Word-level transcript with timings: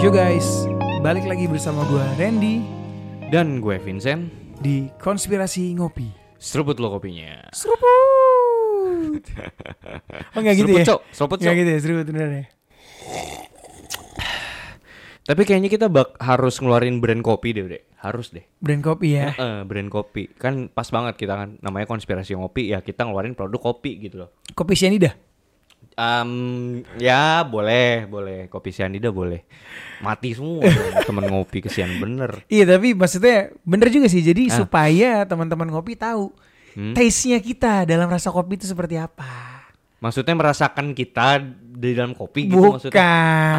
Yo 0.00 0.08
guys, 0.08 0.64
balik 1.00 1.28
lagi 1.28 1.44
bersama 1.44 1.84
gue 1.84 2.00
Randy 2.16 2.64
Dan 3.28 3.60
gue 3.60 3.76
Vincent 3.76 4.32
di 4.60 4.88
Konspirasi 4.96 5.76
Ngopi. 5.76 6.08
Seruput 6.40 6.80
lo 6.80 6.88
kopinya 6.90 7.44
Seruput. 7.52 9.24
Oh 10.36 10.40
nggak 10.40 10.54
gitu 10.56 10.70
Seruput, 10.72 10.80
ya? 10.80 10.86
Cok. 10.88 11.00
Seruput, 11.12 11.38
Cok. 11.40 11.52
gitu 11.52 11.68
ya, 11.68 11.78
seruput 11.78 12.04
beneran 12.08 12.32
ya. 12.32 12.44
Tapi 15.20 15.42
kayaknya 15.44 15.70
kita 15.70 15.86
bak 15.86 16.16
harus 16.18 16.58
ngeluarin 16.58 16.98
brand 16.98 17.20
kopi 17.20 17.52
deh 17.52 17.68
deh 17.68 17.82
Harus 18.00 18.32
deh 18.32 18.42
Brand 18.58 18.80
kopi 18.80 19.14
ya. 19.14 19.36
Eh, 19.36 19.60
Brand 19.62 19.86
kopi 19.86 20.32
Kan 20.34 20.72
pas 20.72 20.88
banget 20.88 21.20
kita 21.20 21.36
kan 21.36 21.48
Namanya 21.60 21.86
konspirasi 21.86 22.34
ngopi 22.34 22.72
Ya 22.72 22.80
kita 22.80 23.04
ngeluarin 23.06 23.36
produk 23.36 23.60
kopi 23.60 24.00
gitu 24.00 24.24
loh 24.26 24.30
Kopi 24.56 24.74
sianida. 24.74 25.14
Em, 26.00 26.30
Ya 26.96 27.44
boleh 27.44 28.06
Boleh 28.06 28.48
Kopi 28.48 28.72
sianida 28.72 29.10
boleh 29.10 29.44
Mati 30.00 30.32
semua 30.32 30.64
temen 31.04 31.24
ngopi 31.26 31.60
kesian 31.60 32.00
bener 32.00 32.40
Iya 32.46 32.64
tapi 32.66 32.92
maksudnya 32.92 33.52
bener 33.62 33.88
juga 33.88 34.08
sih. 34.08 34.20
Jadi 34.20 34.48
Ah. 34.48 34.56
supaya 34.58 35.10
teman-teman 35.24 35.68
ngopi 35.68 35.94
tahu 35.94 36.32
Hmm? 36.70 36.94
taste-nya 36.94 37.36
kita 37.36 37.82
dalam 37.82 38.06
rasa 38.06 38.30
kopi 38.30 38.54
itu 38.54 38.62
seperti 38.62 38.94
apa. 38.94 39.26
Maksudnya 39.98 40.32
merasakan 40.32 40.94
kita 40.94 41.42
di 41.52 41.92
dalam 41.92 42.14
kopi 42.14 42.46
gitu 42.46 42.56
Bukan. 42.56 42.78
maksudnya 42.78 43.02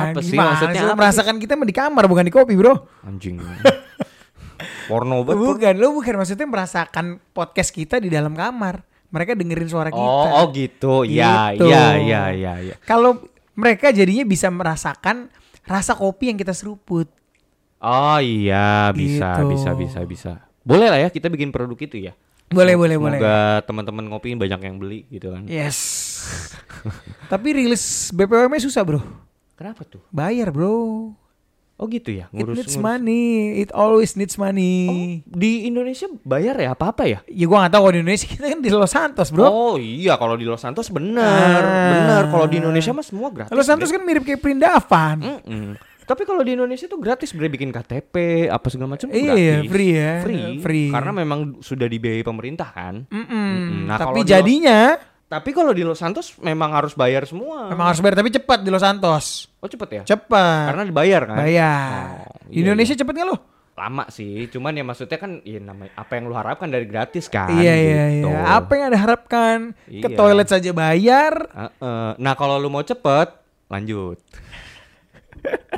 Apa 0.08 0.20
sih 0.20 0.32
Gimana 0.32 0.48
maksudnya 0.50 0.74
sih? 0.74 0.88
Apa 0.88 0.96
merasakan 0.96 1.36
kita 1.36 1.54
mah 1.54 1.68
di 1.68 1.76
kamar 1.76 2.04
bukan 2.08 2.24
di 2.24 2.32
kopi 2.32 2.56
bro. 2.56 2.72
Anjing 3.04 3.36
Porno 4.88 5.24
banget 5.24 5.44
Bukan, 5.44 5.74
lo 5.76 5.88
bukan 5.92 6.16
maksudnya 6.18 6.46
merasakan 6.46 7.06
podcast 7.32 7.70
kita 7.70 7.98
di 7.98 8.08
dalam 8.08 8.32
kamar. 8.32 8.80
Mereka 9.12 9.36
dengerin 9.36 9.68
suara 9.68 9.92
kita. 9.92 10.00
Oh, 10.02 10.28
oh 10.42 10.46
gitu. 10.56 11.04
Ya, 11.04 11.52
Gitu. 11.52 11.68
ya, 11.68 12.00
ya, 12.00 12.32
ya, 12.32 12.54
ya. 12.64 12.76
Kalau 12.88 13.20
mereka 13.54 13.92
jadinya 13.92 14.24
bisa 14.24 14.48
merasakan 14.48 15.28
rasa 15.68 15.94
kopi 15.94 16.32
yang 16.32 16.40
kita 16.40 16.56
seruput. 16.56 17.12
Oh 17.82 18.18
iya, 18.24 18.90
bisa, 18.96 19.42
Gitu. 19.44 19.52
bisa, 19.52 19.70
bisa, 19.76 20.00
bisa. 20.08 20.32
Boleh 20.64 20.88
lah 20.88 21.00
ya 21.02 21.10
kita 21.12 21.28
bikin 21.28 21.52
produk 21.52 21.76
itu 21.76 21.98
ya. 22.00 22.14
Boleh, 22.52 22.76
boleh, 22.76 23.00
boleh. 23.00 23.20
Semoga 23.20 23.40
teman-teman 23.64 24.04
ngopi 24.12 24.36
banyak 24.36 24.60
yang 24.60 24.76
beli 24.76 25.08
gitu 25.08 25.32
kan. 25.32 25.48
Yes. 25.48 25.80
Tapi 27.32 27.48
rilis 27.56 28.12
BPOM 28.12 28.52
susah 28.60 28.84
bro. 28.84 29.00
Kenapa 29.56 29.88
tuh? 29.88 30.04
Bayar 30.12 30.52
bro. 30.52 31.16
Oh 31.82 31.90
gitu 31.90 32.14
ya, 32.14 32.30
It 32.30 32.38
ngurus 32.38 32.56
needs 32.56 32.74
ngurus. 32.74 32.86
money. 32.86 33.26
It 33.58 33.74
always 33.74 34.14
needs 34.14 34.38
money. 34.38 34.78
Di 35.24 35.66
Indonesia 35.66 36.06
bayar 36.22 36.54
ya 36.56 36.72
apa-apa 36.72 37.04
ya? 37.04 37.20
Ya 37.26 37.46
gua 37.46 37.66
gak 37.66 37.74
tahu 37.74 37.82
kalau 37.84 37.94
di 37.94 38.02
Indonesia 38.02 38.28
kita 38.28 38.46
kan 38.46 38.60
di 38.60 38.70
Los 38.70 38.92
Santos 38.92 39.28
bro. 39.28 39.44
Oh 39.44 39.76
iya, 39.76 40.14
kalau 40.14 40.38
di 40.38 40.46
Los 40.46 40.62
Santos 40.62 40.88
bener, 40.88 41.26
Ah. 41.60 41.90
bener. 41.92 42.24
Kalau 42.30 42.46
di 42.46 42.56
Indonesia 42.56 42.92
mah 42.92 43.02
semua 43.02 43.28
gratis. 43.28 43.50
Los 43.50 43.66
Santos 43.66 43.90
kan 43.90 43.98
mirip 44.00 44.22
kayak 44.22 44.38
Perindavan. 44.40 45.18
Mm-mm. 45.20 45.74
Tapi 46.02 46.22
kalau 46.22 46.42
di 46.42 46.52
Indonesia 46.52 46.86
tuh 46.86 46.98
gratis, 46.98 47.32
bre 47.32 47.48
bikin 47.48 47.72
KTP, 47.72 48.14
apa 48.46 48.68
segala 48.68 48.94
macam 48.94 49.08
Iya, 49.08 49.32
gratis. 49.64 49.72
free 49.72 49.92
ya. 49.92 50.12
Free. 50.20 50.46
Free. 50.60 50.88
Karena 50.92 51.12
memang 51.16 51.40
sudah 51.60 51.88
dibiayai 51.88 52.22
pemerintah 52.22 52.68
kan. 52.68 53.08
Mm-mm. 53.08 53.26
Mm-mm. 53.32 53.82
Nah, 53.86 53.96
Tapi 53.96 54.06
kalau 54.12 54.18
di 54.18 54.24
jadinya 54.28 54.80
Tapi 55.32 55.50
kalau 55.50 55.72
di 55.72 55.80
Los 55.82 55.96
Santos 55.98 56.36
memang 56.38 56.76
harus 56.76 56.92
bayar 56.92 57.24
semua. 57.24 57.72
memang 57.72 57.88
harus 57.88 58.04
bayar 58.04 58.20
tapi 58.20 58.28
cepat 58.30 58.60
di 58.60 58.68
Los 58.68 58.84
Santos. 58.84 59.48
Oh 59.58 59.66
cepet 59.66 59.90
ya? 59.94 60.04
Cepat. 60.06 60.68
Karena 60.68 60.84
dibayar 60.84 61.22
kan? 61.24 61.38
Bayar. 61.40 62.28
Oh, 62.28 62.52
Di 62.52 62.60
iya, 62.60 62.62
Indonesia 62.62 62.92
cepet 62.92 63.14
nggak 63.16 63.30
lo? 63.32 63.38
Lama 63.72 64.04
sih, 64.12 64.46
cuman 64.46 64.76
ya 64.76 64.84
maksudnya 64.84 65.16
kan 65.16 65.40
ya 65.42 65.58
namanya 65.58 65.96
apa 65.96 66.12
yang 66.14 66.28
lu 66.28 66.36
harapkan 66.36 66.68
dari 66.68 66.84
gratis 66.84 67.26
kan 67.26 67.48
Iya 67.50 67.74
iya 67.74 68.04
gitu. 68.14 68.28
iya. 68.28 68.44
Apa 68.52 68.72
yang 68.76 68.86
ada 68.92 69.00
harapkan? 69.00 69.58
Ke 69.88 70.06
Iya. 70.06 70.18
toilet 70.20 70.46
saja 70.46 70.70
bayar. 70.70 71.34
Heeh. 71.48 72.10
Nah 72.20 72.34
kalau 72.36 72.60
lu 72.60 72.68
mau 72.68 72.84
cepet, 72.84 73.32
lanjut. 73.72 74.20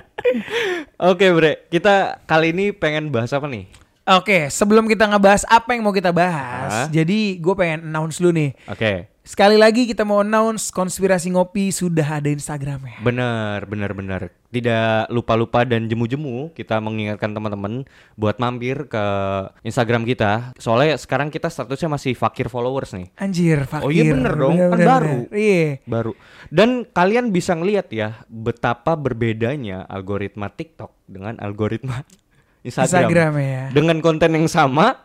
Oke 0.99 1.29
bre, 1.29 1.67
kita 1.67 2.19
kali 2.23 2.49
ini 2.49 2.71
pengen 2.71 3.07
bahas 3.07 3.29
apa 3.29 3.45
nih? 3.45 3.69
Oke, 4.03 4.49
sebelum 4.49 4.83
kita 4.83 5.07
ngebahas 5.07 5.47
apa 5.47 5.71
yang 5.71 5.83
mau 5.83 5.93
kita 5.93 6.11
bahas, 6.11 6.71
Hah? 6.73 6.87
jadi 6.89 7.39
gue 7.39 7.55
pengen 7.55 7.87
announce 7.87 8.19
dulu 8.19 8.35
nih. 8.35 8.51
Oke, 8.67 9.07
Sekali 9.23 9.55
lagi 9.55 9.87
kita 9.87 10.03
mau 10.03 10.19
announce 10.19 10.67
konspirasi 10.67 11.31
ngopi 11.31 11.71
sudah 11.71 12.19
ada 12.19 12.27
Instagramnya. 12.27 12.99
bener 12.99 13.63
bener 13.63 13.95
bener. 13.95 14.21
Tidak 14.51 15.07
lupa-lupa 15.15 15.63
dan 15.63 15.87
jemu-jemu 15.87 16.51
kita 16.51 16.83
mengingatkan 16.83 17.31
teman-teman 17.31 17.87
buat 18.19 18.35
mampir 18.35 18.83
ke 18.91 19.03
Instagram 19.63 20.03
kita. 20.03 20.51
Soalnya 20.59 20.99
sekarang 20.99 21.31
kita 21.31 21.47
statusnya 21.47 21.95
masih 21.95 22.19
fakir 22.19 22.51
followers 22.51 22.91
nih. 22.91 23.15
Anjir, 23.15 23.63
fakir. 23.63 23.87
Oh 23.87 23.95
iya 23.95 24.11
bener 24.11 24.35
dong, 24.35 24.59
kan 24.59 24.79
baru. 24.83 25.17
Iya. 25.31 25.79
baru. 25.87 26.11
Dan 26.51 26.83
kalian 26.83 27.31
bisa 27.31 27.55
ngelihat 27.55 27.95
ya 27.95 28.27
betapa 28.27 28.99
berbedanya 28.99 29.87
algoritma 29.87 30.51
TikTok 30.51 30.91
dengan 31.07 31.39
algoritma 31.39 32.03
Instagram. 32.67 33.07
Instagram 33.07 33.33
ya. 33.39 33.63
Dengan 33.71 34.03
konten 34.03 34.35
yang 34.35 34.51
sama 34.51 34.99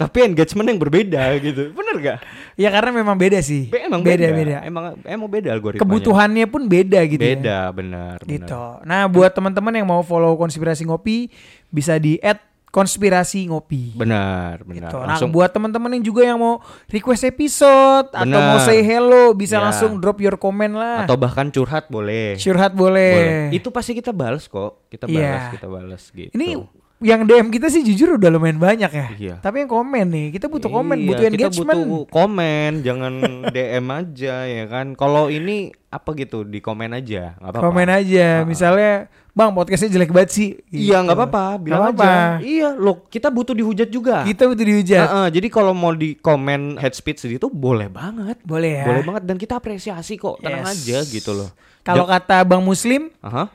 tapi 0.00 0.24
engagement 0.24 0.64
yang 0.64 0.80
berbeda 0.80 1.20
gitu. 1.38 1.76
Bener 1.76 1.94
gak? 2.00 2.18
Ya 2.56 2.72
karena 2.72 2.90
memang 2.90 3.14
beda 3.14 3.36
sih. 3.38 3.68
Be- 3.68 3.84
emang 3.84 4.00
beda, 4.00 4.24
beda, 4.24 4.34
beda. 4.34 4.56
Emang 4.64 4.84
emang 5.04 5.28
beda 5.28 5.48
algoritmanya. 5.52 5.84
Kebutuhannya 5.84 6.46
pun 6.48 6.62
beda 6.64 7.00
gitu 7.04 7.20
ya. 7.20 7.36
beda, 7.36 7.58
benar, 7.70 8.16
benar. 8.18 8.24
Gitu. 8.24 8.62
Nah, 8.82 9.04
buat 9.06 9.28
teman-teman 9.30 9.76
yang 9.76 9.84
mau 9.84 10.00
follow 10.00 10.32
konspirasi 10.34 10.88
ngopi 10.88 11.28
bisa 11.68 11.94
di 11.96 12.16
@konspirasi 12.70 13.50
ngopi. 13.50 13.92
Benar, 13.92 14.62
benar. 14.62 14.88
Gitu. 14.88 14.96
Nah, 14.96 15.06
Langsung 15.10 15.28
buat 15.28 15.50
teman-teman 15.50 15.90
yang 15.98 16.04
juga 16.06 16.22
yang 16.22 16.38
mau 16.38 16.62
request 16.86 17.26
episode 17.26 18.08
atau 18.08 18.22
Benar. 18.24 18.54
mau 18.54 18.62
say 18.62 18.78
hello 18.80 19.34
bisa 19.34 19.58
Ya. 19.58 19.66
langsung 19.66 19.98
drop 19.98 20.16
your 20.18 20.38
comment 20.38 20.78
lah. 20.78 21.02
atau 21.02 21.18
bahkan 21.18 21.50
curhat 21.50 21.90
boleh. 21.90 22.38
Curhat 22.38 22.72
boleh. 22.72 23.50
Boleh. 23.50 23.58
Itu 23.58 23.68
pasti 23.68 23.92
kita 23.92 24.14
balas 24.14 24.46
kok. 24.46 24.86
Kita 24.86 25.04
Iya. 25.04 25.18
balas, 25.18 25.44
kita 25.50 25.66
balas 25.66 26.02
gitu. 26.08 26.30
Ini 26.30 26.48
yang 27.00 27.24
DM 27.24 27.48
kita 27.48 27.66
sih 27.66 27.80
jujur 27.80 28.14
udah 28.14 28.28
lumayan 28.28 28.56
banyak 28.56 28.88
ya. 28.88 29.06
Iya. 29.10 29.34
Tapi 29.38 29.64
yang 29.64 29.70
komen 29.70 30.06
nih, 30.06 30.26
kita 30.30 30.46
butuh 30.46 30.68
komen, 30.68 30.94
Iya, 30.94 31.06
butuh 31.06 31.22
kita 31.22 31.32
engagement. 31.48 31.80
butuh 31.80 32.04
komen, 32.06 32.70
jangan 32.80 33.12
DM 33.54 33.86
aja 33.88 34.34
ya 34.44 34.64
kan. 34.66 34.92
Kalau 34.92 35.26
ini 35.26 35.72
apa 35.86 36.12
gitu, 36.12 36.42
di 36.42 36.58
komen 36.58 36.92
aja, 36.92 37.34
nggak 37.34 37.50
apa-apa. 37.50 37.64
Komen 37.64 37.88
aja, 37.88 38.44
misalnya, 38.44 38.92
Bang 39.30 39.54
podcastnya 39.54 39.88
jelek 39.90 40.10
banget 40.10 40.30
sih. 40.30 40.48
Iya 40.68 41.00
Gitu. 41.00 41.04
nggak 41.06 41.16
apa-apa, 41.16 41.44
bilang 41.56 41.80
Nggak 41.80 41.94
aja. 41.94 42.02
apa-apa. 42.04 42.44
Iya, 42.44 42.68
loh 42.74 42.96
kita 43.06 43.28
butuh 43.28 43.54
dihujat 43.54 43.88
juga. 43.88 44.16
Kita 44.22 44.42
butuh 44.44 44.66
dihujat. 44.66 45.06
Heeh, 45.06 45.26
jadi 45.32 45.48
kalau 45.48 45.72
mau 45.72 45.92
di 45.92 46.14
komen 46.14 46.76
head 46.76 46.92
speech 46.92 47.24
itu 47.24 47.46
boleh 47.46 47.86
banget. 47.86 48.36
Boleh 48.42 48.70
ya. 48.76 48.84
Boleh 48.84 49.02
banget 49.02 49.22
dan 49.24 49.36
kita 49.36 49.56
apresiasi 49.56 50.14
kok, 50.14 50.36
tenang 50.38 50.66
Yes. 50.66 50.74
aja 50.76 50.98
gitu 51.08 51.32
loh. 51.32 51.48
Kalau 51.80 52.04
kata 52.04 52.44
Bang 52.44 52.60
Muslim, 52.60 53.08
Aha, 53.20 53.48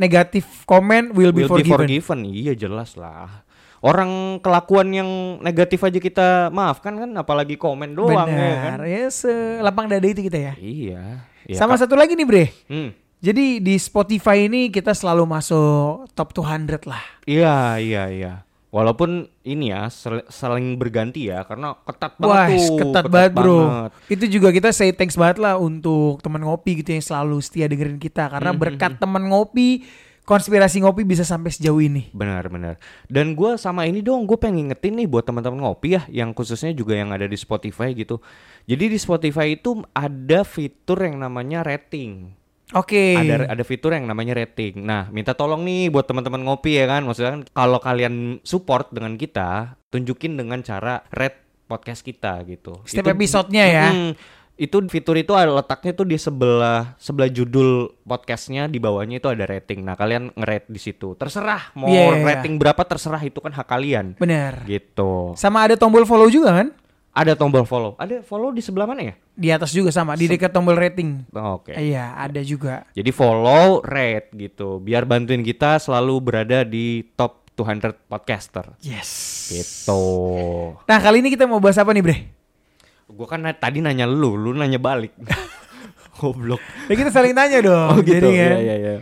negatif 0.00 0.64
komen 0.64 1.12
will 1.12 1.36
be 1.36 1.44
will 1.44 1.60
be 1.60 1.68
forgiven. 1.68 1.84
forgiven. 1.84 2.18
Iya 2.24 2.56
jelas 2.56 2.96
lah. 2.96 3.44
Orang 3.80 4.40
kelakuan 4.44 4.92
yang 4.92 5.40
negatif 5.40 5.80
aja 5.80 5.96
kita 5.96 6.28
maafkan 6.52 7.00
kan, 7.00 7.10
apalagi 7.16 7.56
komen 7.56 7.96
doang 7.96 8.28
ya 8.28 8.56
kan. 8.60 8.76
Benar. 8.80 8.88
Ya, 8.88 9.08
selapang 9.08 9.88
dada 9.88 10.04
itu 10.04 10.20
kita 10.24 10.36
ya. 10.36 10.52
Iya. 10.60 11.24
Iya, 11.48 11.56
Sama 11.56 11.76
Kak. 11.76 11.88
satu 11.88 11.96
lagi 11.96 12.12
nih, 12.12 12.28
Bre. 12.28 12.44
Hmm. 12.68 12.92
Jadi 13.20 13.60
di 13.60 13.76
Spotify 13.80 14.48
ini 14.48 14.68
kita 14.68 14.92
selalu 14.92 15.24
masuk 15.24 16.08
top 16.12 16.32
200 16.36 16.84
lah. 16.88 17.00
Iya, 17.24 17.80
iya, 17.80 18.02
iya. 18.12 18.32
Walaupun 18.70 19.26
ini 19.42 19.74
ya 19.74 19.90
sel- 19.90 20.22
saling 20.26 20.78
berganti 20.78 21.26
ya 21.26 21.42
karena 21.42 21.74
ketat 21.82 22.14
Wah, 22.16 22.46
banget 22.46 22.54
tuh. 22.54 22.76
ketat, 22.78 23.04
banget, 23.06 23.32
Bro. 23.34 23.58
banget. 23.58 23.90
Itu 24.06 24.24
juga 24.30 24.48
kita 24.50 24.70
say 24.70 24.94
thanks 24.94 25.18
banget 25.18 25.42
lah 25.42 25.58
untuk 25.58 26.22
teman 26.22 26.38
ngopi 26.40 26.78
gitu 26.78 26.94
yang 26.94 27.02
selalu 27.02 27.42
setia 27.42 27.66
dengerin 27.66 27.98
kita 27.98 28.30
karena 28.30 28.50
Hmm, 28.50 28.62
berkat 28.62 28.94
teman 28.96 29.26
ngopi 29.26 29.82
konspirasi 30.22 30.78
ngopi 30.78 31.02
bisa 31.02 31.26
sampai 31.26 31.50
sejauh 31.50 31.82
ini. 31.82 32.14
Benar, 32.14 32.46
benar. 32.46 32.78
Dan 33.10 33.34
gua 33.34 33.58
sama 33.58 33.82
ini 33.84 33.98
dong, 33.98 34.22
gue 34.22 34.38
pengen 34.38 34.70
ngingetin 34.70 34.94
nih 34.94 35.10
buat 35.10 35.26
teman-teman 35.26 35.58
ngopi 35.60 35.98
ya, 35.98 36.06
yang 36.06 36.30
khususnya 36.30 36.70
juga 36.70 36.94
yang 36.94 37.10
ada 37.10 37.26
di 37.26 37.34
Spotify 37.34 37.90
gitu. 37.90 38.22
Jadi 38.62 38.86
di 38.86 38.98
Spotify 39.02 39.58
itu 39.58 39.82
ada 39.90 40.46
fitur 40.46 41.02
yang 41.02 41.18
namanya 41.18 41.66
rating. 41.66 42.30
Oke. 42.74 43.18
Ada 43.18 43.50
ada 43.50 43.64
fitur 43.66 43.94
yang 43.94 44.06
namanya 44.06 44.38
rating. 44.38 44.82
Nah, 44.82 45.10
minta 45.10 45.34
tolong 45.34 45.66
nih 45.66 45.90
buat 45.90 46.06
teman-teman 46.06 46.42
ngopi 46.46 46.78
ya 46.78 46.86
kan. 46.86 47.02
Maksudnya 47.02 47.30
kan 47.38 47.42
kalau 47.50 47.78
kalian 47.82 48.38
support 48.46 48.90
dengan 48.94 49.18
kita, 49.18 49.74
tunjukin 49.90 50.38
dengan 50.38 50.62
cara 50.62 51.02
rate 51.10 51.66
podcast 51.66 52.02
kita 52.02 52.42
gitu. 52.46 52.82
Setiap 52.86 53.14
episodenya 53.14 53.64
ya. 53.66 53.86
Mm, 53.94 54.10
itu 54.60 54.76
fitur 54.92 55.16
itu 55.16 55.32
ada 55.32 55.56
letaknya 55.56 55.96
tuh 55.96 56.04
di 56.04 56.20
sebelah 56.20 56.92
sebelah 57.00 57.32
judul 57.32 57.96
podcastnya 58.04 58.68
di 58.68 58.76
bawahnya 58.76 59.16
itu 59.16 59.32
ada 59.32 59.48
rating. 59.48 59.80
Nah 59.80 59.96
kalian 59.96 60.36
nge-rate 60.36 60.68
di 60.68 60.80
situ. 60.82 61.16
Terserah 61.16 61.72
mau 61.72 61.88
Iya, 61.88 62.12
iya, 62.12 62.16
iya. 62.20 62.26
rating 62.28 62.60
berapa 62.60 62.82
terserah 62.84 63.24
itu 63.24 63.40
kan 63.40 63.56
hak 63.56 63.64
kalian. 63.64 64.20
Bener. 64.20 64.60
Gitu. 64.68 65.32
Sama 65.40 65.64
ada 65.64 65.80
tombol 65.80 66.04
follow 66.04 66.28
juga 66.28 66.52
kan? 66.52 66.68
Ada 67.10 67.34
tombol 67.34 67.66
follow. 67.66 67.98
Ada 67.98 68.22
follow 68.22 68.54
di 68.54 68.62
sebelah 68.62 68.86
mana 68.86 69.02
ya? 69.10 69.14
Di 69.34 69.48
atas 69.50 69.74
juga 69.74 69.90
sama, 69.90 70.14
di 70.14 70.30
dekat 70.30 70.54
tombol 70.54 70.78
rating. 70.78 71.26
Oh, 71.34 71.58
Oke. 71.58 71.74
Iya, 71.74 72.14
ada 72.14 72.38
juga. 72.46 72.86
Jadi 72.94 73.10
follow, 73.10 73.82
rate 73.82 74.30
gitu. 74.38 74.78
Biar 74.78 75.02
bantuin 75.10 75.42
kita 75.42 75.82
selalu 75.82 76.14
berada 76.22 76.62
di 76.62 77.02
top 77.18 77.50
200 77.58 78.06
podcaster. 78.06 78.78
Yes. 78.80 79.10
Gitu. 79.50 80.02
Nah, 80.86 80.98
kali 81.02 81.18
ini 81.18 81.34
kita 81.34 81.50
mau 81.50 81.58
bahas 81.58 81.82
apa 81.82 81.90
nih, 81.90 82.02
Bre? 82.04 82.16
Gue 83.10 83.26
kan 83.26 83.42
na- 83.42 83.58
tadi 83.58 83.82
nanya 83.82 84.06
lu, 84.06 84.38
lu 84.38 84.54
nanya 84.54 84.78
balik. 84.78 85.10
Goblok. 86.20 86.62
Ya 86.86 86.94
kita 86.94 87.10
saling 87.10 87.32
tanya 87.32 87.58
dong. 87.64 87.88
Oh 87.90 87.98
gitu. 88.04 88.22
Jadi 88.22 88.28
kan. 88.38 88.50
Iya, 88.54 88.58
iya, 88.60 88.76
iya. 88.76 88.92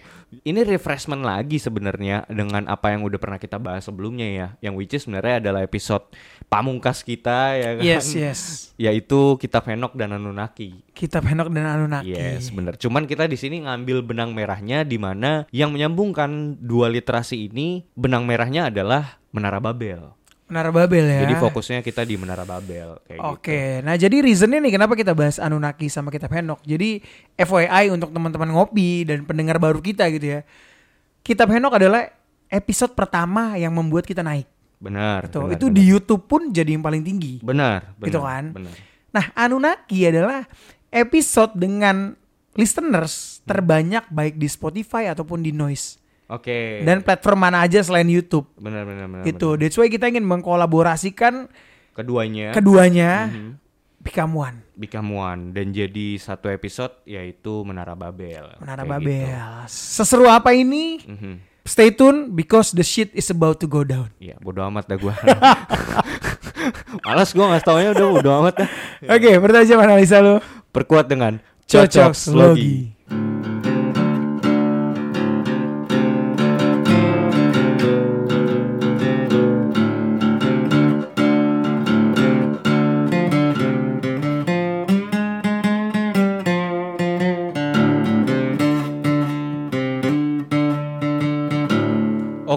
ini 0.44 0.60
refreshment 0.60 1.24
lagi 1.24 1.56
sebenarnya 1.56 2.28
dengan 2.28 2.68
apa 2.68 2.92
yang 2.92 3.02
udah 3.02 3.16
pernah 3.18 3.40
kita 3.42 3.58
bahas 3.58 3.84
sebelumnya 3.84 4.28
ya. 4.28 4.48
Yang 4.62 4.74
which 4.78 4.94
is 4.94 5.02
sebenarnya 5.04 5.42
adalah 5.42 5.60
episode 5.66 6.04
pamungkas 6.48 7.04
kita 7.04 7.54
ya 7.60 7.70
kan. 7.76 7.84
Yes, 7.84 8.06
yes. 8.16 8.40
Yaitu 8.80 9.36
kitab 9.36 9.68
Henok 9.68 9.94
dan 9.94 10.16
Anunnaki. 10.16 10.80
Kitab 10.96 11.28
Henok 11.28 11.52
dan 11.52 11.68
Anunnaki. 11.68 12.16
Yes, 12.16 12.48
bener. 12.48 12.74
Cuman 12.80 13.04
kita 13.04 13.28
di 13.28 13.36
sini 13.36 13.62
ngambil 13.62 14.02
benang 14.02 14.32
merahnya 14.32 14.82
di 14.82 14.96
mana 14.96 15.44
yang 15.52 15.70
menyambungkan 15.70 16.56
dua 16.58 16.88
literasi 16.88 17.52
ini 17.52 17.84
benang 17.92 18.24
merahnya 18.24 18.72
adalah 18.72 19.20
Menara 19.28 19.60
Babel. 19.60 20.16
Menara 20.48 20.72
Babel 20.72 21.04
ya. 21.04 21.28
Jadi 21.28 21.36
fokusnya 21.36 21.84
kita 21.84 22.08
di 22.08 22.16
Menara 22.16 22.48
Babel 22.48 22.96
kayak 23.04 23.20
gitu. 23.20 23.32
Oke, 23.36 23.84
nah 23.84 24.00
jadi 24.00 24.24
reasonnya 24.24 24.64
nih 24.64 24.72
kenapa 24.80 24.96
kita 24.96 25.12
bahas 25.12 25.36
Anunnaki 25.36 25.92
sama 25.92 26.08
kitab 26.08 26.32
Henok. 26.32 26.64
Jadi 26.64 27.04
FYI 27.36 27.92
untuk 27.92 28.08
teman-teman 28.16 28.48
ngopi 28.56 29.04
dan 29.04 29.28
pendengar 29.28 29.60
baru 29.60 29.84
kita 29.84 30.08
gitu 30.08 30.40
ya. 30.40 30.48
Kitab 31.20 31.52
Henok 31.52 31.76
adalah 31.76 32.08
episode 32.48 32.96
pertama 32.96 33.60
yang 33.60 33.76
membuat 33.76 34.08
kita 34.08 34.24
naik. 34.24 34.48
Benar. 34.78 35.26
Tuh, 35.26 35.44
benar, 35.44 35.54
itu 35.54 35.66
benar. 35.66 35.76
di 35.76 35.82
YouTube 35.84 36.22
pun 36.24 36.48
jadi 36.48 36.70
yang 36.74 36.82
paling 36.82 37.02
tinggi. 37.02 37.42
Benar, 37.42 37.94
benar. 37.94 38.06
Gitu 38.06 38.20
kan? 38.20 38.44
Benar. 38.54 38.74
Nah, 39.08 39.24
Anunnaki 39.34 40.06
adalah 40.06 40.46
episode 40.88 41.52
dengan 41.54 42.14
listeners 42.54 43.42
terbanyak 43.42 44.06
baik 44.08 44.34
di 44.34 44.46
Spotify 44.46 45.08
ataupun 45.08 45.42
di 45.42 45.50
Noise. 45.50 45.98
Oke. 46.28 46.84
Dan 46.84 47.00
platform 47.00 47.38
mana 47.40 47.64
aja 47.64 47.80
selain 47.80 48.06
YouTube. 48.06 48.44
benar 48.54 48.84
benar 48.84 49.08
benar. 49.08 49.24
Gitu. 49.24 49.56
That's 49.56 49.74
why 49.74 49.88
kita 49.88 50.08
ingin 50.08 50.22
mengkolaborasikan 50.22 51.48
benar. 51.48 51.66
Keduanya 51.98 52.54
keduanya 52.54 53.10
become 53.98 54.38
one. 54.38 54.62
Become 54.78 55.10
One 55.10 55.42
dan 55.50 55.74
jadi 55.74 56.14
satu 56.14 56.46
episode 56.46 56.94
yaitu 57.02 57.66
Menara 57.66 57.98
Babel. 57.98 58.54
Menara 58.62 58.86
Kayak 58.86 58.92
Babel. 58.94 59.26
gitu. 59.26 59.66
Seseru 59.66 60.30
apa 60.30 60.54
ini? 60.54 61.02
Mhm. 61.02 61.34
Stay 61.68 61.92
tune 61.92 62.32
because 62.32 62.72
the 62.72 62.80
shit 62.80 63.12
is 63.12 63.28
about 63.28 63.60
to 63.60 63.68
go 63.68 63.84
down. 63.84 64.08
Iya, 64.16 64.40
bodo 64.40 64.64
amat 64.64 64.88
dah 64.88 64.96
gua. 64.96 65.12
Malas 67.04 67.36
gua 67.36 67.52
nggak 67.52 67.64
taunya 67.68 67.92
udah 67.92 68.06
bodo 68.08 68.30
amat 68.40 68.54
dah. 68.64 68.68
Oke, 69.12 69.36
pertanyaan 69.36 69.84
analisa 69.84 70.24
lo. 70.24 70.40
Perkuat 70.72 71.12
dengan 71.12 71.36
Cocok 71.68 72.16
Slogi. 72.16 72.96
slogi. 72.96 73.57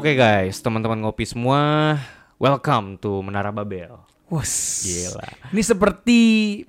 Oke 0.02 0.18
guys, 0.18 0.58
teman-teman 0.66 0.98
ngopi 0.98 1.30
semua, 1.30 1.94
welcome 2.42 2.98
to 2.98 3.22
Menara 3.22 3.54
Babel. 3.54 4.02
Wus. 4.34 4.82
Gila. 4.82 5.54
Ini 5.54 5.62
seperti 5.62 6.20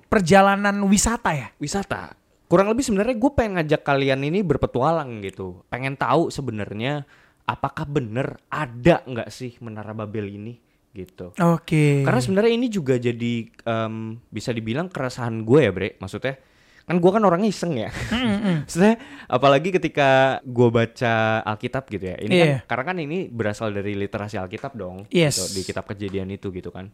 perjalanan 0.05 0.77
wisata 0.85 1.33
ya? 1.33 1.49
Wisata. 1.57 2.13
Kurang 2.45 2.69
lebih 2.69 2.85
sebenarnya 2.85 3.17
gue 3.17 3.31
pengen 3.33 3.57
ngajak 3.57 3.81
kalian 3.81 4.21
ini 4.21 4.45
berpetualang 4.45 5.25
gitu. 5.25 5.65
Pengen 5.73 5.97
tahu 5.97 6.29
sebenarnya 6.29 7.09
apakah 7.49 7.89
bener 7.89 8.37
ada 8.53 9.01
nggak 9.01 9.33
sih 9.33 9.57
Menara 9.65 9.97
Babel 9.97 10.29
ini 10.29 10.61
gitu. 10.93 11.33
Oke. 11.41 12.05
Karena 12.05 12.21
sebenarnya 12.21 12.53
ini 12.53 12.69
juga 12.69 13.01
jadi 13.01 13.49
em, 13.49 14.21
bisa 14.29 14.53
dibilang 14.53 14.93
keresahan 14.93 15.41
gue 15.41 15.59
ya 15.65 15.73
bre. 15.73 15.97
Maksudnya 15.97 16.37
kan 16.83 16.99
gue 16.99 17.11
kan 17.11 17.23
orangnya 17.23 17.47
iseng 17.47 17.79
ya. 17.79 17.89
Maksudnya 18.67 18.99
apalagi 19.25 19.71
ketika 19.71 20.39
gue 20.43 20.67
baca 20.67 21.39
Alkitab 21.41 21.87
gitu 21.87 22.05
ya. 22.11 22.17
Ini 22.19 22.33
Iya. 22.33 22.43
kan 22.43 22.51
karena 22.67 22.83
kan 22.91 22.97
ini 22.99 23.17
berasal 23.27 23.71
dari 23.71 23.95
literasi 23.95 24.35
Alkitab 24.35 24.75
dong. 24.75 25.07
Yes. 25.07 25.39
gitu, 25.39 25.45
di 25.55 25.61
kitab 25.63 25.87
kejadian 25.87 26.27
itu 26.29 26.51
gitu 26.51 26.69
kan. 26.69 26.91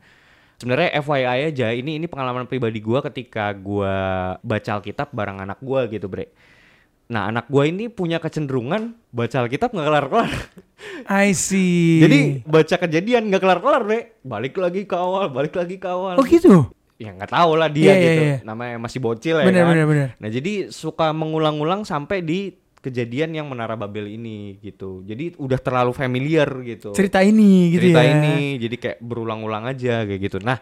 Sebenarnya 0.59 0.99
FYI 0.99 1.49
aja 1.49 1.71
ini 1.71 1.97
ini 1.97 2.05
pengalaman 2.05 2.43
pribadi 2.45 2.77
gue 2.77 2.99
ketika 3.09 3.49
gue 3.51 3.95
baca 4.37 4.69
Alkitab 4.75 5.09
bareng 5.09 5.41
anak 5.41 5.57
gue 5.57 5.81
gitu 5.89 6.05
bre. 6.05 6.29
Nah 7.09 7.25
anak 7.25 7.49
gue 7.49 7.63
ini 7.65 7.89
punya 7.89 8.21
kecenderungan 8.21 8.93
baca 9.09 9.41
Alkitab 9.41 9.73
nggak 9.73 9.87
kelar-kelar. 9.87 10.29
I 11.09 11.33
see. 11.33 11.97
Jadi 11.97 12.19
baca 12.45 12.75
kejadian 12.77 13.31
nggak 13.31 13.41
kelar-kelar 13.41 13.81
bre. 13.81 13.99
Balik 14.21 14.59
lagi 14.61 14.85
ke 14.85 14.93
awal, 14.93 15.33
balik 15.33 15.57
lagi 15.57 15.81
ke 15.81 15.87
awal. 15.89 16.21
Oh 16.21 16.25
gitu? 16.27 16.69
Ya 16.99 17.15
nggak 17.15 17.31
tahu 17.31 17.51
lah 17.55 17.71
dia 17.71 17.89
Iya, 17.89 17.93
iya, 17.95 18.03
gitu. 18.05 18.21
iya. 18.21 18.37
Namanya 18.43 18.75
masih 18.77 18.99
bocil 18.99 19.39
ya 19.39 19.47
Bener, 19.47 19.63
kan. 19.63 19.71
bener, 19.71 19.85
bener. 19.87 20.09
Nah 20.19 20.27
jadi 20.27 20.53
suka 20.67 21.09
mengulang-ulang 21.09 21.87
sampai 21.87 22.19
di 22.19 22.51
kejadian 22.79 23.31
yang 23.33 23.47
Menara 23.47 23.73
Babel 23.73 24.07
ini 24.09 24.59
gitu. 24.59 25.03
Jadi 25.03 25.35
udah 25.35 25.57
terlalu 25.57 25.91
familiar 25.91 26.47
gitu. 26.61 26.91
Cerita 26.91 27.19
ini 27.19 27.71
gitu 27.71 27.87
Cerita 27.87 28.03
ya? 28.03 28.11
ini 28.13 28.35
jadi 28.57 28.75
kayak 28.75 28.97
berulang-ulang 28.99 29.63
aja 29.65 30.03
kayak 30.03 30.21
gitu. 30.21 30.37
Nah 30.39 30.59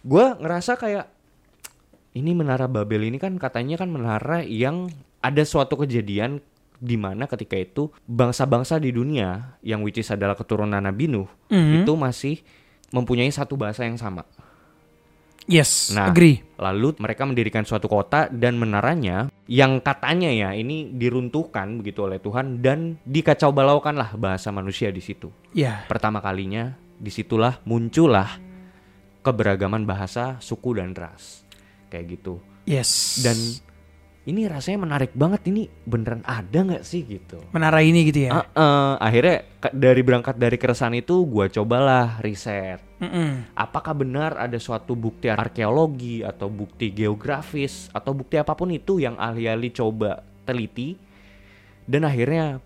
gua 0.00 0.34
ngerasa 0.34 0.74
kayak 0.74 1.06
ini 2.12 2.34
Menara 2.34 2.66
Babel 2.66 3.06
ini 3.06 3.16
kan 3.16 3.34
katanya 3.36 3.76
kan 3.76 3.86
menara 3.86 4.42
yang 4.42 4.90
ada 5.20 5.42
suatu 5.42 5.76
kejadian 5.76 6.42
di 6.76 6.94
mana 6.94 7.24
ketika 7.24 7.54
itu 7.54 7.88
bangsa-bangsa 8.04 8.76
di 8.76 8.90
dunia 8.90 9.54
yang 9.60 9.80
which 9.80 9.96
is 9.96 10.08
adalah 10.08 10.34
keturunan 10.34 10.76
Nabi 10.76 11.06
Nuh 11.06 11.30
Mhm. 11.46 11.82
itu 11.82 11.92
masih 11.94 12.36
mempunyai 12.88 13.28
satu 13.28 13.54
bahasa 13.54 13.82
yang 13.82 13.96
sama. 13.96 14.22
Yes, 15.46 15.94
Nah, 15.94 16.10
agree. 16.10 16.42
Lalu 16.58 16.98
mereka 16.98 17.22
mendirikan 17.22 17.62
suatu 17.62 17.86
kota 17.86 18.26
dan 18.26 18.58
menaranya 18.58 19.30
yang 19.46 19.78
katanya 19.78 20.26
ya 20.30 20.50
ini 20.50 20.90
diruntuhkan 20.90 21.78
begitu 21.78 22.02
oleh 22.02 22.18
Tuhan 22.18 22.58
dan 22.58 22.98
dikacau 23.06 23.54
balaukanlah 23.54 24.18
bahasa 24.18 24.50
manusia 24.50 24.90
di 24.90 24.98
situ. 24.98 25.30
Ya. 25.54 25.86
Pertama 25.86 26.18
kalinya 26.18 26.74
di 26.98 27.14
situlah 27.14 27.62
muncullah 27.62 28.42
keberagaman 29.22 29.86
bahasa, 29.86 30.38
suku 30.42 30.82
dan 30.82 30.94
ras. 30.94 31.46
Kayak 31.90 32.18
gitu. 32.18 32.42
Yes. 32.66 33.22
Dan 33.22 33.38
ini 34.26 34.50
rasanya 34.50 34.82
menarik 34.82 35.14
banget 35.14 35.46
ini 35.46 35.70
beneran 35.86 36.18
ada 36.26 36.58
nggak 36.66 36.82
sih 36.82 37.06
gitu. 37.06 37.38
menara 37.54 37.78
ini 37.78 38.10
gitu 38.10 38.26
ya? 38.26 38.30
Ah, 38.34 38.46
eh, 38.50 38.94
akhirnya 38.98 39.36
dari 39.70 40.02
berangkat 40.02 40.34
dari 40.34 40.58
keresahan 40.58 40.98
itu 40.98 41.22
gua 41.22 41.46
cobalah 41.46 42.18
riset 42.18 42.82
Mm-mm. 42.98 43.54
apakah 43.54 43.94
benar 43.94 44.34
ada 44.34 44.58
suatu 44.58 44.98
bukti 44.98 45.30
arkeologi 45.30 46.26
atau 46.26 46.50
bukti 46.50 46.90
geografis 46.90 47.86
atau 47.94 48.12
bukti 48.12 48.34
apa 48.34 48.52
pun 48.52 48.74
itu 48.74 48.98
yang 48.98 49.14
ahli-ahli 49.14 49.70
coba 49.70 50.26
teliti 50.42 50.98
dan 51.86 52.02
akhirnya 52.02 52.58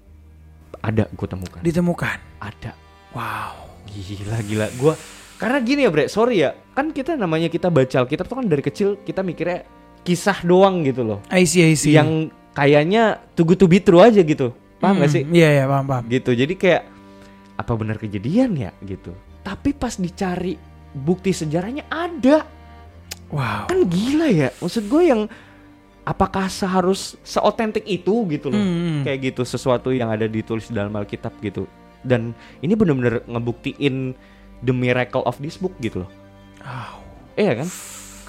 ada 0.80 1.04
gue 1.12 1.28
temukan 1.28 1.60
Ditemukan. 1.60 2.16
ada 2.40 2.72
Wow. 3.12 3.68
gila 3.90 4.38
gila 4.46 4.66
gue 4.70 4.94
karena 5.36 5.58
gini 5.60 5.80
ya 5.82 5.90
bre 5.90 6.06
sorry 6.06 6.46
ya 6.46 6.54
kan 6.72 6.94
kita 6.94 7.18
namanya 7.18 7.50
kita 7.50 7.68
baca 7.68 8.06
Alkitab 8.06 8.24
tuh 8.24 8.38
kan 8.38 8.46
dari 8.46 8.62
kecil 8.62 9.02
kita 9.02 9.20
mikirnya 9.20 9.66
kisah 10.00 10.40
doang 10.40 10.82
gitu 10.82 11.02
loh. 11.02 11.18
I 11.28 11.44
see, 11.44 11.62
I 11.62 11.74
see. 11.74 11.92
yang 11.92 12.28
kayaknya 12.50 13.18
too 13.32 13.44
good 13.44 13.56
to 13.56 13.66
be 13.66 13.78
true 13.78 14.00
aja 14.00 14.20
gitu. 14.20 14.52
Paham 14.76 14.96
gak 14.98 15.08
Mm, 15.08 15.14
sih? 15.14 15.22
Iya, 15.28 15.48
iya, 15.52 15.64
paham, 15.66 15.84
paham. 15.84 16.04
gitu. 16.08 16.30
Jadi 16.32 16.54
kayak 16.54 16.82
apa 17.54 17.72
benar 17.74 17.96
kejadian 17.96 18.56
ya? 18.56 18.70
Gitu. 18.80 19.12
Tapi 19.40 19.70
pas 19.72 19.92
dicari 19.92 20.56
bukti 20.90 21.30
sejarahnya 21.30 21.84
ada. 21.86 22.44
Wow. 23.30 23.68
kan 23.68 23.86
gila 23.86 24.26
ya. 24.26 24.48
Maksud 24.56 24.86
gue 24.86 25.02
yang 25.04 25.28
apakah 26.02 26.48
seharus 26.48 27.14
seotentik 27.22 27.84
itu 27.84 28.26
gitu 28.26 28.48
loh. 28.48 28.58
Hmm. 28.58 29.04
kayak 29.04 29.30
gitu 29.30 29.44
sesuatu 29.44 29.92
yang 29.92 30.08
ada 30.08 30.24
ditulis 30.24 30.66
dalam 30.68 30.90
Alkitab 30.90 31.38
gitu. 31.38 31.68
Dan 32.00 32.32
ini 32.58 32.72
bener-bener 32.72 33.20
ngebuktiin 33.24 34.16
the 34.60 34.72
miracle 34.72 35.22
of 35.22 35.36
this 35.38 35.54
book 35.54 35.76
gitu 35.78 36.02
loh. 36.02 36.10
Wow. 36.58 37.04
iya 37.34 37.52
kan 37.54 37.68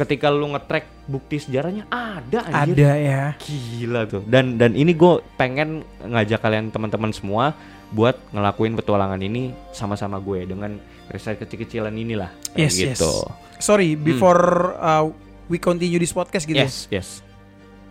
ketika 0.02 0.34
lu 0.34 0.50
nge-track 0.52 1.06
bukti 1.06 1.38
sejarahnya 1.38 1.86
ada 1.88 2.42
anjir 2.50 2.74
Ada 2.82 2.92
ya. 2.98 3.24
Gila 3.38 4.02
tuh. 4.10 4.22
Dan 4.26 4.58
dan 4.58 4.74
ini 4.74 4.92
gue 4.92 5.22
pengen 5.38 5.86
ngajak 6.02 6.42
kalian 6.42 6.74
teman-teman 6.74 7.14
semua 7.14 7.54
buat 7.92 8.16
ngelakuin 8.32 8.74
petualangan 8.80 9.20
ini 9.20 9.52
sama-sama 9.72 10.18
gue 10.18 10.48
dengan 10.48 10.80
riset 11.12 11.38
kecil-kecilan 11.38 11.92
inilah. 11.92 12.32
Yes, 12.56 12.80
gitu. 12.80 13.04
yes. 13.04 13.62
Sorry, 13.62 13.94
before 13.94 14.74
uh, 14.80 15.06
we 15.46 15.60
continue 15.60 16.00
this 16.00 16.16
podcast 16.16 16.48
gitu. 16.48 16.58
ya. 16.58 16.66
Yes, 16.66 16.88
yes. 16.88 17.10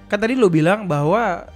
Kan 0.08 0.18
tadi 0.18 0.34
lo 0.34 0.48
bilang 0.50 0.88
bahwa 0.88 1.46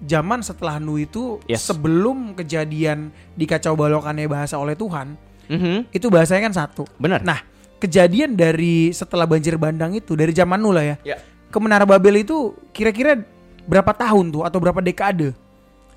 zaman 0.00 0.40
setelah 0.40 0.80
Nuh 0.80 0.96
itu 0.98 1.38
Yes. 1.44 1.68
sebelum 1.68 2.32
kejadian 2.32 3.12
dikacau 3.36 3.76
balokannya 3.76 4.26
bahasa 4.26 4.56
oleh 4.56 4.72
Tuhan, 4.74 5.14
Mhm, 5.50 5.90
itu 5.92 6.06
bahasanya 6.08 6.48
kan 6.48 6.54
satu. 6.56 6.82
Benar. 6.96 7.20
Nah, 7.20 7.42
kejadian 7.80 8.36
dari 8.36 8.92
setelah 8.92 9.24
banjir 9.24 9.56
bandang 9.56 9.96
itu 9.96 10.12
dari 10.12 10.36
zaman 10.36 10.60
Nuh 10.60 10.76
lah 10.76 10.84
ya. 10.84 10.96
Ya. 11.02 11.16
Ke 11.48 11.58
Menara 11.58 11.88
Babel 11.88 12.22
itu 12.22 12.54
kira-kira 12.76 13.18
berapa 13.64 13.90
tahun 13.96 14.30
tuh 14.30 14.42
atau 14.44 14.60
berapa 14.60 14.78
dekade? 14.84 15.32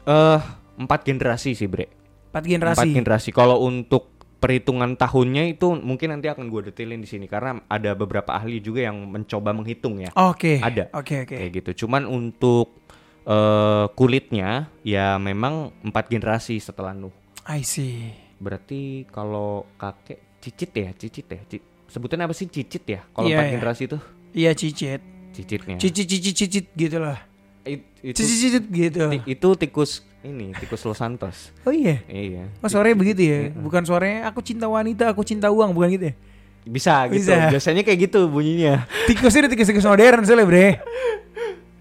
Eh, 0.07 0.39
empat 0.79 1.03
generasi 1.03 1.53
sih, 1.53 1.67
Bre. 1.67 1.91
Empat 2.31 2.43
generasi. 2.47 2.79
Empat 2.79 2.89
generasi. 2.89 3.29
Kalau 3.35 3.61
untuk 3.61 4.09
perhitungan 4.43 4.99
tahunnya 4.99 5.55
itu 5.55 5.71
mungkin 5.79 6.19
nanti 6.19 6.27
akan 6.27 6.51
gue 6.51 6.67
detailin 6.67 6.99
di 6.99 7.07
sini 7.07 7.31
karena 7.31 7.63
ada 7.71 7.95
beberapa 7.95 8.35
ahli 8.35 8.59
juga 8.59 8.83
yang 8.83 9.07
mencoba 9.07 9.55
menghitung 9.55 10.03
ya. 10.03 10.11
Oke. 10.19 10.59
Ada. 10.59 10.91
Oke, 10.91 11.23
oke. 11.23 11.35
Kayak 11.39 11.51
gitu. 11.63 11.87
Cuman 11.87 12.03
untuk 12.07 12.83
eh 13.23 13.87
kulitnya 13.95 14.67
ya 14.83 15.15
memang 15.15 15.71
empat 15.79 16.11
generasi 16.11 16.59
setelah 16.59 16.91
Nuh. 16.91 17.15
I 17.47 17.63
see. 17.63 18.11
Berarti 18.35 19.07
kalau 19.07 19.63
kakek 19.79 20.43
cicit 20.43 20.71
ya, 20.75 20.91
cicit 20.91 21.27
ya. 21.31 21.39
Ci- 21.47 21.63
sebutannya 21.93 22.25
apa 22.25 22.33
sih 22.33 22.49
cicit 22.49 22.83
ya? 22.83 23.05
Kalau 23.07 23.23
Iya, 23.23 23.35
empat 23.35 23.45
iya. 23.45 23.53
generasi 23.53 23.81
itu 23.85 23.97
Iya 24.33 24.51
cicit. 24.51 25.01
cicitnya. 25.31 25.77
Cicit 25.77 26.05
cicit 26.07 26.33
cicit 26.35 26.65
gitu 26.73 26.97
lah. 26.97 27.21
It- 27.63 27.85
itu, 28.01 28.17
Cicit 28.17 28.37
cicit 28.41 28.65
gitu. 28.67 29.03
ti- 29.13 29.25
itu 29.29 29.47
tikus 29.55 29.91
ini, 30.19 30.51
tikus 30.53 30.81
Los 30.81 30.97
Santos. 30.97 31.53
Oh 31.65 31.71
iya. 31.71 32.01
Iya. 32.05 32.49
Oh 32.59 32.67
suaranya 32.67 32.97
begitu 32.97 33.21
ya? 33.21 33.39
Bukan 33.53 33.83
suaranya 33.83 34.25
aku 34.25 34.41
cinta 34.41 34.65
wanita, 34.65 35.07
aku 35.07 35.21
cinta 35.21 35.47
uang, 35.47 35.71
bukan 35.71 35.89
gitu 35.91 36.05
ya? 36.09 36.15
Bisa 36.63 37.05
gitu. 37.07 37.29
Bisa. 37.29 37.47
Biasanya 37.47 37.83
kayak 37.83 37.99
gitu 38.09 38.25
bunyinya. 38.25 38.89
Tikusnya 39.07 39.45
udah 39.45 39.51
tikus-tikus 39.51 39.85
modern 39.85 40.21
soalnya 40.23 40.45
bre. 40.45 40.67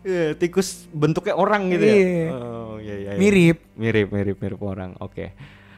Iya, 0.02 0.34
tikus 0.34 0.90
bentuknya 0.90 1.32
orang 1.32 1.70
gitu 1.70 1.86
Iya. 1.86 1.94
ya. 1.94 2.26
Oh, 2.34 2.74
iya, 2.76 2.94
iya, 2.96 3.10
iya. 3.14 3.18
Mirip. 3.18 3.58
Mirip, 3.78 4.08
mirip, 4.10 4.36
mirip 4.36 4.60
orang. 4.60 4.98
Oke. 4.98 5.30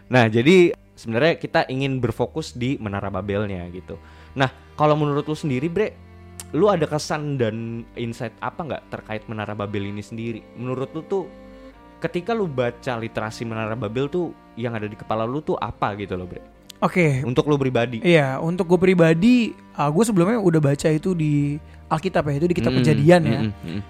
Nah, 0.08 0.24
jadi 0.26 0.72
sebenarnya 0.94 1.36
kita 1.36 1.68
ingin 1.68 2.00
berfokus 2.00 2.52
di 2.52 2.80
Menara 2.80 3.08
Babelnya 3.08 3.68
gitu. 3.68 4.00
Nah, 4.34 4.50
kalau 4.74 4.98
menurut 4.98 5.26
lu 5.26 5.36
sendiri, 5.38 5.70
Bre, 5.70 5.94
lu 6.54 6.70
ada 6.70 6.86
kesan 6.86 7.38
dan 7.38 7.82
insight 7.98 8.34
apa 8.42 8.62
nggak 8.62 8.82
terkait 8.90 9.22
Menara 9.30 9.54
Babel 9.54 9.90
ini 9.90 10.02
sendiri? 10.02 10.42
Menurut 10.58 10.90
lu 10.94 11.02
tuh 11.06 11.24
ketika 12.02 12.34
lu 12.34 12.50
baca 12.50 12.98
literasi 12.98 13.46
Menara 13.46 13.74
Babel 13.78 14.10
tuh 14.10 14.34
yang 14.54 14.74
ada 14.74 14.86
di 14.86 14.94
kepala 14.94 15.26
lu 15.26 15.42
tuh 15.42 15.58
apa 15.58 15.94
gitu 15.98 16.14
loh, 16.18 16.26
Bre? 16.26 16.42
Oke. 16.82 17.22
Untuk 17.24 17.48
lu 17.48 17.56
pribadi. 17.56 18.04
Iya, 18.04 18.42
untuk 18.42 18.68
gue 18.68 18.90
pribadi, 18.90 19.54
gue 19.54 20.04
sebelumnya 20.04 20.36
udah 20.36 20.60
baca 20.60 20.88
itu 20.90 21.16
di 21.16 21.56
Alkitab 21.88 22.28
ya, 22.28 22.34
itu 22.36 22.46
di 22.50 22.56
kitab 22.58 22.74
Mm-mm, 22.74 22.84
kejadian 22.84 23.22
ya. 23.24 23.40
mm-mm, 23.40 23.52
mm-mm. 23.54 23.82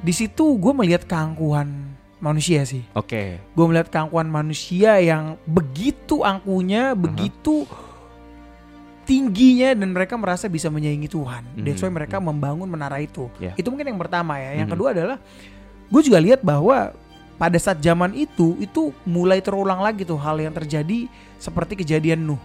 Di 0.00 0.12
situ 0.14 0.56
gue 0.56 0.72
melihat 0.72 1.04
keangkuhan 1.04 1.68
manusia 2.16 2.64
sih. 2.64 2.84
Oke. 2.96 3.36
Gue 3.52 3.64
melihat 3.68 3.92
keangkuhan 3.92 4.28
manusia 4.32 4.96
yang 5.02 5.36
begitu 5.44 6.24
angkuhnya, 6.24 6.96
begitu 6.96 7.68
tingginya 9.06 9.72
dan 9.72 9.94
mereka 9.94 10.18
merasa 10.18 10.50
bisa 10.50 10.66
menyaingi 10.66 11.06
Tuhan. 11.06 11.46
That's 11.62 11.78
why 11.80 11.88
Mhm, 11.88 11.96
mereka 12.02 12.16
membangun 12.18 12.66
menara 12.66 12.98
itu. 12.98 13.30
Ya. 13.38 13.54
Itu 13.54 13.70
mungkin 13.70 13.86
yang 13.86 14.00
pertama 14.02 14.36
ya. 14.36 14.58
Yang 14.58 14.68
Mhm. 14.68 14.74
kedua 14.74 14.88
adalah 14.90 15.16
gue 15.86 16.02
juga 16.02 16.18
lihat 16.18 16.42
bahwa 16.42 16.90
pada 17.38 17.58
saat 17.62 17.78
zaman 17.78 18.12
itu 18.12 18.58
itu 18.58 18.90
mulai 19.06 19.38
terulang 19.38 19.78
lagi 19.78 20.02
tuh 20.02 20.18
hal 20.18 20.42
yang 20.42 20.50
terjadi 20.50 21.06
seperti 21.38 21.78
kejadian 21.78 22.26
Nuh, 22.26 22.40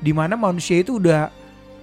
di 0.00 0.16
mana 0.16 0.34
manusia 0.34 0.80
itu 0.80 0.96
udah 0.96 1.28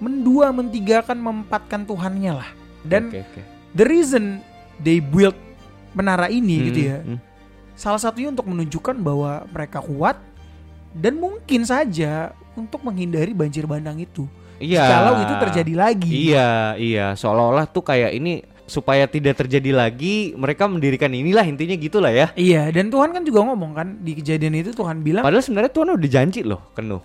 mendua, 0.02 0.50
mentigakan, 0.50 1.22
memempatkan 1.22 1.86
Tuhannya 1.86 2.34
lah. 2.34 2.50
Dan 2.82 3.14
Oke, 3.14 3.22
oke. 3.22 3.42
the 3.72 3.86
reason 3.86 4.42
they 4.82 4.98
build 5.00 5.38
menara 5.94 6.28
ini 6.28 6.74
gitu 6.74 6.80
Mm, 6.82 6.90
ya, 6.90 6.98
mm. 7.06 7.20
salah 7.78 8.02
satunya 8.02 8.34
untuk 8.34 8.50
menunjukkan 8.50 8.98
bahwa 8.98 9.46
mereka 9.54 9.78
kuat 9.80 10.18
dan 10.92 11.22
mungkin 11.22 11.64
saja 11.64 12.34
untuk 12.54 12.82
menghindari 12.86 13.34
banjir 13.34 13.66
bandang 13.66 13.98
itu. 14.00 14.26
Iya. 14.62 14.86
Kalau 14.86 15.14
itu 15.20 15.34
terjadi 15.50 15.74
lagi. 15.74 16.12
Iya, 16.32 16.78
iya. 16.80 17.06
Seolah-olah 17.18 17.68
tuh 17.68 17.84
kayak 17.84 18.16
ini 18.16 18.46
supaya 18.64 19.06
tidak 19.12 19.44
terjadi 19.44 19.76
lagi, 19.76 20.32
mereka 20.40 20.72
mendirikan 20.72 21.12
inilah 21.12 21.44
intinya 21.44 21.76
gitulah 21.76 22.14
ya. 22.14 22.32
Iya, 22.34 22.72
dan 22.72 22.88
Tuhan 22.88 23.12
kan 23.12 23.24
juga 23.28 23.44
ngomong 23.44 23.72
kan 23.76 23.88
di 24.00 24.16
kejadian 24.16 24.56
itu 24.56 24.72
Tuhan 24.72 25.04
bilang, 25.04 25.22
Padahal 25.28 25.44
sebenarnya 25.44 25.72
Tuhan 25.76 25.88
udah 25.94 26.10
janji 26.10 26.42
loh, 26.48 26.72
kenuh. 26.72 27.04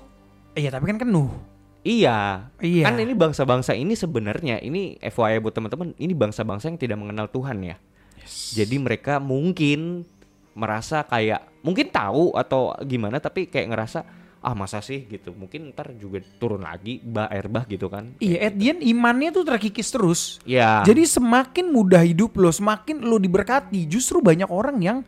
iya 0.55 0.71
tapi 0.71 0.87
kan 0.87 0.99
kenuh. 1.02 1.31
Iya. 1.83 2.50
Iya. 2.62 2.85
Kan 2.87 2.99
ini 3.02 3.14
bangsa-bangsa 3.14 3.75
ini 3.75 3.95
sebenarnya 3.99 4.62
ini 4.62 4.99
FYI 5.02 5.43
buat 5.43 5.55
teman-teman, 5.55 5.95
ini 5.99 6.14
bangsa-bangsa 6.14 6.71
yang 6.71 6.78
tidak 6.78 6.99
mengenal 6.99 7.26
Tuhan 7.31 7.59
ya. 7.62 7.76
Jadi 8.28 8.76
mereka 8.76 9.19
mungkin 9.19 10.05
merasa 10.59 11.07
kayak 11.07 11.47
mungkin 11.62 11.87
tahu 11.88 12.35
atau 12.35 12.75
gimana 12.83 13.23
tapi 13.23 13.47
kayak 13.47 13.71
ngerasa 13.71 14.02
ah 14.49 14.57
masa 14.57 14.81
sih 14.81 15.05
gitu. 15.05 15.37
Mungkin 15.37 15.76
ntar 15.76 15.93
juga 15.93 16.25
turun 16.40 16.64
lagi 16.64 17.05
bah 17.05 17.28
air 17.28 17.52
bah 17.52 17.69
gitu 17.69 17.93
kan. 17.93 18.17
Iya, 18.17 18.49
at 18.49 18.55
the 18.57 18.67
end 18.73 18.81
imannya 18.81 19.28
tuh 19.28 19.45
terkikis 19.45 19.93
terus. 19.93 20.40
Iya. 20.49 20.88
Jadi 20.88 21.05
semakin 21.05 21.69
mudah 21.69 22.00
hidup 22.00 22.33
lo, 22.40 22.49
semakin 22.49 23.05
lo 23.05 23.21
diberkati, 23.21 23.85
justru 23.85 24.25
banyak 24.25 24.49
orang 24.49 24.81
yang 24.81 24.99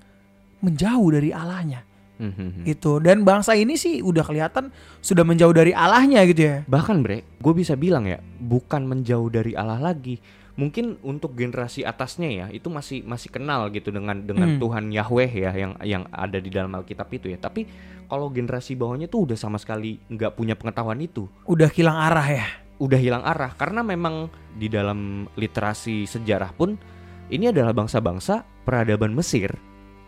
menjauh 0.61 1.09
dari 1.09 1.33
Allahnya 1.33 1.89
Mhm. 2.21 2.69
gitu. 2.69 3.01
Dan 3.01 3.25
bangsa 3.25 3.57
ini 3.57 3.81
sih 3.81 4.05
udah 4.05 4.21
kelihatan 4.21 4.69
sudah 5.01 5.25
menjauh 5.25 5.57
dari 5.57 5.73
Allahnya 5.73 6.21
gitu 6.29 6.43
ya. 6.45 6.57
Bahkan 6.69 7.01
bre, 7.01 7.25
gue 7.41 7.55
bisa 7.57 7.81
bilang 7.81 8.05
ya, 8.05 8.21
bukan 8.21 8.85
menjauh 8.85 9.33
dari 9.33 9.57
Allah 9.57 9.81
lagi. 9.81 10.21
Mungkin 10.61 11.01
untuk 11.01 11.33
generasi 11.33 11.81
atasnya 11.83 12.29
ya, 12.29 12.47
itu 12.53 12.69
masih 12.69 13.01
masih 13.03 13.33
kenal 13.33 13.73
gitu 13.73 13.89
dengan 13.89 14.21
dengan 14.21 14.55
Hmm. 14.55 14.61
Tuhan 14.61 14.85
Yahweh 14.93 15.31
ya 15.33 15.51
yang 15.57 15.73
yang 15.81 16.05
ada 16.13 16.37
di 16.37 16.53
dalam 16.53 16.69
Alkitab 16.77 17.09
itu 17.11 17.33
ya. 17.33 17.41
Tapi 17.41 17.65
kalau 18.05 18.29
generasi 18.29 18.77
bawahnya 18.77 19.09
tuh 19.09 19.25
udah 19.25 19.41
sama 19.41 19.57
sekali 19.57 19.97
nggak 20.05 20.37
punya 20.37 20.53
pengetahuan 20.53 21.01
itu, 21.01 21.25
Udah 21.49 21.73
hilang 21.73 21.97
arah 21.97 22.29
ya. 22.29 22.47
udah 22.77 22.97
hilang 22.97 23.21
arah 23.21 23.53
karena 23.55 23.85
memang 23.85 24.29
di 24.53 24.65
dalam 24.67 25.29
literasi 25.37 26.05
sejarah 26.05 26.49
pun 26.53 26.81
ini 27.29 27.53
adalah 27.53 27.77
bangsa-bangsa 27.77 28.41
peradaban 28.65 29.13
Mesir 29.13 29.53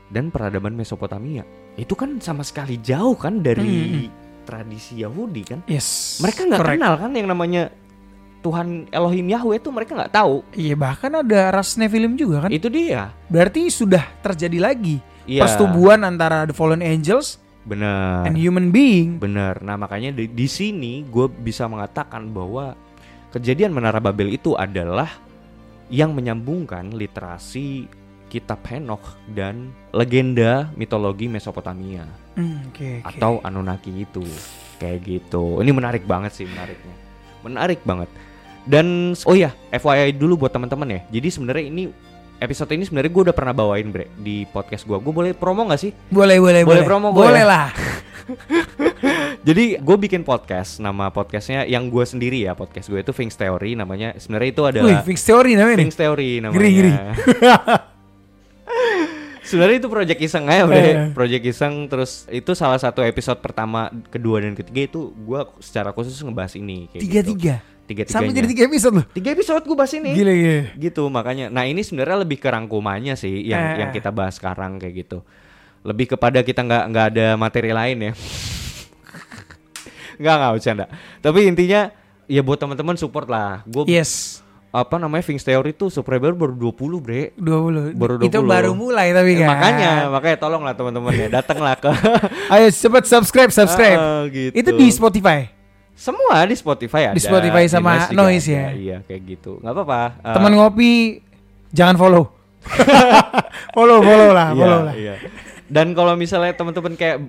dan 0.08 0.32
peradaban 0.32 0.72
Mesopotamia. 0.72 1.44
Itu 1.76 1.92
kan 1.92 2.16
sama 2.18 2.40
sekali 2.40 2.80
jauh 2.80 3.12
kan 3.12 3.44
dari 3.44 4.08
tradisi 4.42 5.04
Yahudi 5.04 5.42
kan. 5.44 5.60
Yes. 5.68 6.16
Mereka 6.24 6.48
nggak 6.48 6.64
kenal 6.64 6.94
kan 6.96 7.12
yang 7.12 7.28
namanya 7.28 7.68
Tuhan 8.42 8.90
Elohim 8.90 9.26
Yahweh 9.30 9.56
itu 9.56 9.70
mereka 9.70 9.94
nggak 9.94 10.12
tahu. 10.12 10.42
Iya, 10.52 10.74
bahkan 10.74 11.14
ada 11.14 11.48
ras 11.48 11.74
Nephilim 11.74 12.14
juga 12.14 12.46
kan. 12.46 12.50
Itu 12.50 12.66
dia. 12.66 13.14
Berarti 13.26 13.70
sudah 13.70 14.02
terjadi 14.20 14.58
lagi 14.58 14.98
Iya. 15.22 15.46
persetubuhan 15.46 16.02
antara 16.02 16.42
the 16.42 16.50
fallen 16.50 16.82
angels 16.82 17.38
Benar. 17.62 18.26
and 18.26 18.34
human 18.34 18.74
being. 18.74 19.22
Benar. 19.22 19.62
Nah 19.62 19.78
makanya 19.78 20.10
di, 20.10 20.26
di 20.26 20.44
sini 20.44 21.06
gue 21.06 21.30
bisa 21.30 21.64
mengatakan 21.64 22.26
bahwa 22.28 22.74
kejadian 23.30 23.70
Menara 23.70 24.02
Babel 24.02 24.28
itu 24.28 24.52
adalah 24.52 25.06
yang 25.86 26.10
menyambungkan 26.10 26.90
literasi 26.90 27.86
kitab 28.26 28.64
Henokh 28.64 29.04
dan 29.30 29.70
legenda 29.92 30.72
mitologi 30.74 31.28
Mesopotamia 31.28 32.08
Hmm, 32.32 32.64
Oke, 32.66 32.98
oke. 32.98 33.12
atau 33.12 33.44
Anunnaki 33.44 33.92
itu 34.02 34.24
kayak 34.76 35.04
gitu. 35.04 35.60
Ini 35.60 35.68
menarik 35.68 36.02
banget 36.02 36.32
sih 36.32 36.48
menariknya, 36.48 36.96
menarik 37.44 37.84
banget. 37.84 38.08
Dan 38.62 39.16
oh 39.26 39.34
ya 39.34 39.50
FYI 39.70 40.14
dulu 40.14 40.46
buat 40.46 40.52
teman-teman 40.54 40.86
ya. 40.88 41.00
Jadi 41.10 41.28
sebenarnya 41.30 41.64
ini 41.66 41.82
episode 42.38 42.70
ini 42.74 42.82
sebenarnya 42.82 43.10
gue 43.10 43.22
udah 43.30 43.36
pernah 43.36 43.54
bawain 43.54 43.90
bre 43.90 44.06
di 44.18 44.46
podcast 44.46 44.82
gue. 44.82 44.98
Gue 44.98 45.14
boleh 45.14 45.30
promo 45.34 45.66
nggak 45.66 45.80
sih? 45.80 45.92
boleh, 46.10 46.38
boleh, 46.38 46.62
Boleh 46.62 46.82
boleh. 46.82 46.82
promo 46.86 47.08
gua 47.10 47.30
boleh 47.30 47.42
ya? 47.42 47.50
lah. 47.50 47.66
Jadi 49.46 49.82
gue 49.82 49.96
bikin 49.98 50.22
podcast, 50.22 50.78
nama 50.78 51.10
podcastnya 51.10 51.66
yang 51.66 51.90
gue 51.90 52.06
sendiri 52.06 52.46
ya 52.46 52.54
podcast 52.54 52.86
gue 52.86 53.02
itu 53.02 53.10
Things 53.10 53.34
Theory 53.34 53.74
namanya. 53.74 54.14
Sebenarnya 54.14 54.48
itu 54.54 54.62
Wih, 54.62 54.70
adalah 54.70 55.02
fix 55.02 55.18
teori 55.26 55.58
namanya 55.58 55.74
nih. 55.74 55.82
Things 55.86 55.98
Theory 55.98 56.30
namanya. 56.38 56.58
Ngeri, 56.58 56.70
ngeri. 56.70 56.92
Sebenarnya 59.42 59.82
itu 59.82 59.90
project 59.90 60.20
iseng 60.22 60.46
aja, 60.46 60.62
bre. 60.64 60.78
Eh. 60.78 60.94
Project 61.10 61.44
iseng 61.44 61.90
terus 61.90 62.30
itu 62.30 62.54
salah 62.54 62.78
satu 62.78 63.02
episode 63.02 63.42
pertama, 63.42 63.90
kedua 64.08 64.38
dan 64.38 64.54
ketiga 64.54 64.86
itu 64.86 65.10
gue 65.12 65.40
secara 65.58 65.90
khusus 65.90 66.14
ngebahas 66.22 66.54
ini. 66.54 66.86
kayak 66.88 67.02
Tiga 67.02 67.20
gitu. 67.20 67.30
tiga. 67.34 67.54
Tiga 67.94 68.02
Sampai 68.06 68.28
tiganya. 68.28 68.38
jadi 68.38 68.48
tiga 68.48 68.62
episode 68.66 68.94
loh. 68.94 69.04
Tiga 69.06 69.28
episode 69.30 69.62
gue 69.62 69.76
bahas 69.76 69.92
ini. 69.92 70.10
Gila 70.12 70.32
gila. 70.32 70.60
Gitu 70.74 71.02
makanya. 71.06 71.46
Nah 71.46 71.64
ini 71.64 71.80
sebenarnya 71.80 72.16
lebih 72.18 72.36
ke 72.36 72.48
rangkumannya 72.48 73.14
sih 73.14 73.44
yang 73.44 73.60
Eh. 73.60 73.76
yang 73.78 73.90
kita 73.90 74.08
bahas 74.08 74.34
sekarang 74.34 74.76
kayak 74.76 74.94
gitu. 75.02 75.20
Lebih 75.82 76.10
kepada 76.10 76.40
kita 76.40 76.60
nggak 76.60 76.84
nggak 76.88 77.06
ada 77.10 77.26
materi 77.34 77.70
lain 77.70 77.98
ya. 78.00 78.12
Nggak 80.14 80.34
nggak 80.34 80.52
bercanda. 80.52 80.84
Tapi 81.18 81.38
intinya 81.44 81.90
ya 82.24 82.40
buat 82.40 82.56
teman-teman 82.56 82.94
support 82.94 83.26
lah. 83.26 83.64
Gue 83.64 83.84
Yes. 83.86 84.40
apa 84.70 84.96
namanya 84.96 85.20
Things 85.22 85.42
Theory 85.42 85.72
tuh 85.72 85.88
subscriber 85.88 86.32
baru 86.32 86.54
20 86.54 86.96
bre. 86.96 87.36
20. 87.36 87.92
Baru 87.92 88.14
Itu 88.18 88.40
20. 88.40 88.48
baru 88.48 88.72
mulai 88.72 89.12
tapi 89.12 89.36
kan. 89.36 89.48
makanya 89.50 89.90
makanya 90.08 90.36
tolong 90.38 90.62
lah 90.62 90.72
teman-teman 90.72 91.12
ya 91.12 91.28
datanglah 91.30 91.76
ke 91.76 91.92
Ayo 92.54 92.68
cepet 92.70 93.04
subscribe, 93.04 93.50
subscribe. 93.50 94.00
Ah, 94.00 94.24
gitu. 94.26 94.54
Itu 94.54 94.70
di 94.72 94.88
Spotify. 94.88 95.52
Semua 96.02 96.42
di 96.42 96.54
Spotify 96.54 97.02
ada. 97.06 97.14
Di 97.14 97.22
Spotify 97.22 97.62
sama 97.66 98.10
juga 98.10 98.18
Noise 98.18 98.50
ya? 98.50 98.66
Iya 98.72 98.96
kayak 99.02 99.22
gitu. 99.24 99.62
nggak 99.62 99.70
apa-apa. 99.72 100.02
Eh, 100.20 100.34
Teman 100.34 100.52
ngopi 100.52 100.90
jangan 101.70 101.94
follow. 101.94 102.24
follow, 103.74 103.98
follow 104.00 104.30
lah, 104.30 104.48
Iya, 104.50 104.58
follow 104.58 104.80
lah. 104.82 104.94
iya. 104.94 105.14
Dan 105.66 105.94
kalau 105.94 106.14
misalnya 106.14 106.52
teman-teman 106.52 106.94
kayak 106.94 107.22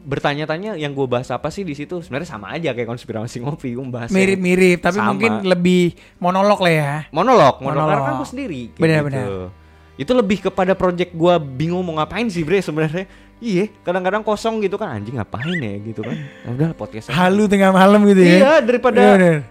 bertanya-tanya 0.00 0.74
yang 0.74 0.90
gue 0.90 1.04
bahas 1.04 1.28
apa 1.28 1.52
sih 1.52 1.60
di 1.60 1.76
situ 1.76 2.00
sebenarnya 2.00 2.30
sama 2.30 2.48
aja 2.50 2.72
kayak 2.72 2.88
konspirasi 2.88 3.36
ngopi 3.38 3.76
gue 3.76 3.84
bahas 3.86 4.08
Mirip-mirip, 4.08 4.80
tapi 4.80 4.96
sama. 4.96 5.12
mungkin 5.12 5.44
lebih 5.44 5.92
monolog 6.16 6.56
lah 6.58 6.72
ya. 6.72 6.94
monolog 7.10 7.60
monolog, 7.60 7.60
Monolog. 7.60 7.86
karena 7.86 8.02
kan 8.02 8.14
gue 8.16 8.28
sendiri 8.28 8.60
Benar-benar. 8.74 9.20
gitu. 9.20 9.38
itu 10.00 10.12
lebih 10.16 10.38
kepada 10.40 10.72
project 10.72 11.12
gue 11.12 11.34
bingung 11.52 11.84
mau 11.84 12.00
ngapain 12.00 12.24
sih 12.26 12.40
bre 12.40 12.64
sebenarnya 12.64 13.04
iya. 13.40 13.64
Kadang-kadang 13.82 14.22
kosong 14.22 14.60
gitu 14.60 14.76
kan 14.76 14.94
anjing 14.94 15.16
ngapain 15.16 15.56
ya? 15.56 15.74
gitu 15.80 16.00
kan. 16.00 16.16
Ya 16.16 16.48
udah 16.52 16.70
podcast. 16.72 17.10
Halu 17.10 17.44
tengah 17.44 17.72
malam 17.72 18.04
gitu 18.06 18.20
ya. 18.20 18.36
iya 18.36 18.52
daripada 18.60 19.00
Iya, 19.16 19.42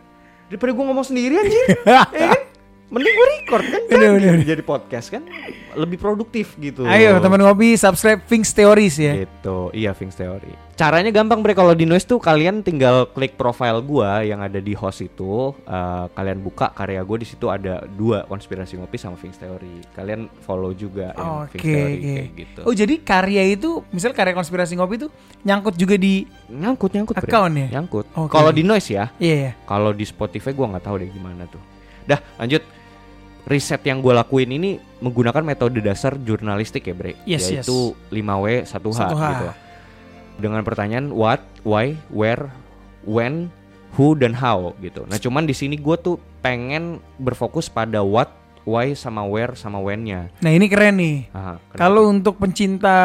daripada 0.48 0.72
gue 0.72 0.86
ngomong 0.86 1.06
sendiri 1.06 1.34
anjing. 1.36 1.68
Ya 1.90 2.02
kan 2.06 2.42
Mending 2.90 3.14
gue 3.14 3.28
record 3.38 3.66
kan 3.70 3.82
Bener, 3.86 4.18
jadi, 4.18 4.28
bener. 4.34 4.46
jadi 4.50 4.64
podcast 4.66 5.08
kan 5.14 5.22
lebih 5.78 6.02
produktif 6.02 6.58
gitu. 6.58 6.90
Ayo 6.90 7.22
teman 7.22 7.38
ngopi 7.38 7.78
subscribe 7.78 8.26
Things 8.26 8.50
Theories 8.50 8.98
ya. 8.98 9.14
Gitu, 9.14 9.70
iya 9.78 9.94
Things 9.94 10.18
Theory. 10.18 10.50
Caranya 10.74 11.14
gampang 11.14 11.46
bre 11.46 11.54
kalau 11.54 11.78
di 11.78 11.86
Noise 11.86 12.10
tuh 12.10 12.18
kalian 12.18 12.66
tinggal 12.66 13.06
klik 13.14 13.38
profile 13.38 13.78
gua 13.86 14.26
yang 14.26 14.42
ada 14.42 14.58
di 14.58 14.74
host 14.74 15.06
itu, 15.06 15.54
eh, 15.70 16.06
kalian 16.18 16.42
buka 16.42 16.74
karya 16.74 17.06
gue 17.06 17.18
di 17.22 17.28
situ 17.30 17.46
ada 17.54 17.86
dua 17.86 18.26
konspirasi 18.26 18.82
ngopi 18.82 18.98
sama 18.98 19.22
Things 19.22 19.38
Theory. 19.38 19.86
Kalian 19.94 20.26
follow 20.42 20.74
juga 20.74 21.14
yang 21.14 21.46
Oke, 21.46 21.62
Things 21.62 21.70
Theory 21.70 21.94
oke. 21.94 22.10
kayak 22.10 22.30
gitu. 22.34 22.62
Oh 22.66 22.74
jadi 22.74 22.96
karya 23.06 23.44
itu, 23.54 23.70
misal 23.94 24.18
karya 24.18 24.34
konspirasi 24.34 24.74
ngopi 24.74 25.06
itu 25.06 25.08
nyangkut 25.46 25.78
juga 25.78 25.94
di, 25.94 26.26
nyangkut 26.50 26.90
nyangkut 26.98 27.22
bre. 27.22 27.30
Account 27.30 27.54
ya? 27.54 27.68
Nyangkut. 27.78 28.06
Oke. 28.18 28.34
Kalau 28.34 28.50
di 28.50 28.66
Noise 28.66 28.90
ya, 28.90 29.14
iya 29.22 29.36
ya. 29.38 29.52
kalau 29.70 29.94
di 29.94 30.08
Spotify 30.10 30.58
gua 30.58 30.74
nggak 30.74 30.90
tahu 30.90 31.06
deh 31.06 31.10
gimana 31.14 31.46
tuh. 31.46 31.62
Dah, 32.10 32.18
lanjut. 32.42 32.66
Riset 33.50 33.82
yang 33.82 34.00
gue 34.00 34.14
lakuin 34.14 34.46
ini 34.54 34.78
menggunakan 35.02 35.42
metode 35.42 35.82
dasar 35.82 36.14
jurnalistik 36.16 36.86
ya, 36.86 36.94
Bre. 36.94 37.18
Yes, 37.26 37.50
yes. 37.50 37.66
yaitu 37.66 37.98
5W 38.14 38.46
1H, 38.62 38.78
1H. 38.78 39.02
gitu. 39.10 39.48
Dengan 40.38 40.62
pertanyaan 40.62 41.10
what, 41.10 41.42
why, 41.66 41.98
where, 42.14 42.54
when, 43.04 43.50
who 43.98 44.14
dan 44.14 44.38
how 44.38 44.78
gitu. 44.80 45.04
Nah, 45.10 45.18
cuman 45.18 45.50
di 45.50 45.58
sini 45.58 45.76
gue 45.76 45.98
tuh 45.98 46.16
pengen 46.40 47.02
berfokus 47.18 47.68
pada 47.68 48.06
what, 48.06 48.30
why 48.64 48.94
sama 48.94 49.26
where 49.26 49.58
sama 49.58 49.82
when-nya. 49.82 50.30
Nah 50.40 50.52
ini 50.54 50.70
keren 50.70 51.02
nih. 51.02 51.34
Kalau 51.74 52.06
untuk 52.06 52.38
pencinta 52.38 52.96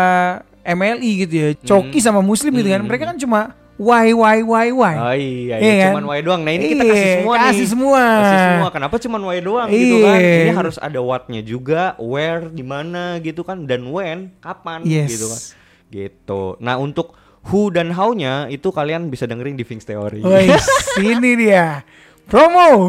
MLI 0.60 1.10
gitu 1.24 1.34
ya, 1.34 1.48
Coki 1.56 2.04
sama 2.04 2.20
Muslim 2.20 2.52
gitu 2.52 2.68
kan, 2.68 2.84
Hmm. 2.84 2.88
mereka 2.88 3.04
kan 3.08 3.16
cuma 3.16 3.56
why 3.76 4.10
why 4.10 4.38
why 4.40 4.66
why. 4.70 4.94
Oh 4.94 5.12
iya, 5.12 5.56
Iya 5.56 5.72
iya, 5.72 5.74
kan? 5.80 5.90
cuman 5.92 6.04
why 6.06 6.20
doang. 6.20 6.40
Nah, 6.42 6.52
ini 6.52 6.64
kita 6.70 6.82
Iya, 6.82 6.90
kasih 6.90 7.10
semua 7.16 7.34
nih. 7.34 7.42
kasih 7.44 7.66
semua. 7.66 8.02
Kasih 8.04 8.38
semua. 8.40 8.68
Kenapa 8.70 8.94
cuman 8.98 9.20
why 9.24 9.38
doang 9.38 9.68
gitu 9.68 9.96
kan? 10.00 10.18
Iya. 10.18 10.38
Ini 10.40 10.52
harus 10.52 10.76
ada 10.78 11.00
what-nya 11.00 11.40
juga, 11.40 11.82
where 11.96 12.46
di 12.46 12.62
mana 12.62 13.18
gitu 13.18 13.42
kan 13.42 13.64
dan 13.64 13.82
when, 13.86 14.30
kapan 14.38 14.82
Yes. 14.82 15.10
gitu 15.10 15.26
kan. 15.26 15.40
Gitu. 15.88 16.42
Nah, 16.58 16.76
untuk 16.76 17.14
who 17.44 17.68
dan 17.68 17.90
how-nya 17.90 18.48
itu 18.48 18.68
kalian 18.68 19.08
bisa 19.08 19.26
dengerin 19.26 19.54
di 19.54 19.62
Things 19.62 19.84
Theory. 19.84 20.22
Woi, 20.24 20.48
sini 20.94 21.36
dia. 21.36 21.82
Promo. 22.24 22.88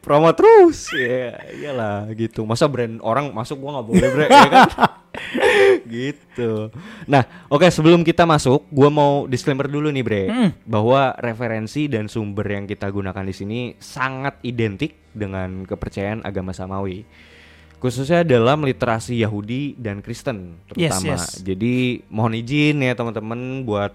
Promo 0.00 0.32
terus. 0.32 0.88
Ya, 0.90 1.36
iyalah 1.52 2.08
gitu. 2.12 2.44
Masa 2.44 2.64
brand 2.64 2.96
orang 3.00 3.28
masuk 3.28 3.56
gua 3.58 3.76
nggak 3.76 3.86
boleh, 3.86 4.08
Bre, 4.10 4.26
ya 4.26 4.48
kan? 4.48 4.68
gitu. 5.86 6.70
Nah, 7.04 7.22
oke 7.46 7.66
sebelum 7.68 8.02
kita 8.02 8.24
masuk, 8.24 8.66
gua 8.68 8.88
mau 8.88 9.12
disclaimer 9.24 9.66
dulu 9.66 9.88
nih, 9.90 10.04
Bre, 10.04 10.22
Hmm. 10.26 10.50
bahwa 10.64 11.14
referensi 11.18 11.86
dan 11.86 12.06
sumber 12.06 12.46
yang 12.46 12.64
kita 12.64 12.88
gunakan 12.88 13.24
di 13.24 13.34
sini 13.34 13.58
sangat 13.78 14.40
identik 14.42 14.96
dengan 15.10 15.62
kepercayaan 15.64 16.22
agama 16.22 16.50
Samawi. 16.50 17.06
Khususnya 17.78 18.24
dalam 18.24 18.64
literasi 18.64 19.20
Yahudi 19.20 19.76
dan 19.76 20.00
Kristen 20.00 20.56
Yes, 20.72 20.96
terutama. 20.96 21.08
yes. 21.20 21.24
Jadi 21.44 21.74
mohon 22.08 22.32
izin 22.32 22.80
ya 22.80 22.96
teman-teman 22.96 23.60
buat 23.62 23.92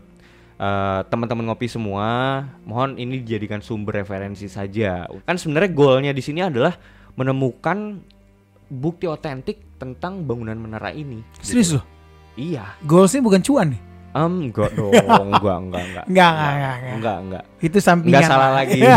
eh, 0.59 1.01
teman-teman 1.07 1.49
ngopi 1.49 1.65
semua, 1.65 2.07
mohon 2.61 2.99
ini 2.99 3.23
dijadikan 3.23 3.63
sumber 3.63 4.03
referensi 4.03 4.45
saja. 4.45 5.07
Kan 5.25 5.39
sebenarnya 5.39 5.71
goalnya 5.73 6.11
di 6.13 6.21
sini 6.21 6.43
adalah 6.43 6.75
menemukan 7.15 8.03
bukti 8.69 9.09
otentik 9.09 9.81
tentang 9.81 10.23
bangunan 10.23 10.55
menara 10.55 10.93
ini. 10.93 11.25
Serius 11.41 11.73
gitu. 11.73 11.77
loh. 11.81 11.85
Iya. 12.39 12.65
Goalsnya 12.85 13.21
bukan 13.25 13.41
cuan 13.43 13.67
nih. 13.75 13.81
Em, 14.09 14.49
enggak 14.49 14.73
dong, 14.73 14.89
enggak, 14.97 15.21
enggak, 15.21 15.57
enggak. 15.85 16.05
Enggak, 16.05 16.05
enggak, 16.05 16.07
enggak, 16.07 16.33
enggak. 16.33 16.95
Enggak, 16.95 17.17
enggak. 17.21 17.43
Itu 17.61 17.77
sampingan. 17.77 18.17
Enggak 18.17 18.31
salah 18.31 18.51
lagi. 18.53 18.79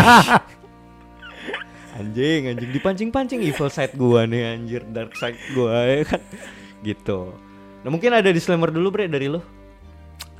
Anjing, 1.92 2.48
anjing 2.48 2.72
dipancing-pancing 2.72 3.44
evil 3.44 3.68
side 3.68 3.92
gua 4.00 4.24
nih 4.24 4.56
anjir, 4.56 4.80
dark 4.88 5.12
side 5.12 5.36
gua 5.52 5.84
ya 5.84 6.08
kan. 6.08 6.20
Gitu. 6.80 7.28
Nah, 7.84 7.90
mungkin 7.92 8.16
ada 8.16 8.32
disclaimer 8.32 8.72
dulu 8.72 8.88
Bre 8.88 9.12
dari 9.12 9.28
lo. 9.28 9.44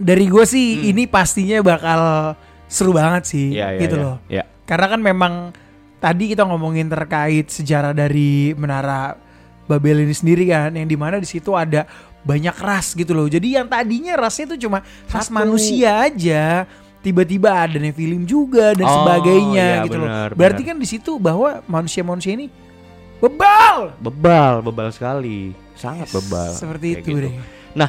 Dari 0.01 0.25
gue 0.25 0.45
sih 0.49 0.89
ini 0.89 1.05
pastinya 1.05 1.61
bakal 1.61 2.33
seru 2.65 2.97
banget 2.97 3.29
sih 3.29 3.53
Hmm. 3.53 3.59
Iya, 3.61 3.67
iya, 3.77 3.81
gitu 3.85 3.97
iya. 3.99 4.03
loh. 4.03 4.17
Iya. 4.33 4.45
Karena 4.65 4.87
kan 4.89 5.01
memang 5.05 5.33
tadi 6.01 6.33
kita 6.33 6.49
ngomongin 6.49 6.89
terkait 6.89 7.53
sejarah 7.53 7.93
dari 7.93 8.57
menara 8.57 9.21
Babel 9.65 10.03
ini 10.03 10.13
sendiri 10.13 10.45
kan, 10.47 10.75
yang 10.75 10.85
di 10.85 10.99
mana 10.99 11.17
di 11.17 11.27
situ 11.27 11.55
ada 11.55 11.87
banyak 12.23 12.55
ras 12.59 12.93
gitu 12.93 13.13
loh. 13.13 13.27
Jadi 13.27 13.55
yang 13.55 13.67
tadinya 13.67 14.15
rasnya 14.15 14.55
itu 14.55 14.67
cuma 14.67 14.83
ras 15.07 15.27
Satu. 15.27 15.35
manusia 15.35 16.03
aja, 16.03 16.67
tiba-tiba 17.01 17.51
ada 17.51 17.79
Nephilim 17.79 18.23
juga 18.23 18.75
dan 18.75 18.87
Oh, 18.87 18.95
sebagainya 19.03 19.67
iya, 19.83 19.85
gitu 19.87 19.99
benar, 19.99 20.29
loh. 20.31 20.37
Berarti 20.39 20.63
benar. 20.63 20.71
kan 20.71 20.77
di 20.79 20.87
situ 20.87 21.13
bahwa 21.17 21.51
manusia-manusia 21.67 22.33
ini 22.35 22.47
bebal. 23.19 23.95
Bebal, 23.99 24.63
bebal 24.63 24.89
sekali. 24.91 25.55
Sangat 25.75 26.11
bebal. 26.11 26.51
Seperti 26.55 26.87
Kayak 26.95 27.01
itu, 27.01 27.09
gitu. 27.09 27.19
Bre. 27.19 27.31
Nah, 27.75 27.89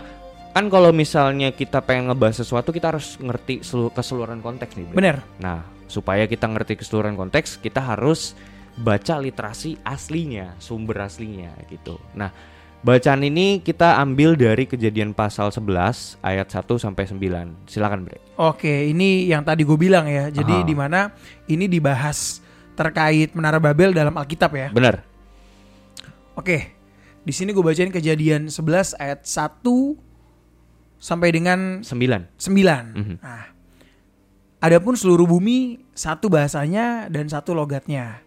kan 0.50 0.66
kalau 0.70 0.90
misalnya 0.90 1.50
kita 1.50 1.82
pengen 1.82 2.10
ngebahas 2.10 2.42
sesuatu 2.42 2.70
kita 2.70 2.94
harus 2.94 3.18
ngerti 3.18 3.62
selu- 3.62 3.90
keseluruhan 3.90 4.40
konteks 4.40 4.78
nih. 4.78 4.94
Bener. 4.94 5.22
Nah, 5.38 5.62
supaya 5.86 6.26
kita 6.26 6.46
ngerti 6.46 6.78
keseluruhan 6.78 7.14
konteks, 7.14 7.58
kita 7.58 7.82
harus 7.82 8.34
baca 8.78 9.22
literasi 9.22 9.78
aslinya, 9.86 10.58
sumber 10.58 11.06
aslinya 11.06 11.54
gitu. 11.70 12.02
Nah, 12.18 12.34
bacaan 12.82 13.22
ini 13.22 13.62
kita 13.62 14.02
ambil 14.02 14.34
dari 14.34 14.66
kejadian 14.66 15.14
pasal 15.14 15.54
11 15.54 16.18
ayat 16.26 16.48
1 16.50 16.82
sampai 16.82 17.06
9. 17.06 17.70
Silakan, 17.70 18.04
Bre. 18.06 18.18
Oke, 18.38 18.90
ini 18.90 19.30
yang 19.30 19.46
tadi 19.46 19.62
gue 19.62 19.78
bilang 19.78 20.10
ya. 20.10 20.34
Jadi 20.34 20.66
di 20.66 20.74
mana 20.74 21.14
ini 21.46 21.70
dibahas 21.70 22.42
terkait 22.74 23.30
Menara 23.38 23.62
Babel 23.62 23.94
dalam 23.94 24.18
Alkitab 24.18 24.52
ya. 24.58 24.68
Benar. 24.74 25.06
Oke. 26.34 26.74
Di 27.24 27.32
sini 27.32 27.56
gue 27.56 27.64
bacain 27.64 27.94
kejadian 27.94 28.50
11 28.52 28.98
ayat 29.00 29.24
1 29.24 29.64
sampai 30.98 31.30
dengan 31.32 31.86
9. 31.86 32.28
9. 32.36 32.86
Mhm. 32.98 33.16
Nah. 33.22 33.46
Adapun 34.64 34.96
seluruh 34.96 35.28
bumi 35.28 35.84
satu 35.92 36.32
bahasanya 36.32 37.12
dan 37.12 37.28
satu 37.28 37.52
logatnya. 37.52 38.23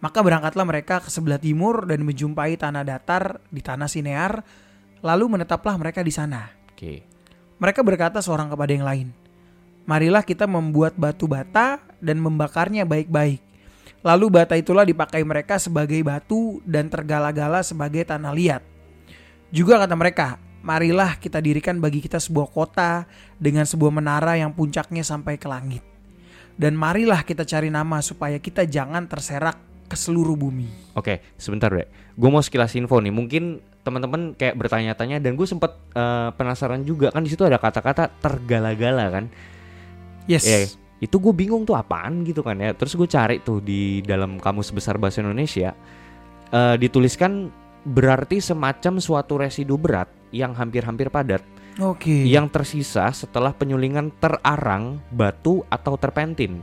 Maka 0.00 0.24
berangkatlah 0.24 0.64
mereka 0.64 1.04
ke 1.04 1.12
sebelah 1.12 1.36
timur 1.36 1.84
dan 1.84 2.00
menjumpai 2.04 2.56
tanah 2.56 2.84
datar 2.84 3.44
di 3.52 3.60
tanah 3.60 3.88
Sinear, 3.88 4.40
lalu 5.04 5.36
menetaplah 5.36 5.76
mereka 5.76 6.00
di 6.00 6.12
sana. 6.12 6.48
Oke. 6.72 7.04
Mereka 7.60 7.84
berkata 7.84 8.24
seorang 8.24 8.48
kepada 8.48 8.72
yang 8.72 8.88
lain, 8.88 9.08
Marilah 9.90 10.22
kita 10.22 10.46
membuat 10.46 10.94
batu 10.94 11.26
bata 11.26 11.82
dan 11.98 12.20
membakarnya 12.22 12.86
baik-baik. 12.86 13.42
Lalu 14.06 14.26
bata 14.32 14.56
itulah 14.56 14.86
dipakai 14.86 15.20
mereka 15.26 15.60
sebagai 15.60 16.00
batu 16.06 16.62
dan 16.64 16.86
tergala-gala 16.86 17.60
sebagai 17.60 18.06
tanah 18.06 18.32
liat. 18.32 18.62
Juga 19.52 19.82
kata 19.82 19.92
mereka, 19.98 20.38
marilah 20.62 21.18
kita 21.20 21.42
dirikan 21.42 21.82
bagi 21.82 22.00
kita 22.00 22.16
sebuah 22.16 22.48
kota 22.48 23.04
dengan 23.36 23.66
sebuah 23.66 23.92
menara 23.92 24.38
yang 24.38 24.54
puncaknya 24.54 25.04
sampai 25.04 25.36
ke 25.36 25.50
langit. 25.50 25.82
Dan 26.56 26.76
marilah 26.78 27.26
kita 27.26 27.44
cari 27.44 27.68
nama 27.68 27.98
supaya 27.98 28.38
kita 28.38 28.68
jangan 28.70 29.10
terserak 29.10 29.69
ke 29.90 29.98
seluruh 29.98 30.38
bumi. 30.38 30.70
Oke, 30.94 31.18
sebentar, 31.34 31.66
Bre. 31.66 31.90
Gue 32.14 32.30
mau 32.30 32.38
sekilas 32.38 32.70
info 32.78 33.02
nih. 33.02 33.10
Mungkin 33.10 33.58
teman-teman 33.82 34.38
kayak 34.38 34.54
bertanya-tanya 34.54 35.18
dan 35.18 35.34
gue 35.34 35.46
sempet 35.48 35.74
eh, 35.98 36.30
penasaran 36.38 36.86
juga 36.86 37.10
kan 37.10 37.26
di 37.26 37.30
situ 37.34 37.42
ada 37.42 37.58
kata-kata 37.58 38.06
tergala-gala 38.22 39.10
kan. 39.10 39.24
Yes. 40.30 40.46
Ya, 40.46 40.70
itu 41.02 41.16
gue 41.18 41.34
bingung 41.34 41.66
tuh 41.66 41.74
apaan 41.74 42.22
gitu 42.22 42.46
kan 42.46 42.54
ya. 42.62 42.70
Terus 42.70 42.94
gue 42.94 43.08
cari 43.10 43.42
tuh 43.42 43.58
di 43.58 43.98
dalam 44.06 44.38
kamus 44.38 44.70
besar 44.70 44.94
bahasa 44.94 45.26
Indonesia 45.26 45.74
eh, 46.54 46.76
dituliskan 46.78 47.50
berarti 47.82 48.38
semacam 48.38 49.02
suatu 49.02 49.40
residu 49.40 49.74
berat 49.74 50.06
yang 50.30 50.54
hampir-hampir 50.54 51.10
padat 51.10 51.42
Oke. 51.80 52.28
yang 52.28 52.46
tersisa 52.52 53.08
setelah 53.10 53.56
penyulingan 53.56 54.12
terarang, 54.20 55.00
batu 55.10 55.64
atau 55.72 55.96
terpentin. 55.96 56.60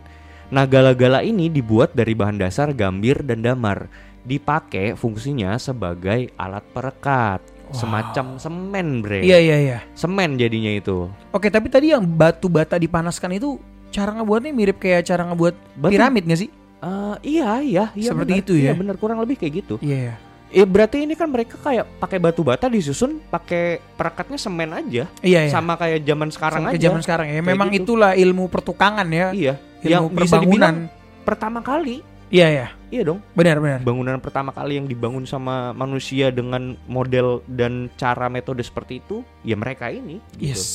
Nah, 0.47 0.63
gala-gala 0.63 1.19
ini 1.21 1.47
dibuat 1.47 1.91
dari 1.91 2.11
bahan 2.11 2.37
dasar 2.37 2.71
gambir 2.71 3.19
dan 3.21 3.41
damar. 3.41 3.91
Dipakai 4.23 4.91
fungsinya 4.93 5.55
sebagai 5.55 6.31
alat 6.35 6.63
perekat, 6.71 7.39
semacam 7.71 8.35
semen, 8.35 8.99
Bre. 8.99 9.23
Iya 9.23 9.39
iya 9.39 9.57
iya. 9.57 9.77
Semen 9.93 10.35
jadinya 10.35 10.67
itu. 10.69 11.07
Oke, 11.31 11.47
tapi 11.47 11.67
tadi 11.67 11.91
yang 11.91 12.03
batu 12.03 12.47
bata 12.47 12.75
dipanaskan 12.75 13.35
itu 13.35 13.55
cara 13.87 14.11
ngebuatnya 14.11 14.51
mirip 14.51 14.77
kayak 14.77 15.03
cara 15.03 15.23
ngebuat 15.25 15.55
Batu- 15.79 15.91
piramid 15.91 16.23
gak 16.25 16.39
sih? 16.39 16.49
Eh, 16.77 17.15
iya, 17.25 17.59
iya, 17.59 17.85
iya. 17.91 18.09
Seperti 18.11 18.33
benar. 18.35 18.43
itu 18.43 18.53
ya? 18.53 18.63
Iya, 18.67 18.73
benar 18.75 18.95
kurang 18.95 19.19
lebih 19.19 19.35
kayak 19.35 19.53
gitu. 19.57 19.75
Iya. 19.79 20.19
Ya 20.47 20.63
berarti 20.63 21.03
ini 21.03 21.11
kan 21.11 21.27
mereka 21.27 21.59
kayak 21.59 21.99
pakai 21.99 22.23
batu 22.23 22.39
bata 22.39 22.71
disusun 22.71 23.19
pakai 23.27 23.83
perekatnya 23.99 24.39
semen 24.39 24.71
aja, 24.71 25.03
Iya 25.19 25.39
iya. 25.43 25.51
sama 25.51 25.75
kayak 25.75 26.07
zaman 26.07 26.31
sekarang 26.31 26.61
Sama 26.63 26.71
aja. 26.71 26.79
ke 26.79 26.83
zaman 26.83 27.01
sekarang 27.03 27.25
ya. 27.27 27.33
Kayak 27.39 27.47
Memang 27.51 27.67
gitu. 27.67 27.79
itulah 27.83 28.11
ilmu 28.15 28.47
pertukangan 28.47 29.07
ya. 29.11 29.27
Iya, 29.35 29.53
yang 29.87 30.11
bisa 30.11 30.37
dibilang 30.37 30.91
pertama 31.23 31.63
kali. 31.63 32.03
Iya 32.27 32.47
iya. 32.51 32.67
Iya 32.87 33.01
dong. 33.07 33.19
Benar 33.35 33.59
benar. 33.59 33.79
bangunan 33.83 34.19
pertama 34.19 34.51
kali 34.51 34.79
yang 34.79 34.87
dibangun 34.87 35.23
sama 35.27 35.71
manusia 35.75 36.31
dengan 36.31 36.75
model 36.87 37.43
dan 37.47 37.91
cara 37.99 38.27
metode 38.27 38.63
seperti 38.63 38.99
itu 39.03 39.23
ya 39.43 39.55
mereka 39.59 39.91
ini 39.91 40.19
gitu. 40.39 40.55
Yes. 40.55 40.67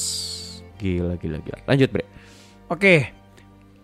gila 0.82 1.14
gila 1.14 1.38
gila 1.38 1.62
lanjut 1.70 1.94
bre 1.94 2.04
Oke. 2.72 3.12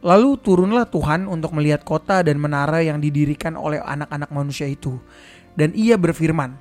Lalu 0.01 0.41
turunlah 0.41 0.89
Tuhan 0.89 1.29
untuk 1.29 1.53
melihat 1.53 1.85
kota 1.85 2.25
dan 2.25 2.41
menara 2.41 2.81
yang 2.81 3.03
didirikan 3.03 3.53
oleh 3.59 3.83
anak-anak 3.85 4.33
manusia 4.33 4.65
itu. 4.65 4.97
Dan 5.59 5.75
ia 5.77 5.99
berfirman, 5.99 6.57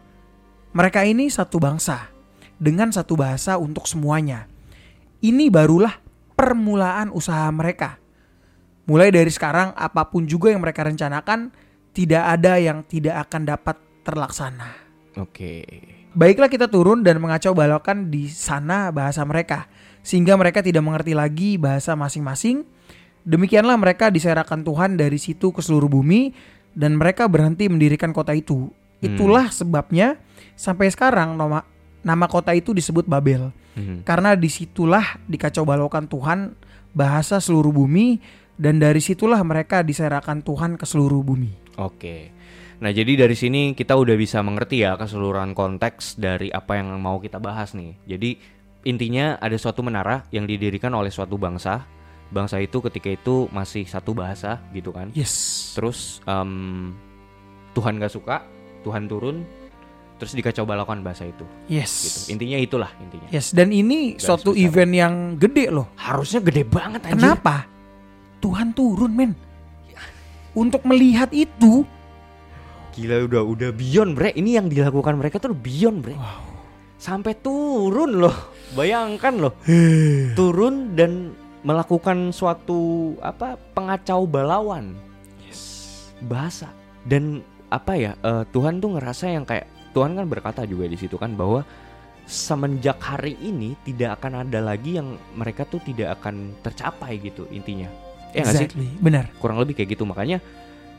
mereka 0.75 1.05
ini 1.05 1.29
satu 1.31 1.61
bangsa, 1.61 2.09
dengan 2.57 2.89
satu 2.89 3.13
bahasa 3.13 3.55
untuk 3.55 3.85
semuanya. 3.85 4.49
Ini 5.21 5.47
barulah 5.53 6.01
permulaan 6.33 7.13
usaha 7.13 7.47
mereka. 7.53 8.01
Mulai 8.87 9.11
dari 9.11 9.27
sekarang, 9.27 9.75
apa 9.75 10.07
pun 10.07 10.23
juga 10.23 10.47
yang 10.47 10.63
mereka 10.63 10.87
rencanakan, 10.87 11.51
tidak 11.91 12.23
ada 12.23 12.55
yang 12.55 12.87
tidak 12.87 13.27
akan 13.27 13.43
dapat 13.43 13.75
terlaksana. 14.07 14.69
Oke. 15.19 15.67
Baiklah 16.15 16.47
kita 16.47 16.71
turun 16.71 17.03
dan 17.03 17.19
mengacau 17.19 17.51
balaukan 17.51 18.07
di 18.07 18.31
sana 18.31 18.89
bahasa 18.95 19.21
mereka, 19.27 19.67
sehingga 20.01 20.39
mereka 20.39 20.63
tidak 20.63 20.81
mengerti 20.87 21.11
lagi 21.11 21.59
bahasa 21.59 21.99
masing-masing. 21.99 22.63
Demikianlah 23.27 23.75
mereka 23.75 24.07
diserahkan 24.07 24.63
Tuhan 24.63 24.95
dari 24.95 25.19
situ 25.19 25.51
ke 25.51 25.59
seluruh 25.59 25.91
bumi, 25.91 26.31
dan 26.71 26.95
mereka 26.95 27.27
berhenti 27.27 27.67
mendirikan 27.67 28.15
kota 28.15 28.31
itu. 28.31 28.71
Itulah 29.03 29.51
sebabnya 29.53 30.17
sampai 30.57 30.89
sekarang 30.89 31.37
nama, 31.37 31.61
nama 32.01 32.25
kota 32.25 32.55
itu 32.55 32.73
disebut 32.73 33.05
Babel. 33.05 33.51
Mhm. 33.77 34.07
Karena 34.07 34.33
di 34.33 34.49
situlah 34.49 35.21
dikacau 35.29 35.67
balaukan 35.67 36.07
Tuhan 36.09 36.57
bahasa 36.97 37.37
seluruh 37.37 37.69
bumi, 37.69 38.17
dan 38.57 38.81
dari 38.81 38.99
situlah 38.99 39.39
mereka 39.45 39.85
diserahkan 39.85 40.41
Tuhan 40.41 40.75
ke 40.75 40.85
seluruh 40.89 41.21
bumi. 41.21 41.77
Oke. 41.77 42.33
Nah, 42.77 42.93
jadi 42.93 43.25
dari 43.25 43.33
sini 43.33 43.73
kita 43.73 43.97
udah 43.97 44.13
bisa 44.13 44.41
mengerti 44.45 44.85
ya 44.85 44.97
keseluruhan 44.97 45.57
konteks 45.57 46.17
dari 46.21 46.53
apa 46.53 46.77
yang 46.77 46.93
mau 47.01 47.17
kita 47.17 47.41
bahas 47.41 47.73
nih. 47.73 47.93
Jadi 48.05 48.37
intinya 48.85 49.37
ada 49.41 49.57
suatu 49.57 49.81
menara 49.81 50.25
yang 50.29 50.45
didirikan 50.45 50.93
oleh 50.93 51.09
suatu 51.09 51.37
bangsa. 51.41 51.85
Bangsa 52.27 52.59
itu 52.59 52.83
ketika 52.83 53.07
itu 53.07 53.47
masih 53.55 53.87
satu 53.87 54.13
bahasa 54.13 54.61
gitu 54.75 54.93
kan. 54.93 55.09
Yes. 55.17 55.73
Terus 55.73 56.21
em, 56.27 56.93
Tuhan 57.73 57.97
gak 57.97 58.13
suka, 58.13 58.45
Tuhan 58.85 59.09
turun, 59.09 59.41
terus 60.17 60.33
dikacau 60.33 60.65
balaukan 60.65 61.01
bahasa 61.01 61.25
itu. 61.29 61.45
Yes. 61.71 61.93
Gitu. 62.03 62.37
Intinya 62.37 62.57
itulah 62.57 62.91
intinya. 62.99 63.29
Yes, 63.31 63.53
dan 63.53 63.69
ini 63.69 64.17
Garis 64.17 64.27
suatu 64.27 64.51
besar. 64.53 64.65
event 64.65 64.93
yang 64.93 65.13
gede 65.39 65.65
loh. 65.71 65.87
Harusnya 65.97 66.41
gede 66.43 66.65
banget 66.67 67.05
anjir. 67.09 67.15
Kenapa? 67.15 67.76
Tuhan 68.39 68.73
turun, 68.73 69.11
men. 69.13 69.31
Untuk 70.57 70.81
melihat 70.89 71.29
itu, 71.29 71.85
Gila 72.97 73.29
udah 73.29 73.43
udah 73.45 73.69
beyond 73.77 74.17
bre. 74.17 74.33
Ini 74.33 74.57
yang 74.57 74.73
dilakukan 74.73 75.21
mereka 75.21 75.37
tuh 75.37 75.53
beyond 75.53 76.01
bre. 76.01 76.17
Sampai 76.97 77.37
turun 77.37 78.25
loh. 78.25 78.33
Bayangkan 78.73 79.37
loh. 79.37 79.53
turun 80.33 80.97
dan 80.97 81.37
melakukan 81.61 82.33
suatu 82.33 83.13
apa 83.21 83.53
pengacau 83.77 84.25
balauan. 84.25 84.97
Bahasa 86.25 86.73
dan 87.05 87.45
apa 87.69 87.93
ya 87.93 88.17
eh, 88.17 88.43
Tuhan 88.49 88.81
tuh 88.81 88.97
ngerasa 88.97 89.29
yang 89.29 89.45
kayak 89.45 89.69
Tuhan 89.93 90.17
kan 90.17 90.25
berkata 90.25 90.65
juga 90.65 90.89
di 90.89 90.97
situ 90.97 91.21
kan 91.21 91.37
bahwa 91.37 91.61
semenjak 92.25 92.97
hari 92.97 93.37
ini 93.37 93.77
tidak 93.85 94.17
akan 94.17 94.49
ada 94.49 94.57
lagi 94.57 94.97
yang 94.97 95.21
mereka 95.37 95.69
tuh 95.69 95.85
tidak 95.85 96.17
akan 96.17 96.57
tercapai 96.65 97.21
gitu 97.21 97.45
intinya. 97.53 98.06
Ya 98.31 98.43
nggak 98.43 98.53
sih? 98.53 98.67
exactly, 98.67 98.87
benar. 98.99 99.31
kurang 99.37 99.57
lebih 99.57 99.75
kayak 99.75 99.95
gitu 99.95 100.03
makanya 100.03 100.43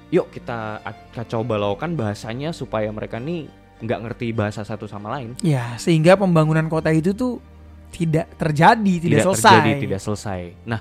yuk 0.08 0.28
kita 0.28 0.80
a- 0.80 1.06
kacau 1.12 1.44
balaukan 1.44 1.92
bahasanya 1.92 2.50
supaya 2.50 2.88
mereka 2.88 3.20
nih 3.20 3.44
nggak 3.78 4.00
ngerti 4.00 4.32
bahasa 4.32 4.64
satu 4.64 4.88
sama 4.88 5.12
lain 5.12 5.36
Ya, 5.38 5.76
sehingga 5.76 6.16
pembangunan 6.16 6.66
kota 6.66 6.88
itu 6.90 7.12
tuh 7.12 7.38
tidak 7.88 8.28
terjadi, 8.36 8.94
tidak, 9.00 9.24
selesai. 9.24 9.48
terjadi 9.54 9.70
tidak 9.80 10.00
selesai 10.00 10.40
nah 10.64 10.80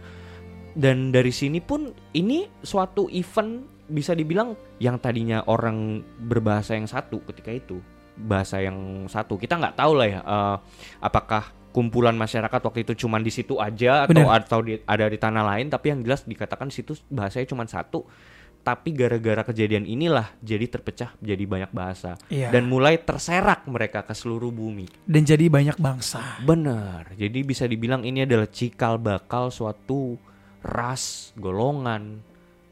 dan 0.74 1.10
dari 1.10 1.32
sini 1.32 1.60
pun 1.60 1.88
ini 2.12 2.46
suatu 2.60 3.08
event 3.08 3.64
bisa 3.88 4.12
dibilang 4.12 4.52
yang 4.78 5.00
tadinya 5.00 5.42
orang 5.46 6.00
berbahasa 6.20 6.76
yang 6.76 6.86
satu 6.86 7.24
ketika 7.24 7.50
itu 7.50 7.80
bahasa 8.14 8.60
yang 8.60 8.76
satu 9.06 9.38
kita 9.38 9.56
nggak 9.56 9.76
tahu 9.76 9.92
lah 9.94 10.08
ya 10.08 10.20
eh, 10.20 10.56
apakah 11.00 11.48
kumpulan 11.78 12.18
masyarakat 12.18 12.58
waktu 12.58 12.82
itu 12.82 13.06
cuman 13.06 13.22
di 13.22 13.30
situ 13.30 13.62
aja 13.62 14.04
atau 14.04 14.26
Benar. 14.26 14.42
atau 14.42 14.60
di- 14.60 14.82
ada 14.82 15.06
di 15.06 15.16
tanah 15.16 15.46
lain 15.46 15.70
tapi 15.70 15.94
yang 15.94 16.02
jelas 16.02 16.26
dikatakan 16.26 16.74
situ 16.74 16.98
bahasanya 17.08 17.46
cuma 17.46 17.70
satu 17.70 18.02
tapi 18.60 18.92
gara-gara 18.92 19.46
kejadian 19.46 19.86
inilah 19.86 20.34
jadi 20.42 20.66
terpecah 20.68 21.14
jadi 21.20 21.40
banyak 21.40 21.70
bahasa 21.72 22.18
Iya. 22.28 22.50
dan 22.50 22.66
mulai 22.66 22.98
terserak 22.98 23.64
mereka 23.66 24.02
ke 24.02 24.12
seluruh 24.12 24.50
bumi 24.50 24.90
dan 25.06 25.22
jadi 25.22 25.46
banyak 25.48 25.78
bangsa. 25.78 26.42
Benar. 26.42 27.14
Jadi 27.14 27.46
bisa 27.46 27.64
dibilang 27.64 28.02
ini 28.02 28.26
adalah 28.26 28.50
cikal 28.50 28.98
bakal 28.98 29.54
suatu 29.54 30.18
ras, 30.60 31.32
golongan, 31.38 32.20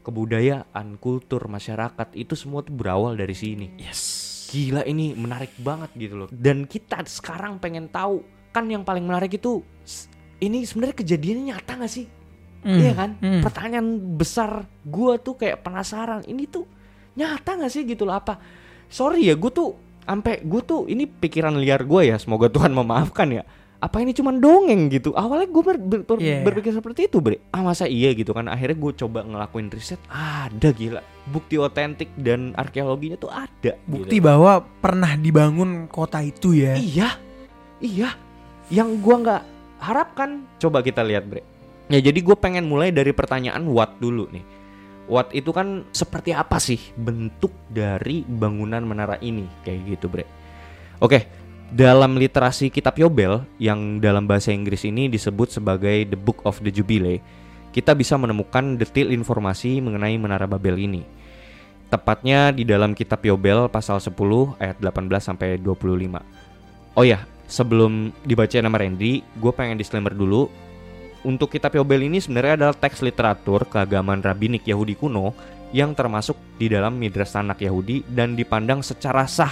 kebudayaan, 0.02 0.96
kultur 0.96 1.44
masyarakat 1.46 2.08
itu 2.12 2.32
semua 2.32 2.60
tuh 2.60 2.72
berawal 2.72 3.14
dari 3.14 3.32
sini. 3.32 3.74
Yes. 3.76 4.00
Gila 4.46 4.84
ini 4.84 5.12
menarik 5.12 5.56
banget 5.56 5.90
gitu 5.94 6.14
loh. 6.16 6.28
Dan 6.28 6.64
kita 6.64 7.02
sekarang 7.02 7.56
pengen 7.56 7.88
tahu 7.88 8.22
kan 8.56 8.64
yang 8.66 8.80
paling 8.80 9.04
menarik 9.04 9.36
itu 9.36 9.60
ini 10.38 10.64
sebenarnya 10.64 10.96
kejadiannya 10.96 11.44
nyata 11.50 11.72
gak 11.76 11.92
sih? 11.92 12.06
Hmm, 12.60 12.76
Iya 12.76 12.92
kan? 12.92 13.10
hmm. 13.16 13.40
Pertanyaan 13.40 13.86
besar 14.16 14.50
gua 14.82 15.16
tuh 15.16 15.36
kayak 15.36 15.60
penasaran. 15.60 16.24
Ini 16.24 16.44
tuh 16.46 16.64
nyata 17.14 17.56
gak 17.56 17.70
sih 17.70 17.84
gitu 17.84 18.02
loh 18.02 18.16
apa? 18.16 18.40
Sorry 18.86 19.24
ya, 19.24 19.34
gue 19.34 19.50
tuh 19.50 19.74
sampai 20.02 20.40
gue 20.40 20.62
tuh 20.62 20.86
ini 20.86 21.04
pikiran 21.04 21.54
liar 21.54 21.82
gue 21.82 22.02
ya. 22.06 22.16
Semoga 22.16 22.46
Tuhan 22.46 22.72
memaafkan 22.74 23.28
ya. 23.30 23.44
Apa 23.76 24.00
ini 24.00 24.10
cuma 24.10 24.32
dongeng 24.32 24.88
gitu? 24.88 25.12
Awalnya 25.12 25.46
gue 25.46 25.62
ber- 25.62 25.78
ber- 25.78 26.04
ber- 26.06 26.16
Iya. 26.18 26.40
berpikir 26.42 26.72
seperti 26.72 27.06
itu, 27.06 27.20
Bre. 27.20 27.44
Ah 27.50 27.60
masa 27.60 27.84
iya 27.84 28.08
gitu 28.10 28.32
kan? 28.32 28.46
Akhirnya 28.46 28.72
gue 28.74 28.92
coba 28.96 29.20
ngelakuin 29.20 29.68
riset. 29.68 30.00
Ada 30.08 30.72
gila. 30.72 31.04
Bukti 31.26 31.56
otentik 31.56 32.08
dan 32.14 32.52
arkeologinya 32.52 33.16
tuh 33.16 33.28
ada. 33.28 33.76
Bukti 33.84 34.16
gitu. 34.16 34.24
bahwa 34.24 34.64
pernah 34.80 35.12
dibangun 35.14 35.86
kota 35.86 36.18
itu 36.18 36.52
ya. 36.52 36.72
Iya, 36.74 37.08
iya. 37.78 38.10
Yang 38.68 38.88
gua 39.02 39.16
nggak 39.22 39.42
harapkan. 39.80 40.44
Coba 40.58 40.82
kita 40.82 41.04
lihat, 41.04 41.28
Bre. 41.28 41.42
Ya 41.86 42.02
jadi 42.02 42.18
gue 42.18 42.34
pengen 42.34 42.66
mulai 42.66 42.90
dari 42.90 43.14
pertanyaan 43.14 43.62
what 43.70 43.94
dulu 44.02 44.26
nih. 44.34 44.42
What 45.06 45.30
itu 45.30 45.54
kan 45.54 45.86
seperti 45.94 46.34
apa 46.34 46.58
sih 46.58 46.82
bentuk 46.98 47.54
dari 47.70 48.26
bangunan 48.26 48.82
menara 48.82 49.22
ini 49.22 49.46
kayak 49.62 49.80
gitu, 49.94 50.10
Bre. 50.10 50.26
Oke, 50.98 51.30
dalam 51.70 52.18
literasi 52.18 52.74
kitab 52.74 52.98
Yobel 52.98 53.46
yang 53.62 54.02
dalam 54.02 54.26
bahasa 54.26 54.50
Inggris 54.50 54.82
ini 54.82 55.06
disebut 55.06 55.54
sebagai 55.54 56.10
The 56.10 56.18
Book 56.18 56.42
of 56.42 56.58
the 56.58 56.74
Jubilee, 56.74 57.22
kita 57.70 57.94
bisa 57.94 58.18
menemukan 58.18 58.74
detail 58.74 59.14
informasi 59.14 59.78
mengenai 59.78 60.18
menara 60.18 60.50
Babel 60.50 60.74
ini. 60.74 61.06
Tepatnya 61.86 62.50
di 62.50 62.66
dalam 62.66 62.98
kitab 62.98 63.22
Yobel 63.22 63.70
pasal 63.70 64.02
10 64.02 64.10
ayat 64.58 64.82
18 64.82 65.06
sampai 65.22 65.54
25. 65.62 66.18
Oh 66.98 67.06
ya, 67.06 67.22
sebelum 67.46 68.10
dibaca 68.26 68.58
nama 68.58 68.78
Randy, 68.78 69.22
gue 69.22 69.52
pengen 69.54 69.78
disclaimer 69.78 70.12
dulu. 70.12 70.50
Untuk 71.26 71.50
kitab 71.50 71.74
Yobel 71.74 72.06
ini 72.06 72.22
sebenarnya 72.22 72.54
adalah 72.54 72.76
teks 72.78 73.02
literatur 73.02 73.66
keagamaan 73.66 74.22
rabbinik 74.22 74.62
Yahudi 74.62 74.94
kuno 74.94 75.34
yang 75.74 75.90
termasuk 75.90 76.38
di 76.54 76.70
dalam 76.70 76.94
Midrash 76.94 77.34
Tanakh 77.34 77.58
Yahudi 77.58 78.06
dan 78.06 78.38
dipandang 78.38 78.86
secara 78.86 79.26
sah 79.26 79.50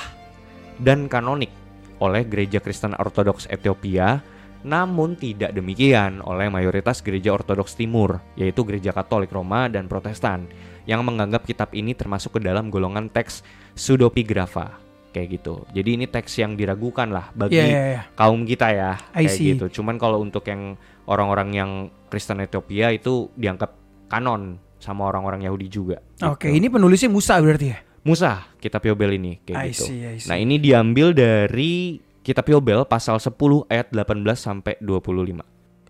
dan 0.78 1.10
kanonik 1.10 1.50
oleh 1.98 2.22
gereja 2.26 2.62
Kristen 2.62 2.94
Ortodoks 2.94 3.50
Ethiopia, 3.50 4.22
namun 4.62 5.18
tidak 5.18 5.50
demikian 5.50 6.22
oleh 6.22 6.46
mayoritas 6.46 7.02
gereja 7.02 7.34
Ortodoks 7.34 7.74
Timur, 7.74 8.22
yaitu 8.38 8.62
gereja 8.62 8.94
Katolik 8.94 9.34
Roma 9.34 9.66
dan 9.66 9.90
Protestan, 9.90 10.46
yang 10.86 11.02
menganggap 11.02 11.42
kitab 11.42 11.74
ini 11.74 11.96
termasuk 11.96 12.38
ke 12.38 12.40
dalam 12.44 12.70
golongan 12.70 13.10
teks 13.10 13.42
pseudepigrafa 13.74 14.83
kayak 15.14 15.38
gitu. 15.38 15.62
Jadi 15.70 15.90
ini 15.94 16.10
teks 16.10 16.42
yang 16.42 16.58
diragukan 16.58 17.06
lah 17.06 17.30
bagi 17.30 17.62
Iya, 17.62 17.64
iya, 17.70 17.82
iya. 17.94 18.02
kaum 18.18 18.42
kita 18.42 18.74
ya 18.74 18.98
I 19.14 19.30
kayak 19.30 19.38
see. 19.38 19.54
gitu. 19.54 19.80
Cuman 19.80 19.94
kalau 19.94 20.18
untuk 20.18 20.42
yang 20.50 20.74
orang-orang 21.06 21.48
yang 21.54 21.70
Kristen 22.10 22.42
Ethiopia 22.42 22.90
itu 22.90 23.30
dianggap 23.38 23.78
kanon 24.10 24.58
sama 24.82 25.06
orang-orang 25.06 25.46
Yahudi 25.46 25.70
juga. 25.70 26.02
Oke, 26.26 26.50
gitu. 26.50 26.58
ini 26.58 26.66
penulisnya 26.66 27.08
Musa 27.08 27.38
berarti 27.38 27.66
ya? 27.70 27.78
Musa 28.04 28.44
kitab 28.60 28.84
Yobel 28.84 29.16
ini 29.16 29.40
kayak 29.46 29.56
I 29.56 29.70
gitu. 29.72 29.88
see, 29.88 30.04
I 30.04 30.20
see. 30.20 30.28
Nah, 30.28 30.36
ini 30.36 30.60
diambil 30.60 31.16
dari 31.16 32.02
kitab 32.20 32.44
Yobel 32.50 32.84
pasal 32.84 33.16
10 33.16 33.32
ayat 33.72 33.88
18 33.88 34.20
sampai 34.36 34.76
25. 34.82 35.40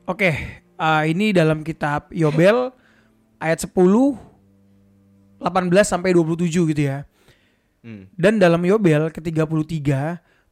Oke, 0.06 0.30
uh, 0.78 1.02
ini 1.02 1.34
dalam 1.34 1.66
kitab 1.66 2.12
Yobel 2.14 2.70
ayat 3.42 3.58
10 3.66 3.74
18 3.74 5.68
sampai 5.84 6.14
27 6.14 6.70
gitu 6.70 6.82
ya. 6.86 7.04
Hmm. 7.84 8.08
Dan 8.16 8.40
dalam 8.40 8.64
Yobel 8.64 9.12
ke-33 9.12 9.84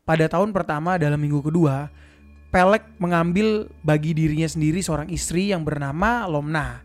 pada 0.04 0.24
tahun 0.28 0.52
pertama 0.52 1.00
dalam 1.00 1.16
minggu 1.16 1.40
kedua, 1.40 1.88
Pelek 2.52 2.84
mengambil 3.00 3.72
bagi 3.80 4.12
dirinya 4.12 4.44
sendiri 4.44 4.84
seorang 4.84 5.08
istri 5.08 5.48
yang 5.48 5.64
bernama 5.64 6.28
Lomna, 6.28 6.84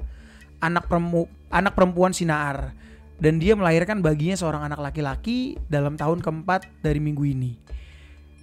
anak 0.63 0.87
peremu- 0.87 1.27
anak 1.51 1.75
perempuan 1.75 2.15
Sinaar, 2.15 2.71
dan 3.19 3.35
dia 3.35 3.51
melahirkan 3.51 3.99
baginya 3.99 4.39
seorang 4.39 4.63
anak 4.63 4.79
laki-laki 4.79 5.59
dalam 5.67 5.99
tahun 5.99 6.23
keempat 6.23 6.71
dari 6.79 7.03
minggu 7.03 7.27
ini. 7.27 7.59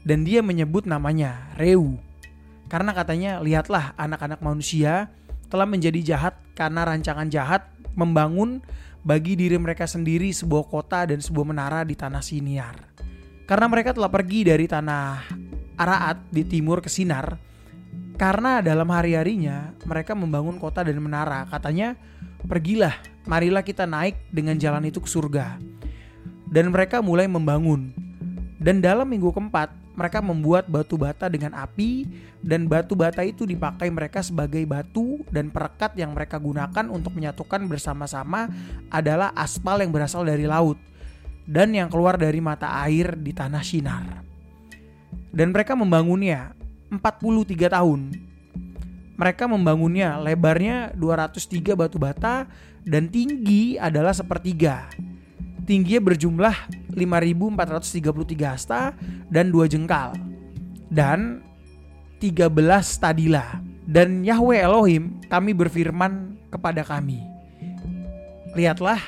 Dan 0.05 0.29
dia 0.29 0.45
menyebut 0.45 0.85
namanya 0.85 1.57
Reu. 1.57 1.97
Karena 2.69 2.93
katanya, 2.93 3.41
lihatlah 3.41 3.97
anak-anak 3.97 4.45
manusia 4.45 5.09
telah 5.49 5.65
menjadi 5.65 6.05
jahat 6.05 6.37
karena 6.53 6.85
rancangan 6.85 7.33
jahat 7.33 7.65
membangun 7.97 8.61
bagi 9.05 9.37
diri 9.37 9.61
mereka 9.61 9.85
sendiri 9.85 10.33
sebuah 10.33 10.67
kota 10.67 11.05
dan 11.05 11.21
sebuah 11.21 11.47
menara 11.47 11.85
di 11.85 11.93
tanah 11.93 12.25
Siniar. 12.25 12.77
Karena 13.45 13.69
mereka 13.69 13.93
telah 13.93 14.09
pergi 14.09 14.49
dari 14.49 14.65
tanah 14.65 15.29
Araat 15.77 16.31
di 16.31 16.47
timur 16.47 16.81
ke 16.81 16.87
Sinar, 16.87 17.35
karena 18.15 18.63
dalam 18.63 18.87
hari-harinya 18.87 19.75
mereka 19.83 20.15
membangun 20.15 20.55
kota 20.63 20.87
dan 20.87 21.03
menara. 21.03 21.51
Katanya, 21.51 21.99
pergilah, 22.47 22.95
marilah 23.27 23.67
kita 23.67 23.91
naik 23.91 24.31
dengan 24.31 24.55
jalan 24.55 24.87
itu 24.87 25.03
ke 25.03 25.11
surga. 25.11 25.59
Dan 26.47 26.71
mereka 26.71 27.03
mulai 27.03 27.27
membangun. 27.27 27.91
Dan 28.63 28.79
dalam 28.79 29.11
minggu 29.11 29.35
keempat, 29.35 29.75
mereka 29.95 30.19
membuat 30.19 30.67
batu 30.67 30.99
bata 30.99 31.31
dengan 31.31 31.55
api 31.55 32.07
dan 32.43 32.67
batu 32.67 32.99
bata 32.99 33.23
itu 33.23 33.47
dipakai 33.47 33.89
mereka 33.95 34.21
sebagai 34.27 34.63
batu 34.67 35.23
dan 35.31 35.55
perekat 35.55 35.95
yang 35.95 36.13
mereka 36.13 36.37
gunakan 36.43 36.91
untuk 36.91 37.15
menyatukan 37.15 37.63
bersama-sama 37.71 38.51
adalah 38.91 39.31
aspal 39.39 39.79
yang 39.79 39.95
berasal 39.95 40.27
dari 40.27 40.45
laut 40.51 40.77
dan 41.47 41.71
yang 41.71 41.87
keluar 41.87 42.19
dari 42.19 42.43
mata 42.43 42.83
air 42.83 43.15
di 43.15 43.31
tanah 43.31 43.63
Sinar. 43.63 44.07
Dan 45.31 45.55
mereka 45.55 45.79
membangunnya 45.79 46.55
43 46.91 47.75
tahun. 47.75 48.01
Mereka 49.15 49.47
membangunnya 49.47 50.19
lebarnya 50.19 50.91
203 50.99 51.79
batu 51.79 52.03
bata 52.03 52.51
dan 52.83 53.07
tinggi 53.07 53.79
adalah 53.79 54.11
sepertiga 54.11 54.91
tingginya 55.65 56.13
berjumlah 56.13 56.57
5433 56.93 58.53
hasta 58.53 58.93
dan 59.29 59.51
dua 59.51 59.67
jengkal 59.67 60.15
dan 60.93 61.43
13 62.21 62.49
stadila 62.85 63.61
dan 63.85 64.25
Yahweh 64.25 64.61
Elohim 64.61 65.21
kami 65.27 65.53
berfirman 65.53 66.39
kepada 66.49 66.87
kami 66.87 67.21
lihatlah 68.55 69.01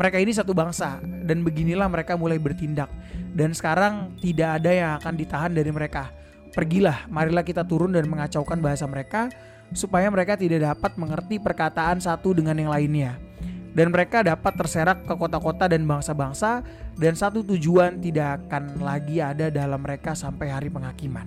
mereka 0.00 0.16
ini 0.16 0.32
satu 0.32 0.56
bangsa 0.56 0.96
dan 1.28 1.44
beginilah 1.44 1.84
mereka 1.92 2.16
mulai 2.16 2.40
bertindak. 2.40 2.88
Dan 3.36 3.52
sekarang 3.52 4.16
tidak 4.18 4.58
ada 4.58 4.70
yang 4.72 4.90
akan 4.96 5.14
ditahan 5.14 5.52
dari 5.52 5.68
mereka. 5.68 6.08
Pergilah 6.56 7.04
marilah 7.06 7.44
kita 7.44 7.62
turun 7.62 7.92
dan 7.92 8.08
mengacaukan 8.08 8.58
bahasa 8.58 8.88
mereka 8.88 9.28
supaya 9.76 10.10
mereka 10.10 10.34
tidak 10.34 10.66
dapat 10.66 10.98
mengerti 10.98 11.38
perkataan 11.38 12.02
satu 12.02 12.34
dengan 12.34 12.58
yang 12.58 12.74
lainnya 12.74 13.22
dan 13.70 13.94
mereka 13.94 14.26
dapat 14.26 14.52
terserak 14.58 15.06
ke 15.06 15.14
kota-kota 15.14 15.70
dan 15.70 15.86
bangsa-bangsa 15.86 16.66
dan 16.98 17.14
satu 17.14 17.46
tujuan 17.46 18.02
tidak 18.02 18.46
akan 18.46 18.82
lagi 18.82 19.22
ada 19.22 19.46
dalam 19.48 19.78
mereka 19.78 20.18
sampai 20.18 20.50
hari 20.50 20.68
penghakiman. 20.68 21.26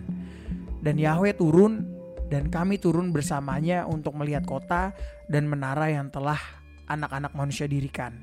Dan 0.83 0.99
Yahweh 0.99 1.39
turun 1.39 1.87
dan 2.27 2.51
kami 2.51 2.75
turun 2.75 3.15
bersamanya 3.15 3.87
untuk 3.87 4.19
melihat 4.19 4.43
kota 4.43 4.91
dan 5.31 5.47
menara 5.47 5.87
yang 5.87 6.11
telah 6.11 6.39
anak-anak 6.91 7.31
manusia 7.31 7.63
dirikan. 7.63 8.19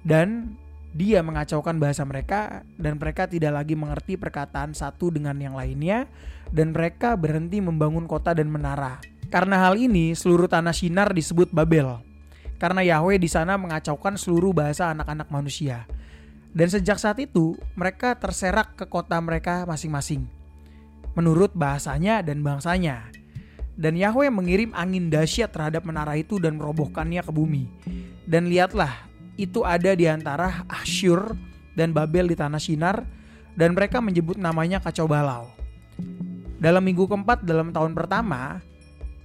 Dan 0.00 0.56
dia 0.90 1.20
mengacaukan 1.20 1.76
bahasa 1.76 2.02
mereka 2.08 2.64
dan 2.80 2.96
mereka 2.96 3.28
tidak 3.28 3.52
lagi 3.52 3.76
mengerti 3.76 4.16
perkataan 4.16 4.72
satu 4.72 5.12
dengan 5.12 5.36
yang 5.38 5.54
lainnya 5.54 6.08
dan 6.50 6.72
mereka 6.72 7.14
berhenti 7.14 7.60
membangun 7.60 8.08
kota 8.08 8.32
dan 8.32 8.48
menara. 8.48 8.98
Karena 9.30 9.68
hal 9.68 9.78
ini 9.78 10.16
seluruh 10.16 10.50
tanah 10.50 10.74
Sinar 10.74 11.14
disebut 11.14 11.54
Babel 11.54 12.09
karena 12.60 12.84
Yahweh 12.84 13.16
di 13.16 13.26
sana 13.26 13.56
mengacaukan 13.56 14.20
seluruh 14.20 14.52
bahasa 14.52 14.92
anak-anak 14.92 15.32
manusia. 15.32 15.88
Dan 16.52 16.68
sejak 16.68 17.00
saat 17.00 17.16
itu, 17.16 17.56
mereka 17.72 18.12
terserak 18.20 18.76
ke 18.76 18.84
kota 18.84 19.16
mereka 19.22 19.64
masing-masing, 19.64 20.28
menurut 21.16 21.56
bahasanya 21.56 22.20
dan 22.20 22.44
bangsanya. 22.44 23.08
Dan 23.80 23.96
Yahweh 23.96 24.28
mengirim 24.28 24.76
angin 24.76 25.08
dahsyat 25.08 25.56
terhadap 25.56 25.88
menara 25.88 26.20
itu 26.20 26.36
dan 26.36 26.60
merobohkannya 26.60 27.24
ke 27.24 27.32
bumi. 27.32 27.64
Dan 28.28 28.52
lihatlah, 28.52 29.08
itu 29.40 29.64
ada 29.64 29.96
di 29.96 30.04
antara 30.04 30.68
Asyur 30.68 31.32
dan 31.72 31.96
Babel 31.96 32.28
di 32.28 32.36
tanah 32.36 32.60
Sinar, 32.60 33.08
dan 33.56 33.72
mereka 33.72 34.04
menyebut 34.04 34.36
namanya 34.36 34.84
kacau 34.84 35.08
balau. 35.08 35.48
Dalam 36.60 36.84
minggu 36.84 37.08
keempat 37.08 37.40
dalam 37.40 37.72
tahun 37.72 37.96
pertama, 37.96 38.60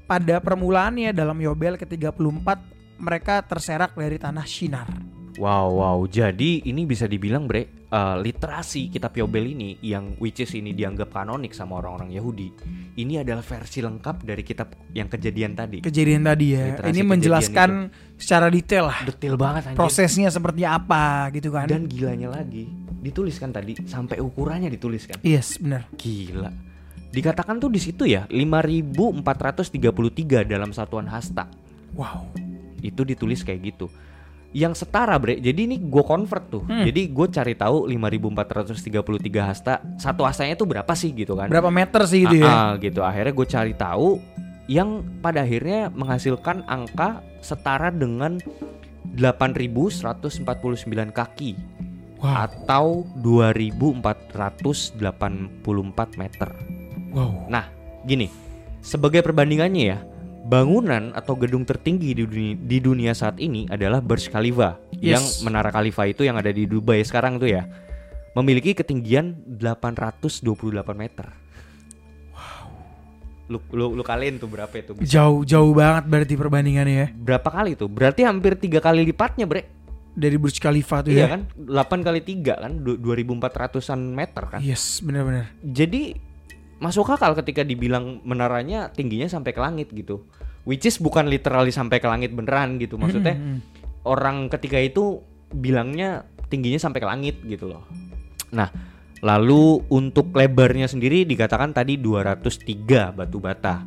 pada 0.08 0.40
permulaannya 0.40 1.12
dalam 1.12 1.36
Yobel 1.42 1.76
ke-34 1.76 2.75
mereka 3.00 3.44
terserak 3.44 3.96
dari 3.96 4.18
tanah 4.20 4.46
Shinar. 4.48 4.90
Wow, 5.36 5.84
wow. 5.84 6.00
Jadi 6.08 6.64
ini 6.64 6.88
bisa 6.88 7.12
dibilang 7.12 7.44
bre, 7.44 7.68
uh, 7.92 8.16
literasi 8.20 8.88
kitab 8.88 9.12
Yobel 9.20 9.52
ini 9.52 9.76
yang 9.84 10.16
which 10.20 10.40
is 10.40 10.56
ini 10.56 10.72
dianggap 10.72 11.12
kanonik 11.12 11.52
sama 11.52 11.84
orang-orang 11.84 12.16
Yahudi. 12.16 12.56
Ini 12.96 13.28
adalah 13.28 13.44
versi 13.44 13.84
lengkap 13.84 14.24
dari 14.24 14.44
kitab 14.48 14.72
yang 14.96 15.12
kejadian 15.12 15.52
tadi. 15.52 15.84
Kejadian 15.84 16.24
tadi 16.24 16.56
ya. 16.56 16.64
Literasi 16.72 16.92
ini 16.96 17.02
menjelaskan 17.04 17.92
itu. 17.92 18.16
secara 18.16 18.48
detail 18.48 18.88
lah. 18.88 19.00
Detail 19.04 19.36
banget 19.36 19.64
anjir. 19.72 19.80
Prosesnya 19.80 20.32
seperti 20.32 20.64
apa 20.64 21.28
gitu 21.36 21.52
kan. 21.52 21.68
Dan 21.68 21.92
gilanya 21.92 22.32
lagi, 22.32 22.72
dituliskan 23.04 23.52
tadi 23.52 23.76
sampai 23.84 24.24
ukurannya 24.24 24.72
dituliskan. 24.72 25.20
Yes, 25.20 25.60
benar. 25.60 25.92
Gila. 26.00 26.52
Dikatakan 27.12 27.60
tuh 27.60 27.72
di 27.72 27.80
situ 27.80 28.08
ya 28.08 28.28
5433 28.32 30.48
dalam 30.48 30.72
satuan 30.72 31.08
hasta. 31.08 31.48
Wow 31.96 32.45
itu 32.82 33.06
ditulis 33.06 33.46
kayak 33.46 33.76
gitu. 33.76 33.88
Yang 34.56 34.88
setara 34.88 35.20
bre. 35.20 35.36
Jadi 35.40 35.68
ini 35.68 35.76
gue 35.84 36.04
convert 36.04 36.48
tuh. 36.48 36.64
Hmm. 36.64 36.88
jadi 36.88 37.12
gue 37.12 37.28
cari 37.28 37.60
tahu 37.60 37.92
5433 37.92 38.96
hasta. 39.44 39.84
Satu 40.00 40.24
hastanya 40.24 40.56
itu 40.56 40.64
berapa 40.64 40.88
sih 40.96 41.12
gitu 41.12 41.36
kan? 41.36 41.52
Berapa 41.52 41.68
meter 41.68 42.08
sih 42.08 42.24
gitu 42.24 42.40
ya? 42.40 42.48
Ah, 42.48 42.72
gitu. 42.80 43.04
Akhirnya 43.04 43.36
gue 43.36 43.48
cari 43.48 43.74
tahu 43.76 44.24
yang 44.66 45.06
pada 45.22 45.46
akhirnya 45.46 45.92
menghasilkan 45.92 46.66
angka 46.66 47.22
setara 47.44 47.92
dengan 47.92 48.40
8149 49.14 51.12
kaki. 51.12 51.52
Wow. 52.16 52.48
atau 52.48 53.04
2484 53.22 54.96
meter. 56.16 56.50
Wow. 57.12 57.52
Nah 57.52 57.68
gini. 58.08 58.32
Sebagai 58.86 59.26
perbandingannya 59.26 59.84
ya 59.84 59.98
bangunan 60.46 61.10
atau 61.18 61.34
gedung 61.34 61.66
tertinggi 61.66 62.14
di 62.14 62.24
dunia, 62.24 62.54
di 62.54 62.78
dunia 62.78 63.12
saat 63.18 63.42
ini 63.42 63.66
adalah 63.66 63.98
Burj 63.98 64.30
Khalifa 64.30 64.78
yes. 64.94 65.02
yang 65.02 65.24
Menara 65.42 65.74
Khalifa 65.74 66.06
itu 66.06 66.22
yang 66.22 66.38
ada 66.38 66.54
di 66.54 66.70
Dubai 66.70 67.02
sekarang 67.02 67.42
tuh 67.42 67.50
ya 67.50 67.66
memiliki 68.36 68.76
ketinggian 68.76 69.42
828 69.58 70.44
meter. 70.94 71.28
Wow. 72.36 72.68
Lu 73.48 73.58
lu, 73.72 73.86
lu 73.96 74.04
kalian 74.04 74.38
tuh 74.38 74.52
berapa 74.52 74.76
itu? 74.76 74.92
Bisa? 74.94 75.08
Jauh 75.18 75.48
jauh 75.48 75.72
banget 75.72 76.04
berarti 76.06 76.34
perbandingannya 76.36 76.96
ya. 77.00 77.08
Berapa 77.16 77.50
kali 77.50 77.80
tuh? 77.80 77.88
Berarti 77.88 78.28
hampir 78.28 78.60
tiga 78.60 78.84
kali 78.84 79.08
lipatnya, 79.08 79.48
Bre. 79.48 79.72
Dari 80.16 80.40
Burj 80.40 80.64
Khalifa 80.64 81.04
tuh 81.04 81.12
iya 81.12 81.28
ya. 81.28 81.28
kan? 81.36 81.42
8 81.60 82.08
kali 82.08 82.24
3 82.24 82.64
kan 82.64 82.72
2400-an 82.84 84.00
meter 84.16 84.44
kan. 84.48 84.60
Yes, 84.64 85.04
benar-benar. 85.04 85.52
Jadi 85.60 86.16
masuk 86.80 87.08
akal 87.12 87.34
ketika 87.40 87.64
dibilang 87.64 88.20
menaranya 88.28 88.92
tingginya 88.92 89.30
sampai 89.32 89.56
ke 89.56 89.62
langit 89.64 89.92
gitu. 89.96 90.28
Which 90.66 90.84
is 90.90 90.98
bukan 90.98 91.30
literally 91.30 91.70
sampai 91.70 92.02
ke 92.02 92.08
langit 92.10 92.34
beneran 92.34 92.82
gitu. 92.82 92.98
Maksudnya 92.98 93.38
mm 93.38 93.44
-hmm. 93.44 93.60
orang 94.04 94.50
ketika 94.50 94.82
itu 94.82 95.22
bilangnya 95.54 96.26
tingginya 96.50 96.82
sampai 96.82 97.00
ke 97.00 97.08
langit 97.08 97.36
gitu 97.46 97.70
loh. 97.70 97.86
Nah, 98.54 98.70
lalu 99.22 99.82
untuk 99.94 100.34
lebarnya 100.34 100.90
sendiri 100.90 101.24
dikatakan 101.24 101.72
tadi 101.72 101.98
203 102.02 103.14
batu 103.16 103.38
bata. 103.38 103.86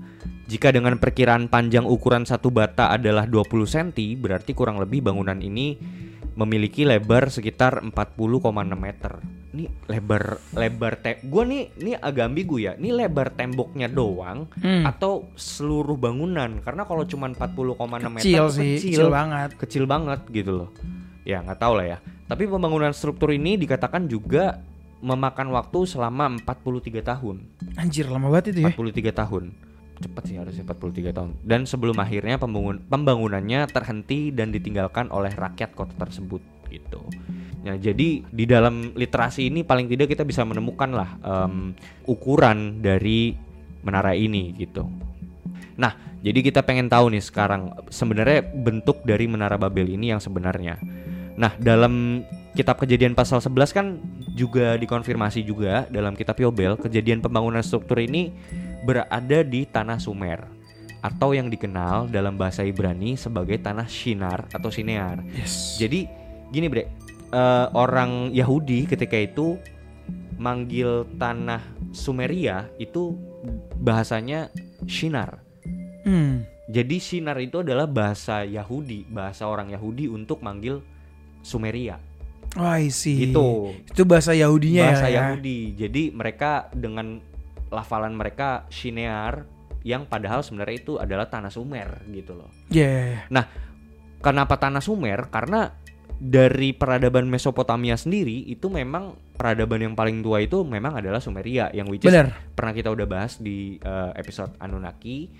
Jika 0.48 0.72
dengan 0.72 0.96
perkiraan 0.96 1.52
panjang 1.52 1.84
ukuran 1.84 2.24
satu 2.24 2.48
bata 2.48 2.88
adalah 2.88 3.28
20 3.28 3.68
cm, 3.68 4.16
berarti 4.16 4.56
kurang 4.56 4.80
lebih 4.80 5.04
bangunan 5.04 5.36
ini 5.36 5.76
memiliki 6.38 6.86
lebar 6.86 7.34
sekitar 7.34 7.82
40,6 7.82 8.46
meter. 8.78 9.12
Ini 9.48 9.66
lebar 9.90 10.38
lebar 10.54 10.92
te 11.02 11.18
gua 11.26 11.42
nih 11.42 11.74
ini 11.82 11.92
agak 11.98 12.30
ambigu 12.30 12.62
ya. 12.62 12.78
Ini 12.78 12.94
lebar 12.94 13.34
temboknya 13.34 13.90
doang 13.90 14.46
hmm. 14.62 14.86
atau 14.86 15.26
seluruh 15.34 15.98
bangunan? 15.98 16.62
Karena 16.62 16.86
kalau 16.86 17.02
cuma 17.10 17.26
40,6 17.26 17.74
meter 18.06 18.22
kecil 18.22 18.44
sih, 18.54 18.78
kecil, 18.78 18.90
kecil 19.02 19.06
banget. 19.10 19.50
Kecil 19.58 19.84
banget 19.90 20.20
gitu 20.30 20.52
loh. 20.54 20.70
Ya, 21.26 21.42
nggak 21.42 21.58
tahu 21.58 21.74
lah 21.74 21.86
ya. 21.90 21.98
Tapi 22.30 22.46
pembangunan 22.46 22.94
struktur 22.94 23.34
ini 23.34 23.58
dikatakan 23.58 24.06
juga 24.06 24.62
memakan 25.02 25.50
waktu 25.50 25.90
selama 25.90 26.38
43 26.46 27.02
tahun. 27.02 27.36
Anjir, 27.74 28.06
lama 28.06 28.30
banget 28.30 28.54
itu 28.54 28.62
ya. 28.62 28.70
43 28.70 29.10
tahun 29.10 29.67
cepat 29.98 30.22
sih 30.30 30.36
harusnya 30.38 30.62
43 30.62 31.10
tahun 31.10 31.30
dan 31.42 31.66
sebelum 31.66 31.98
akhirnya 31.98 32.38
pembangun 32.38 32.78
pembangunannya 32.86 33.66
terhenti 33.68 34.30
dan 34.30 34.54
ditinggalkan 34.54 35.10
oleh 35.10 35.34
rakyat 35.34 35.74
kota 35.74 35.94
tersebut 35.98 36.40
gitu. 36.70 37.00
Nah 37.64 37.74
jadi 37.76 38.22
di 38.22 38.44
dalam 38.46 38.94
literasi 38.94 39.50
ini 39.50 39.66
paling 39.66 39.90
tidak 39.90 40.14
kita 40.14 40.22
bisa 40.22 40.46
menemukan 40.46 40.90
lah 40.94 41.10
um, 41.24 41.74
ukuran 42.06 42.78
dari 42.78 43.34
menara 43.82 44.14
ini 44.14 44.54
gitu. 44.54 44.86
Nah 45.80 45.92
jadi 46.22 46.38
kita 46.42 46.62
pengen 46.62 46.86
tahu 46.86 47.10
nih 47.14 47.22
sekarang 47.24 47.74
sebenarnya 47.90 48.46
bentuk 48.46 49.02
dari 49.02 49.26
menara 49.26 49.58
Babel 49.58 49.90
ini 49.90 50.14
yang 50.14 50.22
sebenarnya. 50.22 50.78
Nah 51.38 51.54
dalam 51.58 52.22
kitab 52.58 52.78
kejadian 52.82 53.14
pasal 53.14 53.38
11 53.38 53.70
kan 53.70 53.86
juga 54.34 54.74
dikonfirmasi 54.74 55.46
juga 55.46 55.86
dalam 55.90 56.18
kitab 56.18 56.38
Yobel 56.42 56.74
kejadian 56.74 57.22
pembangunan 57.22 57.62
struktur 57.62 58.02
ini 58.02 58.34
berada 58.86 59.42
di 59.46 59.66
tanah 59.66 59.98
Sumer. 59.98 60.58
atau 60.98 61.30
yang 61.30 61.46
dikenal 61.46 62.10
dalam 62.10 62.34
bahasa 62.34 62.66
Ibrani 62.66 63.14
sebagai 63.14 63.58
tanah 63.62 63.86
Shinar 63.86 64.50
atau 64.50 64.66
Sinear. 64.70 65.22
Yes. 65.30 65.78
Jadi 65.78 66.10
gini 66.50 66.66
bre, 66.66 66.90
eh, 67.30 67.66
orang 67.74 68.34
Yahudi 68.34 68.88
ketika 68.90 69.14
itu 69.14 69.58
manggil 70.38 71.06
tanah 71.18 71.62
Sumeria 71.94 72.66
itu 72.82 73.14
bahasanya 73.78 74.50
Shinar. 74.90 75.38
Hmm. 76.02 76.42
Jadi 76.68 77.00
Shinar 77.00 77.38
itu 77.40 77.62
adalah 77.62 77.88
bahasa 77.88 78.44
Yahudi, 78.44 79.08
bahasa 79.08 79.48
orang 79.48 79.72
Yahudi 79.72 80.10
untuk 80.10 80.42
manggil 80.44 80.82
Sumeria. 81.40 81.96
Oh, 82.56 82.64
I 82.64 82.88
see. 82.90 83.28
Gitu. 83.28 83.76
Itu 83.92 84.02
bahasa 84.08 84.32
Yahudinya 84.32 84.88
bahasa 84.88 85.08
ya. 85.08 85.14
Yahudi. 85.20 85.76
Jadi 85.76 86.02
mereka 86.12 86.72
dengan 86.72 87.20
lafalan 87.68 88.16
mereka 88.16 88.68
Shinear 88.72 89.46
yang 89.86 90.04
padahal 90.04 90.42
sebenarnya 90.42 90.76
itu 90.76 90.92
adalah 90.98 91.30
tanah 91.30 91.52
Sumer 91.52 92.02
gitu 92.10 92.34
loh. 92.34 92.50
Ya. 92.68 93.24
Nah, 93.30 93.46
kenapa 94.20 94.58
tanah 94.58 94.82
Sumer? 94.82 95.30
Karena 95.30 95.70
dari 96.18 96.74
peradaban 96.74 97.30
Mesopotamia 97.30 97.94
sendiri 97.94 98.42
itu 98.50 98.66
memang 98.66 99.14
peradaban 99.38 99.78
yang 99.78 99.94
paling 99.94 100.18
tua 100.18 100.42
itu 100.42 100.66
memang 100.66 100.98
adalah 100.98 101.22
Sumeria 101.22 101.70
yang 101.70 101.86
which 101.86 102.02
is 102.02 102.10
Bener. 102.10 102.34
pernah 102.58 102.74
kita 102.74 102.90
udah 102.90 103.06
bahas 103.06 103.38
di 103.38 103.78
eh, 103.78 104.10
episode 104.18 104.58
Anunnaki. 104.58 105.30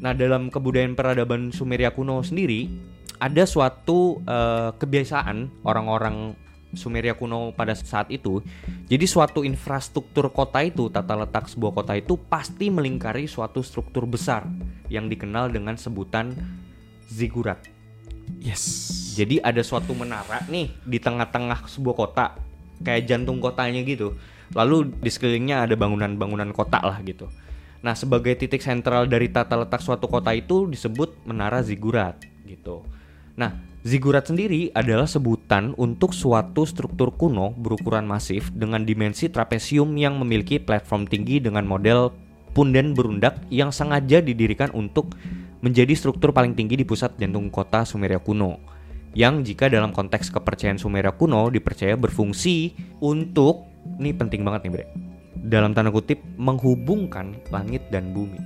Nah, 0.00 0.16
dalam 0.16 0.48
kebudayaan 0.48 0.96
peradaban 0.96 1.52
Sumeria 1.52 1.92
kuno 1.92 2.24
sendiri 2.24 2.72
ada 3.20 3.44
suatu 3.44 4.24
eh, 4.24 4.72
kebiasaan 4.72 5.68
orang-orang 5.68 6.32
Sumeria 6.74 7.16
kuno 7.16 7.54
pada 7.54 7.74
saat 7.74 8.10
itu. 8.10 8.42
Jadi 8.90 9.06
suatu 9.08 9.42
infrastruktur 9.42 10.30
kota 10.30 10.60
itu, 10.62 10.90
tata 10.90 11.14
letak 11.18 11.50
sebuah 11.50 11.72
kota 11.72 11.94
itu 11.96 12.18
pasti 12.18 12.68
melingkari 12.68 13.26
suatu 13.26 13.64
struktur 13.64 14.04
besar 14.04 14.46
yang 14.92 15.08
dikenal 15.08 15.50
dengan 15.50 15.74
sebutan 15.74 16.34
zigurat. 17.08 17.58
Yes. 18.40 18.90
Jadi 19.14 19.38
ada 19.40 19.62
suatu 19.62 19.94
menara 19.94 20.42
nih 20.50 20.74
di 20.82 20.98
tengah-tengah 20.98 21.70
sebuah 21.70 21.96
kota, 21.96 22.26
kayak 22.82 23.06
jantung 23.06 23.38
kotanya 23.38 23.80
gitu. 23.86 24.18
Lalu 24.52 24.90
di 25.00 25.10
sekelilingnya 25.10 25.64
ada 25.64 25.74
bangunan-bangunan 25.78 26.50
kota 26.52 26.82
lah 26.82 26.98
gitu. 27.06 27.30
Nah, 27.84 27.92
sebagai 27.92 28.32
titik 28.32 28.64
sentral 28.64 29.04
dari 29.04 29.28
tata 29.28 29.60
letak 29.60 29.84
suatu 29.84 30.08
kota 30.08 30.32
itu 30.32 30.64
disebut 30.64 31.20
menara 31.28 31.60
zigurat 31.60 32.16
gitu. 32.48 32.80
Nah, 33.36 33.60
zigurat 33.84 34.24
sendiri 34.24 34.72
adalah 34.72 35.04
sebutan 35.04 35.76
untuk 35.76 36.16
suatu 36.16 36.64
struktur 36.64 37.12
kuno 37.12 37.52
berukuran 37.54 38.08
masif 38.08 38.48
dengan 38.56 38.82
dimensi 38.82 39.28
trapesium 39.28 39.92
yang 40.00 40.16
memiliki 40.16 40.56
platform 40.56 41.04
tinggi 41.04 41.38
dengan 41.38 41.68
model 41.68 42.10
punden 42.56 42.96
berundak 42.96 43.44
yang 43.52 43.68
sengaja 43.68 44.24
didirikan 44.24 44.72
untuk 44.72 45.12
menjadi 45.60 45.92
struktur 45.92 46.32
paling 46.32 46.56
tinggi 46.56 46.80
di 46.80 46.86
pusat 46.88 47.12
jantung 47.20 47.52
kota 47.52 47.84
Sumeria 47.84 48.20
kuno. 48.20 48.56
Yang 49.14 49.54
jika 49.54 49.70
dalam 49.70 49.94
konteks 49.94 50.32
kepercayaan 50.32 50.80
Sumeria 50.80 51.14
kuno 51.14 51.46
dipercaya 51.52 51.94
berfungsi 51.94 52.74
untuk, 52.98 53.68
ini 54.00 54.10
penting 54.10 54.42
banget 54.42 54.66
nih 54.66 54.72
bre, 54.74 54.84
dalam 55.44 55.76
tanda 55.76 55.92
kutip 55.94 56.18
menghubungkan 56.40 57.36
langit 57.52 57.84
dan 57.92 58.10
bumi. 58.16 58.40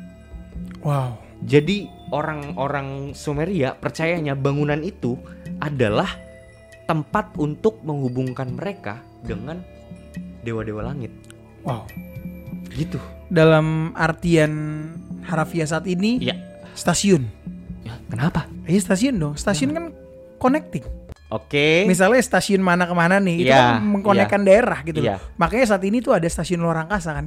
Wow. 0.83 1.28
Jadi 1.45 1.87
orang-orang 2.11 3.15
Sumeria 3.15 3.79
percayanya 3.79 4.35
bangunan 4.35 4.83
itu 4.83 5.15
adalah 5.63 6.09
tempat 6.89 7.37
untuk 7.39 7.85
menghubungkan 7.85 8.51
mereka 8.57 8.99
dengan 9.23 9.63
dewa-dewa 10.43 10.89
langit. 10.89 11.13
Wow. 11.63 11.85
Gitu. 12.73 12.99
Dalam 13.29 13.93
artian 13.93 14.53
harafiah 15.29 15.69
saat 15.69 15.85
ini 15.85 16.19
Iya. 16.25 16.37
stasiun. 16.73 17.29
Ya, 17.85 17.95
kenapa? 18.09 18.49
Iya 18.65 18.81
stasiun 18.83 19.21
dong. 19.21 19.35
Stasiun 19.37 19.71
kan 19.77 19.85
connecting. 20.41 20.83
Oke. 21.29 21.85
Misalnya 21.85 22.25
stasiun 22.25 22.65
mana 22.65 22.89
ke 22.89 22.95
mana 22.97 23.21
nih, 23.21 23.37
itu 23.45 23.53
Iya, 23.53 23.77
kan 23.77 23.85
mengkonekkan 23.85 24.41
daerah 24.49 24.81
gitu 24.81 25.05
loh. 25.05 25.21
Makanya 25.37 25.77
saat 25.77 25.85
ini 25.85 26.01
tuh 26.01 26.17
ada 26.17 26.25
stasiun 26.25 26.65
luar 26.65 26.89
angkasa 26.89 27.13
kan. 27.13 27.27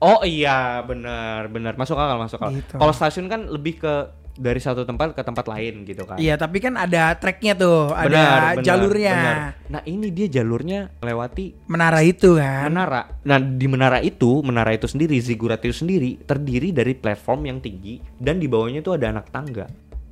Oh 0.00 0.24
iya, 0.24 0.80
benar, 0.80 1.46
benar. 1.46 1.76
Masuk 1.76 1.94
akal, 1.94 2.16
masuk 2.16 2.40
akal. 2.40 2.56
Gitu. 2.56 2.74
Kalau 2.74 2.92
stasiun 2.92 3.28
kan 3.28 3.44
lebih 3.46 3.78
ke 3.78 3.94
dari 4.40 4.56
satu 4.56 4.88
tempat 4.88 5.12
ke 5.12 5.20
tempat 5.20 5.44
lain 5.44 5.84
gitu 5.84 6.08
kan. 6.08 6.16
Iya, 6.16 6.40
tapi 6.40 6.64
kan 6.64 6.72
ada 6.72 7.12
tracknya 7.12 7.52
tuh, 7.52 7.92
ada 7.92 8.08
Benar, 8.08 8.40
benar, 8.56 8.64
jalurnya. 8.64 9.12
benar. 9.12 9.36
Nah, 9.68 9.82
ini 9.84 10.08
dia 10.08 10.26
jalurnya 10.40 10.88
lewati 11.04 11.68
Menara 11.68 12.00
itu 12.00 12.40
kan. 12.40 12.72
menara. 12.72 13.20
Nah, 13.28 13.36
di 13.36 13.66
menara 13.68 14.00
itu, 14.00 14.40
menara 14.40 14.72
itu 14.72 14.88
sendiri, 14.88 15.20
zigurat 15.20 15.60
itu 15.60 15.76
sendiri 15.76 16.16
terdiri 16.24 16.72
dari 16.72 16.96
platform 16.96 17.52
yang 17.52 17.58
tinggi 17.60 18.00
dan 18.16 18.40
di 18.40 18.48
bawahnya 18.48 18.80
itu 18.80 18.96
ada 18.96 19.12
anak 19.12 19.28
tangga. 19.28 19.68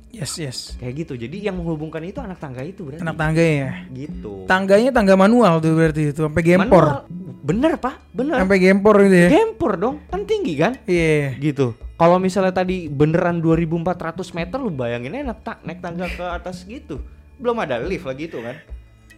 Yes, 0.09 0.33
yes. 0.41 0.57
Kayak 0.81 1.05
gitu. 1.05 1.13
Jadi 1.15 1.37
yang 1.45 1.55
menghubungkan 1.61 2.01
itu 2.01 2.17
anak 2.17 2.41
tangga 2.41 2.65
itu 2.65 2.81
berarti. 2.81 3.01
Anak 3.05 3.15
tangga 3.15 3.43
ya. 3.45 3.85
Gitu. 3.93 4.49
Tangganya 4.49 4.89
tangga 4.89 5.13
manual 5.13 5.61
tuh 5.61 5.77
berarti 5.77 6.09
itu 6.09 6.25
sampai 6.25 6.41
gempor. 6.41 7.05
Manual. 7.05 7.05
Bener, 7.45 7.71
Pak. 7.77 7.95
Bener. 8.11 8.37
Sampai 8.41 8.57
gempor 8.57 8.95
gitu 9.05 9.15
ya. 9.15 9.29
Gempor 9.29 9.77
dong. 9.77 9.95
Kan 10.09 10.25
tinggi 10.25 10.53
kan? 10.57 10.73
Iya. 10.89 11.37
Gitu. 11.37 11.77
Kalau 11.95 12.17
misalnya 12.17 12.55
tadi 12.55 12.89
beneran 12.89 13.37
2400 13.37 14.33
meter 14.33 14.57
lu 14.57 14.71
bayangin 14.71 15.13
aja 15.13 15.23
naik, 15.29 15.41
ta- 15.45 15.61
naik 15.61 15.79
tangga 15.83 16.07
ke 16.09 16.25
atas 16.25 16.65
gitu. 16.65 16.97
Belum 17.37 17.59
ada 17.61 17.77
lift 17.77 18.07
lagi 18.09 18.25
itu 18.31 18.41
kan. 18.41 18.57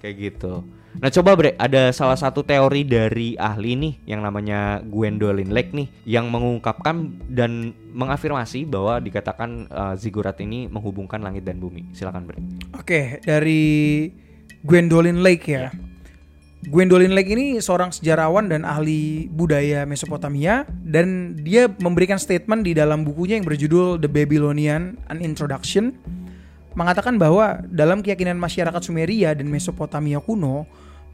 Kayak 0.02 0.16
gitu. 0.18 0.66
Nah 0.98 1.08
coba 1.08 1.40
Bre, 1.40 1.56
ada 1.56 1.96
salah 1.96 2.20
satu 2.20 2.44
teori 2.44 2.84
dari 2.84 3.40
ahli 3.40 3.80
nih 3.80 3.94
yang 4.12 4.26
namanya 4.26 4.84
Gwendolyn 4.84 5.56
Lake 5.56 5.72
nih 5.72 5.88
yang 6.04 6.28
mengungkapkan 6.28 7.22
dan 7.32 7.72
mengafirmasi 7.96 8.68
bahwa 8.68 9.00
dikatakan 9.00 9.72
uh, 9.72 9.96
zigurat 9.96 10.36
ini 10.44 10.68
menghubungkan 10.68 11.24
langit 11.24 11.48
dan 11.48 11.64
bumi. 11.64 11.88
Silakan 11.96 12.28
Bre. 12.28 12.44
Oke, 12.76 13.24
dari 13.24 14.10
Gwendolyn 14.68 15.24
Lake 15.24 15.48
ya. 15.48 15.72
Gwendolyn 16.62 17.18
Lake 17.18 17.34
ini 17.34 17.58
seorang 17.58 17.90
sejarawan 17.90 18.46
dan 18.46 18.62
ahli 18.62 19.26
budaya 19.34 19.82
Mesopotamia 19.90 20.70
dan 20.86 21.34
dia 21.42 21.66
memberikan 21.82 22.22
statement 22.22 22.62
di 22.62 22.78
dalam 22.78 23.02
bukunya 23.02 23.42
yang 23.42 23.48
berjudul 23.50 23.98
The 23.98 24.06
Babylonian 24.06 25.02
An 25.10 25.26
Introduction 25.26 25.98
mengatakan 26.74 27.20
bahwa 27.20 27.60
dalam 27.68 28.00
keyakinan 28.00 28.40
masyarakat 28.40 28.82
Sumeria 28.82 29.36
dan 29.36 29.52
Mesopotamia 29.52 30.24
kuno, 30.24 30.64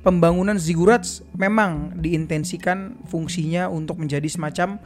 pembangunan 0.05 0.55
ziggurats 0.55 1.25
memang 1.33 1.97
diintensikan 1.97 2.95
fungsinya 3.09 3.67
untuk 3.67 3.97
menjadi 3.97 4.29
semacam 4.29 4.77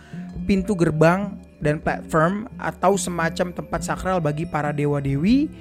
pintu 0.48 0.74
gerbang 0.74 1.36
dan 1.62 1.78
platform 1.78 2.50
atau 2.58 2.98
semacam 2.98 3.54
tempat 3.54 3.82
sakral 3.86 4.18
bagi 4.18 4.50
para 4.50 4.74
dewa-dewi 4.74 5.52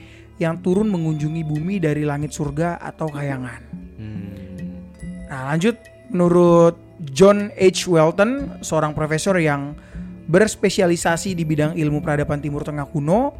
yang 0.40 0.56
turun 0.64 0.88
mengunjungi 0.88 1.44
bumi 1.44 1.76
dari 1.76 2.08
langit 2.08 2.32
surga 2.32 2.80
atau 2.80 3.12
kayangan. 3.12 3.60
Hmm. 4.00 4.32
Nah, 5.28 5.52
lanjut 5.52 5.76
menurut 6.08 6.80
John 7.12 7.52
H. 7.52 7.84
Welton, 7.84 8.64
seorang 8.64 8.96
profesor 8.96 9.36
yang 9.36 9.76
berspesialisasi 10.30 11.36
di 11.36 11.44
bidang 11.44 11.76
ilmu 11.76 12.00
peradaban 12.00 12.40
Timur 12.40 12.64
Tengah 12.64 12.88
kuno 12.88 13.36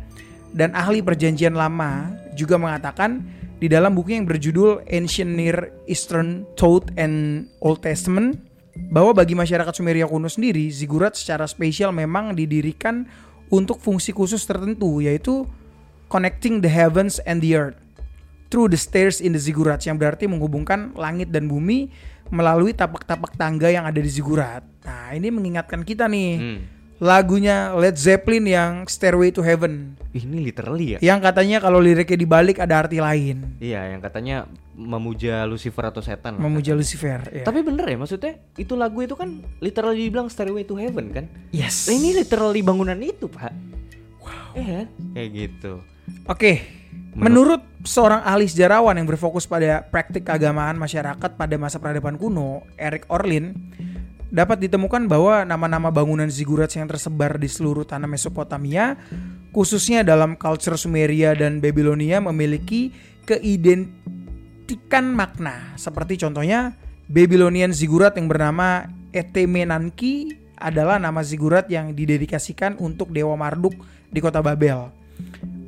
dan 0.54 0.74
ahli 0.74 1.02
perjanjian 1.02 1.54
lama 1.54 2.10
juga 2.34 2.58
mengatakan 2.58 3.22
di 3.60 3.68
dalam 3.68 3.92
buku 3.92 4.16
yang 4.16 4.24
berjudul 4.24 4.88
Ancient 4.88 5.36
Near 5.36 5.68
Eastern 5.84 6.48
Thought 6.56 6.90
and 6.96 7.46
Old 7.60 7.84
Testament 7.84 8.40
bahwa 8.88 9.12
bagi 9.12 9.36
masyarakat 9.36 9.76
Sumeria 9.76 10.08
kuno 10.08 10.32
sendiri, 10.32 10.72
zigurat 10.72 11.12
secara 11.12 11.44
spesial 11.44 11.92
memang 11.92 12.32
didirikan 12.32 13.04
untuk 13.52 13.82
fungsi 13.82 14.16
khusus 14.16 14.40
tertentu 14.48 15.04
yaitu 15.04 15.44
connecting 16.08 16.64
the 16.64 16.70
heavens 16.70 17.20
and 17.28 17.44
the 17.44 17.52
earth 17.52 17.78
through 18.50 18.66
the 18.66 18.80
stairs 18.80 19.22
in 19.22 19.30
the 19.36 19.38
ziggurats 19.38 19.86
yang 19.86 19.94
berarti 19.94 20.26
menghubungkan 20.26 20.90
langit 20.98 21.30
dan 21.30 21.46
bumi 21.46 21.92
melalui 22.34 22.74
tapak-tapak 22.74 23.38
tangga 23.38 23.70
yang 23.70 23.86
ada 23.86 23.98
di 23.98 24.10
zigurat. 24.10 24.62
Nah, 24.82 25.14
ini 25.14 25.30
mengingatkan 25.30 25.86
kita 25.86 26.10
nih 26.10 26.30
Hmm. 26.38 26.79
Lagunya 27.00 27.72
Led 27.72 27.96
Zeppelin 27.96 28.44
yang 28.44 28.72
Stairway 28.84 29.32
to 29.32 29.40
Heaven 29.40 29.96
Ini 30.10 30.36
literally 30.38 30.86
ya. 30.94 30.98
yang 31.00 31.18
katanya 31.18 31.58
kalau 31.58 31.80
liriknya 31.80 32.14
dibalik 32.14 32.60
ada 32.60 32.76
arti 32.78 33.00
lain, 33.00 33.56
Iya, 33.56 33.90
yang 33.90 34.00
katanya 34.00 34.44
memuja 34.74 35.44
Lucifer 35.44 35.80
atau 35.82 36.00
setan. 36.00 36.36
memuja 36.36 36.72
Lucifer. 36.72 37.24
ya. 37.32 37.42
Tapi 37.42 37.60
bener 37.60 37.84
ya 37.84 37.96
maksudnya 37.96 38.36
itu 38.54 38.74
lagu 38.74 39.00
itu 39.00 39.14
kan 39.14 39.28
literally 39.58 40.06
dibilang 40.06 40.28
Stairway 40.28 40.62
to 40.62 40.76
Heaven 40.76 41.08
kan? 41.10 41.24
yes. 41.50 41.88
Nah, 41.88 41.96
ini 41.96 42.14
literally 42.14 42.60
bangunan 42.60 42.96
itu 42.96 43.26
pak. 43.26 43.52
Wow. 44.20 44.52
Eh, 44.52 44.84
kayak 45.16 45.30
gitu. 45.32 45.80
Oke. 46.26 46.80
Menurut 47.10 47.58
seorang 47.82 48.22
ahli 48.22 48.46
sejarawan 48.46 48.94
yang 48.94 49.04
berfokus 49.04 49.42
pada 49.42 49.82
praktik 49.82 50.22
keagamaan 50.22 50.78
masyarakat 50.78 51.30
pada 51.34 51.56
masa 51.56 51.82
peradaban 51.82 52.14
kuno, 52.14 52.62
Eric 52.76 53.10
Orlin, 53.10 53.50
dapat 54.30 54.62
ditemukan 54.62 55.10
bahwa 55.10 55.42
nama-nama 55.42 55.90
bangunan 55.90 56.30
ziggurats 56.30 56.78
yang 56.78 56.86
tersebar 56.86 57.36
di 57.36 57.50
seluruh 57.50 57.82
tanah 57.82 58.06
Mesopotamia, 58.06 58.96
khususnya 59.50 60.06
dalam 60.06 60.38
culture 60.38 60.78
Sumeria 60.78 61.34
dan 61.34 61.58
Babilonia 61.58 62.22
memiliki 62.22 62.94
keidentikan 63.26 65.10
makna. 65.10 65.74
Seperti 65.74 66.16
contohnya 66.22 66.78
Babylonian 67.10 67.74
ziggurat 67.74 68.14
yang 68.14 68.30
bernama 68.30 68.86
Etemenanki 69.10 70.38
adalah 70.54 71.02
nama 71.02 71.20
zigurat 71.26 71.66
yang 71.66 71.98
didedikasikan 71.98 72.78
untuk 72.78 73.10
Dewa 73.10 73.34
Marduk 73.34 73.74
di 74.06 74.22
kota 74.22 74.38
Babel 74.38 75.00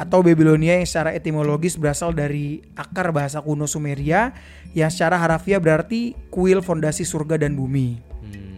atau 0.01 0.25
Babilonia 0.25 0.81
yang 0.81 0.89
secara 0.89 1.15
etimologis 1.15 1.77
berasal 1.77 2.11
dari 2.17 2.59
akar 2.75 3.15
bahasa 3.15 3.39
kuno 3.39 3.69
Sumeria 3.71 4.35
yang 4.73 4.91
secara 4.91 5.21
harafiah 5.21 5.61
berarti 5.61 6.17
kuil 6.33 6.65
fondasi 6.65 7.05
surga 7.07 7.39
dan 7.39 7.55
bumi. 7.55 8.01
Hmm. 8.25 8.52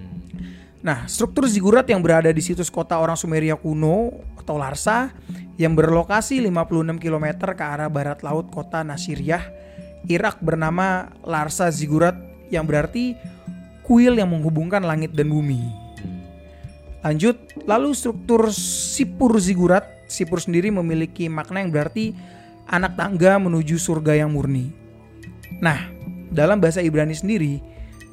Nah, 0.84 1.08
struktur 1.08 1.48
zigurat 1.48 1.88
yang 1.88 2.04
berada 2.04 2.28
di 2.28 2.44
situs 2.44 2.68
kota 2.68 3.00
orang 3.00 3.16
Sumeria 3.16 3.56
kuno 3.56 4.20
atau 4.36 4.60
Larsa 4.60 5.16
yang 5.56 5.72
berlokasi 5.72 6.44
56 6.44 7.00
km 7.00 7.26
ke 7.56 7.64
arah 7.64 7.88
barat 7.88 8.20
laut 8.20 8.52
kota 8.52 8.84
Nasiriyah, 8.84 9.48
Irak 10.04 10.44
bernama 10.44 11.08
Larsa 11.24 11.72
Zigurat 11.72 12.12
yang 12.52 12.68
berarti 12.68 13.16
kuil 13.80 14.20
yang 14.20 14.28
menghubungkan 14.28 14.84
langit 14.84 15.16
dan 15.16 15.32
bumi. 15.32 15.64
Lanjut, 17.00 17.40
lalu 17.64 17.96
struktur 17.96 18.52
sipur 18.52 19.40
zigurat, 19.40 19.88
sipur 20.04 20.36
sendiri 20.36 20.68
memiliki 20.68 21.32
makna 21.32 21.64
yang 21.64 21.72
berarti 21.72 22.12
anak 22.68 22.92
tangga 23.00 23.40
menuju 23.40 23.80
surga 23.80 24.20
yang 24.20 24.36
murni. 24.36 24.68
Nah, 25.64 25.88
dalam 26.28 26.60
bahasa 26.60 26.84
Ibrani 26.84 27.16
sendiri, 27.16 27.60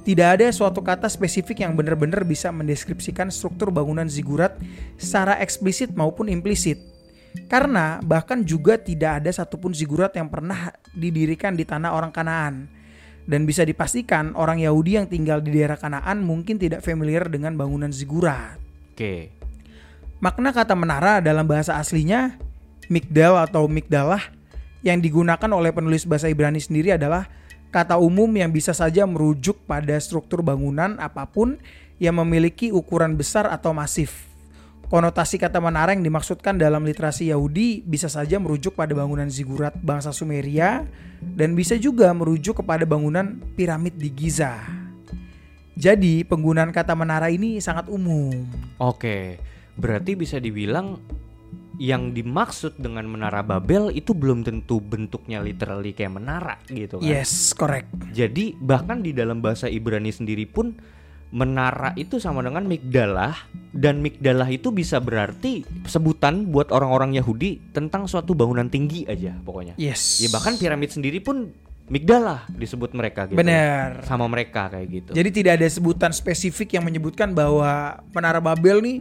tidak 0.02 0.28
ada 0.40 0.50
suatu 0.50 0.82
kata 0.82 1.06
spesifik 1.06 1.62
yang 1.62 1.78
benar-benar 1.78 2.26
bisa 2.26 2.50
mendeskripsikan 2.50 3.30
struktur 3.30 3.70
bangunan 3.70 4.10
zigurat 4.10 4.58
secara 4.98 5.38
eksplisit 5.38 5.94
maupun 5.94 6.26
implisit. 6.26 6.82
Karena 7.48 8.02
bahkan 8.04 8.42
juga 8.44 8.76
tidak 8.82 9.24
ada 9.24 9.32
satupun 9.32 9.72
zigurat 9.72 10.12
yang 10.18 10.28
pernah 10.28 10.74
didirikan 10.92 11.56
di 11.56 11.64
tanah 11.64 11.94
orang 11.94 12.10
Kanaan. 12.10 12.68
Dan 13.22 13.46
bisa 13.46 13.62
dipastikan 13.62 14.34
orang 14.34 14.58
Yahudi 14.58 14.98
yang 14.98 15.06
tinggal 15.06 15.40
di 15.40 15.54
daerah 15.54 15.78
Kanaan 15.78 16.26
mungkin 16.26 16.58
tidak 16.58 16.82
familiar 16.82 17.30
dengan 17.30 17.54
bangunan 17.54 17.94
zigurat. 17.94 18.58
Oke. 18.92 19.32
Makna 20.18 20.50
kata 20.50 20.74
menara 20.74 21.22
dalam 21.22 21.46
bahasa 21.46 21.78
aslinya 21.78 22.36
migdal 22.90 23.38
atau 23.38 23.70
migdalah 23.70 24.34
yang 24.82 24.98
digunakan 24.98 25.50
oleh 25.54 25.70
penulis 25.70 26.10
bahasa 26.10 26.28
Ibrani 26.28 26.58
sendiri 26.58 26.98
adalah 26.98 27.30
kata 27.72 27.96
umum 27.98 28.28
yang 28.36 28.52
bisa 28.52 28.76
saja 28.76 29.08
merujuk 29.08 29.64
pada 29.64 29.96
struktur 29.98 30.44
bangunan 30.44 31.00
apa 31.00 31.24
pun 31.26 31.58
yang 31.98 32.20
memiliki 32.20 32.70
ukuran 32.70 33.16
besar 33.16 33.48
atau 33.48 33.72
masif. 33.72 34.28
Konotasi 34.92 35.40
kata 35.40 35.64
menara 35.64 35.96
yang 35.96 36.04
dimaksudkan 36.04 36.60
dalam 36.60 36.84
literasi 36.84 37.32
Yahudi 37.32 37.80
bisa 37.88 38.12
saja 38.12 38.36
merujuk 38.44 38.76
pada 38.76 38.92
bangunan 38.92 39.32
zigurat 39.32 39.72
bangsa 39.80 40.12
Sumeria 40.12 40.84
dan 41.24 41.56
bisa 41.56 41.80
juga 41.80 42.12
merujuk 42.12 42.60
kepada 42.60 42.84
bangunan 42.84 43.40
piramid 43.56 43.96
di 43.96 44.12
Giza. 44.12 44.60
Jadi 45.80 46.28
penggunaan 46.28 46.76
kata 46.76 46.92
menara 46.92 47.32
ini 47.32 47.64
sangat 47.64 47.88
umum. 47.88 48.44
Oke. 48.84 49.40
Berarti 49.80 50.20
bisa 50.20 50.44
dibilang 50.44 51.00
yang 51.82 52.14
dimaksud 52.14 52.78
dengan 52.78 53.10
menara 53.10 53.42
Babel 53.42 53.90
itu 53.90 54.14
belum 54.14 54.46
tentu 54.46 54.78
bentuknya 54.78 55.42
literally 55.42 55.98
kayak 55.98 56.14
menara 56.14 56.62
gitu 56.70 57.02
kan. 57.02 57.10
Yes, 57.10 57.58
correct. 57.58 57.90
Jadi 58.14 58.54
bahkan 58.54 59.02
di 59.02 59.18
dalam 59.18 59.42
bahasa 59.42 59.66
Ibrani 59.66 60.14
sendiri 60.14 60.46
pun 60.46 60.78
menara 61.34 61.98
itu 61.98 62.22
sama 62.22 62.46
dengan 62.46 62.70
migdalah 62.70 63.34
dan 63.74 63.98
migdalah 63.98 64.46
itu 64.54 64.70
bisa 64.70 65.02
berarti 65.02 65.66
sebutan 65.90 66.54
buat 66.54 66.70
orang-orang 66.70 67.18
Yahudi 67.18 67.74
tentang 67.74 68.06
suatu 68.06 68.38
bangunan 68.38 68.70
tinggi 68.70 69.10
aja 69.10 69.34
pokoknya. 69.42 69.74
Yes. 69.82 70.22
Ya 70.22 70.30
bahkan 70.30 70.62
piramid 70.62 70.94
sendiri 70.94 71.18
pun 71.18 71.50
migdalah 71.90 72.46
disebut 72.54 72.94
mereka 72.94 73.26
gitu. 73.26 73.42
Bener. 73.42 74.06
Sama 74.06 74.30
mereka 74.30 74.70
kayak 74.70 74.88
gitu. 74.92 75.12
Jadi 75.18 75.30
tidak 75.34 75.58
ada 75.58 75.66
sebutan 75.66 76.14
spesifik 76.14 76.78
yang 76.78 76.86
menyebutkan 76.86 77.34
bahwa 77.34 77.98
Menara 78.14 78.38
Babel 78.38 78.86
nih 78.86 78.98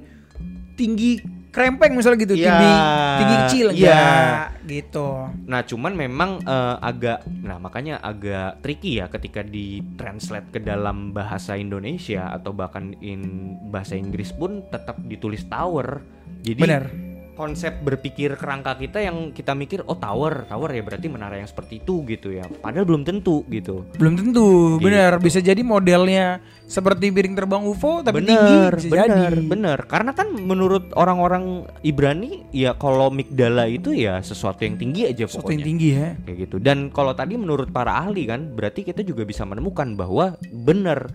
tinggi 0.80 1.39
krempeng 1.50 1.92
misalnya 1.98 2.18
gitu, 2.22 2.34
Iya, 2.38 2.46
tinggi 2.46 2.72
tinggi 3.18 3.36
kecil 3.44 3.66
enggak 3.74 4.46
gitu. 4.70 5.08
Nah, 5.50 5.60
cuman 5.66 5.92
memang 5.98 6.30
eh, 6.46 6.76
agak 6.78 7.26
nah 7.42 7.58
makanya 7.58 7.98
agak 7.98 8.62
tricky 8.62 9.02
ya 9.02 9.10
ketika 9.10 9.42
di 9.42 9.82
translate 9.98 10.48
ke 10.54 10.62
dalam 10.62 11.10
bahasa 11.10 11.58
Indonesia 11.58 12.30
atau 12.30 12.54
bahkan 12.54 12.94
in 13.02 13.54
bahasa 13.68 13.98
Inggris 13.98 14.30
pun 14.30 14.62
tetap 14.70 15.02
ditulis 15.04 15.44
tower. 15.50 16.00
Jadi 16.40 16.62
Bener. 16.62 17.09
Konsep 17.40 17.80
berpikir 17.80 18.36
kerangka 18.36 18.76
kita 18.76 19.00
yang 19.00 19.32
kita 19.32 19.56
mikir 19.56 19.80
oh 19.88 19.96
tower, 19.96 20.44
tower 20.44 20.68
ya 20.68 20.84
berarti 20.84 21.08
menara 21.08 21.40
yang 21.40 21.48
seperti 21.48 21.80
itu 21.80 22.04
gitu 22.04 22.28
ya. 22.30 22.44
Padahal 22.60 22.84
belum 22.84 23.00
tentu 23.02 23.40
gitu. 23.48 23.88
Belum 23.96 24.12
tentu, 24.12 24.76
Gitu. 24.76 24.84
bener 24.84 25.16
bisa 25.16 25.40
jadi 25.40 25.64
modelnya 25.64 26.38
seperti 26.64 27.08
piring 27.08 27.32
terbang 27.32 27.64
UFO 27.64 27.98
tapi 28.00 28.22
tinggi 28.22 28.36
bener, 28.60 28.72
bisa 28.76 28.92
bener, 28.92 29.08
jadi. 29.32 29.48
bener. 29.48 29.78
Karena 29.88 30.12
kan 30.12 30.28
menurut 30.36 30.92
orang-orang 30.92 31.64
Ibrani 31.80 32.44
ya 32.52 32.76
kalau 32.76 33.08
migdala 33.08 33.64
itu 33.64 33.90
ya 33.90 34.20
sesuatu 34.20 34.60
yang 34.60 34.76
tinggi 34.76 35.08
aja 35.08 35.24
Sesuatu 35.24 35.48
pokoknya. 35.48 35.56
yang 35.56 35.64
tinggi 35.64 35.88
ya. 35.90 36.08
kayak 36.20 36.36
gitu 36.44 36.56
dan 36.60 36.90
kalau 36.90 37.16
tadi 37.16 37.34
menurut 37.34 37.70
para 37.70 37.96
ahli 37.96 38.28
kan 38.28 38.52
berarti 38.52 38.84
kita 38.84 39.00
juga 39.00 39.24
bisa 39.24 39.42
menemukan 39.42 39.96
bahwa 39.96 40.36
benar 40.52 41.08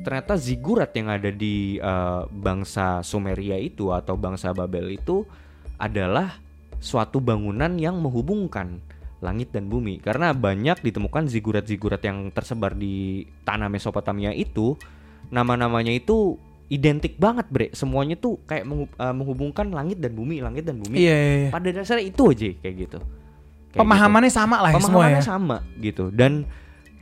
ternyata 0.00 0.36
zigurat 0.36 0.88
yang 0.92 1.08
ada 1.08 1.28
di 1.28 1.76
eh, 1.76 2.22
bangsa 2.30 3.00
Sumeria 3.00 3.56
itu 3.56 3.92
atau 3.92 4.16
bangsa 4.16 4.52
Babel 4.52 4.96
itu 4.96 5.24
adalah 5.84 6.40
suatu 6.80 7.20
bangunan 7.20 7.76
yang 7.76 8.00
menghubungkan 8.00 8.80
langit 9.20 9.52
dan 9.52 9.68
bumi 9.68 10.00
karena 10.00 10.32
banyak 10.36 10.84
ditemukan 10.84 11.28
zigurat-zigurat 11.28 12.00
yang 12.04 12.28
tersebar 12.28 12.76
di 12.76 13.24
tanah 13.44 13.72
Mesopotamia 13.72 14.32
itu 14.36 14.76
nama-namanya 15.32 15.92
itu 15.92 16.36
identik 16.68 17.16
banget 17.16 17.46
bre 17.48 17.66
semuanya 17.72 18.16
tuh 18.16 18.40
kayak 18.44 18.64
eh, 18.68 19.14
menghubungkan 19.16 19.72
langit 19.72 20.00
dan 20.00 20.12
bumi 20.12 20.44
langit 20.44 20.64
dan 20.68 20.76
bumi 20.80 20.96
Iya, 20.96 21.16
iya, 21.16 21.34
iya. 21.44 21.50
pada 21.52 21.68
dasarnya 21.72 22.04
itu 22.08 22.22
aja 22.32 22.50
kayak 22.60 22.76
gitu 22.88 22.98
Kayak 23.74 23.80
Pemahamannya 23.90 24.30
sama 24.32 24.56
lah 24.62 24.70
ya 24.70 24.76
gitu. 24.76 24.86
semua 24.86 25.02
ya. 25.02 25.08
pemahamannya 25.08 25.24
sama 25.24 25.56
gitu 25.80 26.04
dan 26.12 26.32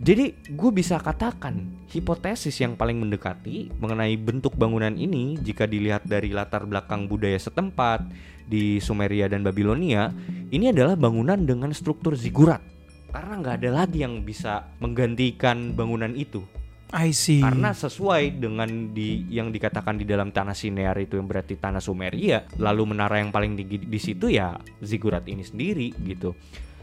jadi 0.03 0.35
gue 0.35 0.71
bisa 0.75 0.99
katakan 0.99 1.63
hipotesis 1.87 2.59
yang 2.59 2.75
paling 2.75 2.99
mendekati 2.99 3.71
mengenai 3.79 4.19
bentuk 4.19 4.59
bangunan 4.59 4.91
ini 4.99 5.39
jika 5.39 5.71
dilihat 5.71 6.03
dari 6.03 6.35
latar 6.35 6.67
belakang 6.67 7.07
budaya 7.07 7.39
setempat 7.39 8.03
di 8.51 8.83
Sumeria 8.83 9.31
dan 9.31 9.47
Babilonia 9.47 10.11
ini 10.51 10.75
adalah 10.75 10.99
bangunan 10.99 11.39
dengan 11.39 11.71
struktur 11.71 12.19
zigurat 12.19 12.59
karena 13.15 13.39
nggak 13.39 13.57
ada 13.63 13.71
lagi 13.87 14.03
yang 14.03 14.27
bisa 14.27 14.67
menggantikan 14.83 15.71
bangunan 15.79 16.11
itu 16.19 16.43
I 16.93 17.15
see. 17.17 17.41
karena 17.41 17.73
sesuai 17.73 18.37
dengan 18.37 18.93
di 18.93 19.25
yang 19.33 19.49
dikatakan 19.49 19.97
di 19.97 20.05
dalam 20.05 20.29
tanah 20.29 20.53
Sinear 20.53 20.93
itu 21.01 21.17
yang 21.17 21.25
berarti 21.25 21.57
tanah 21.57 21.81
Sumeria, 21.81 22.45
lalu 22.61 22.93
menara 22.93 23.17
yang 23.17 23.33
paling 23.33 23.57
tinggi 23.57 23.81
di 23.89 23.97
situ 23.97 24.29
ya 24.29 24.61
zigurat 24.85 25.25
ini 25.25 25.41
sendiri 25.41 25.89
gitu. 26.05 26.37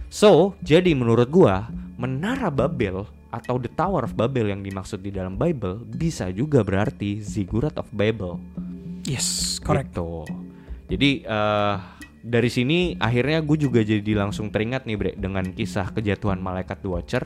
So, 0.10 0.58
jadi 0.66 0.98
menurut 0.98 1.30
gua 1.30 1.70
menara 1.96 2.50
Babel 2.50 3.06
atau 3.30 3.62
the 3.62 3.70
Tower 3.70 4.10
of 4.10 4.18
Babel 4.18 4.50
yang 4.50 4.66
dimaksud 4.66 5.06
di 5.06 5.14
dalam 5.14 5.38
Bible 5.38 5.86
bisa 5.86 6.34
juga 6.34 6.66
berarti 6.66 7.22
zigurat 7.22 7.78
of 7.78 7.86
Babel. 7.94 8.42
yes, 9.06 9.62
correct. 9.62 9.94
Gitu. 9.94 10.10
Jadi 10.90 11.10
eh, 11.22 11.76
dari 12.26 12.50
sini 12.50 12.98
akhirnya 12.98 13.40
gue 13.46 13.58
juga 13.62 13.86
jadi 13.86 14.12
langsung 14.18 14.50
teringat 14.50 14.90
nih 14.90 14.98
bre 14.98 15.12
dengan 15.14 15.46
kisah 15.54 15.94
kejatuhan 15.94 16.42
malaikat 16.42 16.82
The 16.82 16.90
Watcher 16.90 17.24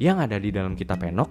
yang 0.00 0.18
ada 0.18 0.40
di 0.40 0.50
dalam 0.50 0.74
kitab 0.74 1.04
Enoch 1.04 1.30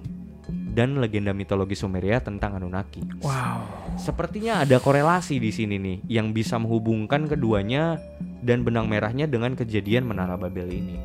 dan 0.75 0.99
legenda 0.99 1.31
mitologi 1.31 1.79
Sumeria 1.79 2.19
tentang 2.19 2.59
Anunnaki. 2.59 2.99
Wow. 3.23 3.95
Sepertinya 3.95 4.59
ada 4.67 4.75
korelasi 4.83 5.39
di 5.39 5.55
sini 5.55 5.79
nih 5.79 5.97
yang 6.11 6.35
bisa 6.35 6.59
menghubungkan 6.59 7.31
keduanya 7.31 7.95
dan 8.43 8.67
benang 8.67 8.91
merahnya 8.91 9.23
dengan 9.23 9.55
kejadian 9.55 10.03
Menara 10.03 10.35
Babel 10.35 10.67
ini. 10.67 10.99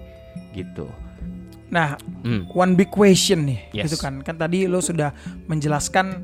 Gitu. 0.51 0.91
Nah, 1.71 1.95
Hmm. 2.27 2.51
one 2.51 2.75
big 2.75 2.91
question 2.91 3.47
nih, 3.47 3.71
Yes. 3.71 3.95
gitu 3.95 4.03
kan? 4.03 4.27
Kan 4.27 4.35
tadi 4.35 4.67
lo 4.67 4.83
sudah 4.83 5.15
menjelaskan 5.47 6.19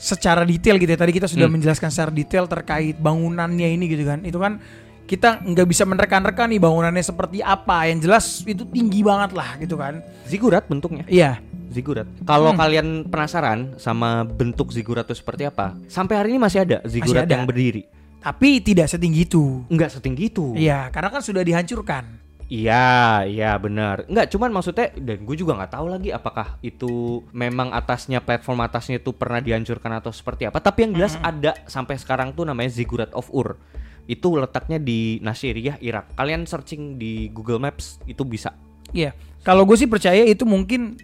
secara 0.00 0.40
detail 0.48 0.80
gitu 0.80 0.88
ya. 0.88 0.96
Tadi 0.96 1.12
kita 1.12 1.28
sudah 1.28 1.52
Hmm. 1.52 1.60
menjelaskan 1.60 1.92
secara 1.92 2.08
detail 2.08 2.48
terkait 2.48 2.96
bangunannya 2.96 3.68
ini 3.68 3.84
gitu 3.92 4.08
kan. 4.08 4.24
Itu 4.24 4.40
kan 4.40 4.56
kita 5.04 5.40
nggak 5.44 5.68
bisa 5.68 5.84
menerka-nerka 5.84 6.48
nih 6.48 6.60
bangunannya 6.60 7.04
seperti 7.04 7.44
apa. 7.44 7.88
Yang 7.92 7.98
jelas 8.08 8.24
itu 8.48 8.64
tinggi 8.68 9.04
banget 9.04 9.36
lah 9.36 9.60
gitu 9.60 9.76
kan. 9.76 10.00
Zigurat 10.24 10.64
bentuknya. 10.64 11.04
Iya. 11.04 11.44
Zigurat. 11.68 12.08
Kalau 12.24 12.52
Hmm. 12.52 12.58
kalian 12.58 12.86
penasaran 13.06 13.76
sama 13.76 14.24
bentuk 14.24 14.72
zigurat 14.72 15.04
itu 15.04 15.16
seperti 15.16 15.44
apa, 15.44 15.76
sampai 15.86 16.14
hari 16.16 16.28
ini 16.34 16.40
masih 16.40 16.64
ada 16.64 16.80
zigurat 16.84 17.24
ada. 17.24 17.34
yang 17.36 17.44
berdiri. 17.44 17.84
Tapi 18.18 18.58
tidak 18.58 18.90
setinggi 18.90 19.24
itu. 19.24 19.62
Enggak 19.70 19.94
setinggi 19.94 20.24
itu. 20.26 20.52
Iya, 20.56 20.90
karena 20.90 21.08
kan 21.08 21.22
sudah 21.22 21.46
dihancurkan. 21.46 22.18
Iya, 22.48 23.28
iya 23.28 23.52
benar. 23.60 24.08
Enggak, 24.08 24.32
cuman 24.32 24.48
maksudnya 24.50 24.88
dan 24.96 25.20
gue 25.20 25.36
juga 25.36 25.52
nggak 25.52 25.68
tahu 25.68 25.86
lagi 25.92 26.10
apakah 26.10 26.56
itu 26.58 27.20
memang 27.30 27.76
atasnya 27.76 28.24
platform 28.24 28.64
atasnya 28.64 28.98
itu 28.98 29.12
pernah 29.12 29.38
dihancurkan 29.38 30.00
atau 30.00 30.08
seperti 30.08 30.48
apa. 30.48 30.56
Tapi 30.58 30.88
yang 30.88 30.92
jelas 30.96 31.20
ada 31.20 31.52
sampai 31.68 32.00
sekarang 32.00 32.32
tuh 32.32 32.48
namanya 32.48 32.72
Ziggurat 32.72 33.12
of 33.12 33.28
Ur. 33.30 33.60
Itu 34.08 34.32
letaknya 34.40 34.80
di 34.80 35.20
Nasiriyah, 35.20 35.76
Irak. 35.78 36.16
Kalian 36.16 36.48
searching 36.48 36.96
di 36.96 37.28
Google 37.28 37.60
Maps 37.60 38.00
itu 38.08 38.24
bisa. 38.24 38.56
Iya. 38.96 39.12
Kalau 39.44 39.68
gue 39.68 39.76
sih 39.76 39.84
percaya 39.84 40.24
itu 40.24 40.48
mungkin 40.48 40.96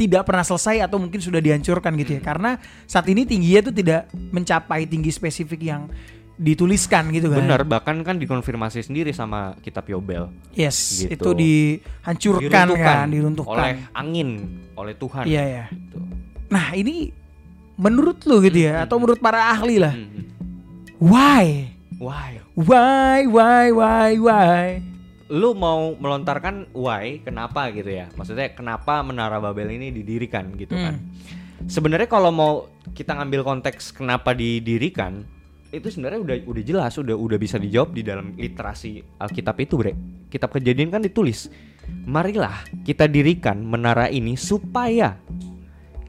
tidak 0.00 0.24
pernah 0.24 0.40
selesai 0.40 0.88
atau 0.88 0.96
mungkin 0.96 1.20
sudah 1.20 1.44
dihancurkan 1.44 1.92
gitu 2.00 2.16
ya. 2.16 2.20
Karena 2.24 2.56
saat 2.88 3.04
ini 3.12 3.28
tingginya 3.28 3.68
tuh 3.68 3.74
tidak 3.76 4.08
mencapai 4.32 4.88
tinggi 4.88 5.12
spesifik 5.12 5.60
yang 5.68 5.92
dituliskan 6.40 7.12
gitu 7.12 7.28
kan. 7.28 7.44
Benar, 7.44 7.68
bahkan 7.68 8.00
kan 8.00 8.16
dikonfirmasi 8.16 8.80
sendiri 8.80 9.12
sama 9.12 9.52
kitab 9.60 9.84
Yobel. 9.92 10.32
Yes, 10.56 11.04
Gitu. 11.04 11.20
itu 11.20 11.30
dihancurkan 11.36 12.66
kan, 12.80 13.12
diruntuhkan. 13.12 13.60
oleh 13.60 13.72
angin, 13.92 14.28
oleh 14.72 14.96
Tuhan. 14.96 15.28
Iya 15.28 15.44
ya. 15.44 15.64
Gitu. 15.68 16.00
Nah, 16.48 16.72
ini 16.72 17.12
menurut 17.76 18.24
lu 18.24 18.40
gitu 18.40 18.72
ya 18.72 18.88
atau 18.88 18.96
menurut 18.96 19.20
para 19.20 19.52
ahli 19.52 19.76
lah. 19.76 19.92
Mhm. 19.92 20.24
Why? 20.96 21.76
Why? 22.00 22.40
Why 22.56 23.28
why 23.28 23.66
why 23.68 24.10
why? 24.16 24.64
Lu 25.30 25.54
mau 25.54 25.94
melontarkan 25.94 26.74
why, 26.74 27.22
kenapa 27.22 27.70
gitu 27.70 27.86
ya? 27.86 28.10
Maksudnya 28.18 28.50
kenapa 28.50 28.98
Menara 29.06 29.38
Babel 29.38 29.70
ini 29.78 29.94
didirikan 29.94 30.50
gitu 30.58 30.74
kan? 30.74 30.98
Hmm. 30.98 31.68
Sebenarnya 31.70 32.10
kalau 32.10 32.34
mau 32.34 32.66
kita 32.98 33.14
ngambil 33.14 33.46
konteks 33.46 33.94
kenapa 33.94 34.34
didirikan, 34.34 35.22
itu 35.70 35.86
sebenarnya 35.86 36.18
udah 36.18 36.36
udah 36.50 36.62
jelas, 36.66 36.98
udah 36.98 37.14
udah 37.14 37.38
bisa 37.38 37.54
dijawab 37.62 37.94
di 37.94 38.02
dalam 38.02 38.34
literasi 38.34 39.22
Alkitab 39.22 39.54
itu, 39.62 39.78
Bre. 39.78 39.94
Kitab 40.26 40.50
Kejadian 40.50 40.90
kan 40.90 41.02
ditulis, 41.02 41.46
"Marilah 42.06 42.66
kita 42.82 43.06
dirikan 43.06 43.62
menara 43.62 44.10
ini 44.10 44.34
supaya 44.34 45.14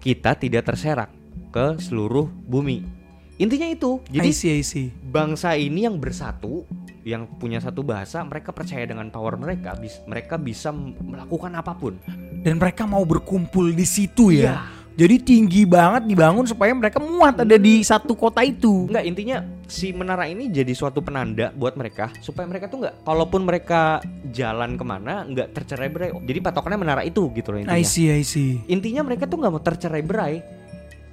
kita 0.02 0.34
tidak 0.34 0.66
terserak 0.74 1.14
ke 1.54 1.78
seluruh 1.78 2.26
bumi." 2.26 3.01
Intinya 3.42 3.66
itu. 3.66 3.98
Jadi 4.06 4.30
I 4.30 4.34
see, 4.38 4.54
I 4.54 4.62
see. 4.62 4.94
bangsa 5.02 5.58
ini 5.58 5.90
yang 5.90 5.98
bersatu, 5.98 6.62
yang 7.02 7.26
punya 7.26 7.58
satu 7.58 7.82
bahasa, 7.82 8.22
mereka 8.22 8.54
percaya 8.54 8.86
dengan 8.86 9.10
power 9.10 9.34
mereka, 9.34 9.74
bis- 9.74 10.06
mereka 10.06 10.38
bisa 10.38 10.70
melakukan 11.02 11.50
apa 11.58 11.74
pun. 11.74 11.98
Dan 12.46 12.62
mereka 12.62 12.86
mau 12.86 13.02
berkumpul 13.02 13.74
di 13.74 13.86
situ 13.86 14.30
ya. 14.30 14.46
Iya. 14.46 14.56
Jadi 14.92 15.16
tinggi 15.24 15.64
banget 15.64 16.04
dibangun 16.04 16.44
supaya 16.44 16.76
mereka 16.76 17.00
muat 17.00 17.42
ada 17.42 17.58
di 17.58 17.80
satu 17.82 18.12
kota 18.14 18.44
itu. 18.44 18.86
Enggak, 18.92 19.08
intinya 19.08 19.38
si 19.66 19.96
menara 19.96 20.28
ini 20.28 20.52
jadi 20.52 20.76
suatu 20.76 21.00
penanda 21.00 21.50
buat 21.56 21.80
mereka 21.80 22.12
supaya 22.20 22.44
mereka 22.46 22.68
tuh 22.68 22.86
nggak, 22.86 23.08
kalaupun 23.08 23.42
mereka 23.48 24.04
jalan 24.36 24.76
ke 24.76 24.84
mana 24.84 25.24
nggak 25.26 25.56
tercerai 25.56 25.90
berai. 25.90 26.12
Jadi 26.12 26.40
patokannya 26.44 26.78
menara 26.78 27.02
itu 27.08 27.24
gitu 27.34 27.56
loh 27.56 27.64
intinya. 27.64 27.80
I 27.80 27.88
see, 27.88 28.12
I 28.12 28.22
see. 28.22 28.60
Intinya 28.68 29.02
mereka 29.08 29.26
tuh 29.26 29.40
nggak 29.40 29.54
mau 29.56 29.64
tercerai 29.64 30.04
berai 30.04 30.44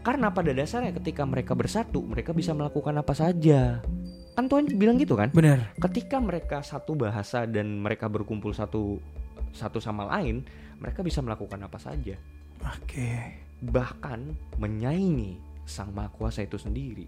karena 0.09 0.33
pada 0.33 0.57
dasarnya 0.57 0.97
ketika 0.97 1.29
mereka 1.29 1.53
bersatu 1.53 2.01
mereka 2.01 2.33
bisa 2.33 2.57
melakukan 2.57 2.97
apa 2.97 3.13
saja. 3.13 3.85
Kan 4.33 4.49
Tuhan 4.49 4.73
bilang 4.81 4.97
gitu 4.97 5.13
kan? 5.21 5.29
Bener. 5.37 5.69
ketika 5.77 6.17
mereka 6.17 6.65
satu 6.65 6.97
bahasa 6.97 7.45
dan 7.45 7.77
mereka 7.85 8.09
berkumpul 8.09 8.57
satu 8.57 8.97
satu 9.53 9.85
sama 9.85 10.09
lain, 10.17 10.49
mereka 10.81 11.05
bisa 11.05 11.21
melakukan 11.21 11.61
apa 11.61 11.77
saja, 11.77 12.17
Oke. 12.65 13.37
bahkan 13.69 14.33
menyaingi 14.57 15.37
sang 15.69 15.93
maha 15.93 16.09
kuasa 16.17 16.41
itu 16.49 16.57
sendiri. 16.57 17.05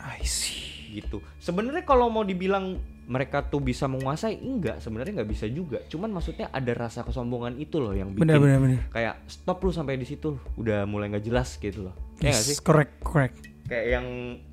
I 0.00 0.24
see. 0.24 0.96
Gitu. 0.96 1.20
Sebenarnya 1.36 1.84
kalau 1.84 2.08
mau 2.08 2.24
dibilang 2.24 2.80
mereka 3.08 3.42
tuh 3.44 3.58
bisa 3.58 3.90
menguasai, 3.90 4.38
enggak, 4.38 4.78
sebenarnya 4.78 5.20
nggak 5.22 5.30
bisa 5.30 5.46
juga. 5.50 5.82
Cuman 5.90 6.14
maksudnya 6.14 6.48
ada 6.54 6.72
rasa 6.72 7.02
kesombongan 7.02 7.58
itu 7.58 7.82
loh 7.82 7.92
yang 7.92 8.14
bikin 8.14 8.24
Bener, 8.28 8.38
bener, 8.38 8.58
bener. 8.62 8.80
kayak 8.94 9.24
stop 9.26 9.58
lu 9.66 9.74
sampai 9.74 9.98
di 9.98 10.06
situ, 10.06 10.38
udah 10.56 10.86
mulai 10.86 11.10
nggak 11.10 11.24
jelas 11.26 11.58
gitu 11.58 11.90
loh. 11.90 11.94
Ya 12.22 12.30
nggak 12.30 12.44
sih? 12.46 12.54
Yes, 12.54 12.62
correct, 12.62 12.94
correct. 13.02 13.36
kayak 13.66 13.86
yang 13.98 14.06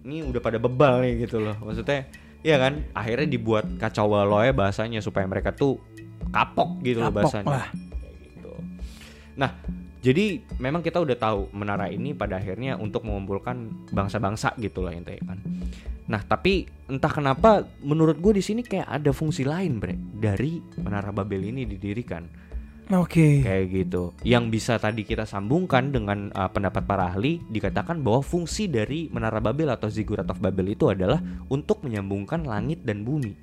ini 0.07 0.23
udah 0.23 0.39
pada 0.39 0.57
bebal 0.57 1.03
nih 1.03 1.27
gitu 1.27 1.43
loh 1.43 1.57
maksudnya 1.59 2.07
ya 2.39 2.55
kan 2.55 2.87
akhirnya 2.95 3.27
dibuat 3.27 3.67
kacau 3.75 4.15
ya 4.39 4.55
bahasanya 4.55 5.03
supaya 5.03 5.27
mereka 5.27 5.51
tuh 5.51 5.75
kapok 6.31 6.79
gitu 6.87 7.03
loh 7.03 7.11
Kapok 7.11 7.19
bahasanya 7.19 7.47
lah. 7.51 7.67
Gitu 8.23 8.51
nah 9.35 9.51
jadi 9.99 10.39
memang 10.55 10.79
kita 10.79 11.03
udah 11.03 11.19
tahu 11.19 11.51
menara 11.51 11.91
ini 11.91 12.15
pada 12.15 12.39
akhirnya 12.39 12.79
untuk 12.79 13.03
mengumpulkan 13.03 13.91
bangsa-bangsa 13.91 14.55
gitu 14.55 14.87
loh 14.87 14.95
intinya 14.95 15.35
kan 15.35 15.39
nah 16.09 16.21
tapi 16.23 16.63
entah 16.87 17.11
kenapa 17.11 17.67
menurut 17.83 18.17
gue 18.23 18.39
di 18.39 18.43
sini 18.45 18.63
kayak 18.63 18.87
ada 18.87 19.11
fungsi 19.11 19.43
lain 19.43 19.83
bre 19.83 19.99
dari 19.99 20.63
menara 20.79 21.11
Babel 21.11 21.43
ini 21.43 21.67
didirikan 21.67 22.23
Oke. 22.89 23.45
kayak 23.45 23.65
gitu. 23.69 24.17
Yang 24.25 24.45
bisa 24.49 24.73
tadi 24.81 25.05
kita 25.05 25.29
sambungkan 25.29 25.93
dengan 25.93 26.33
uh, 26.33 26.49
pendapat 26.49 26.89
para 26.89 27.13
ahli 27.13 27.37
dikatakan 27.45 28.01
bahwa 28.01 28.25
fungsi 28.25 28.65
dari 28.65 29.13
menara 29.13 29.37
Babel 29.37 29.69
atau 29.69 29.85
Ziggurat 29.93 30.25
of 30.25 30.41
Babel 30.41 30.73
itu 30.73 30.89
adalah 30.89 31.21
untuk 31.53 31.85
menyambungkan 31.85 32.41
langit 32.41 32.81
dan 32.81 33.05
bumi. 33.05 33.37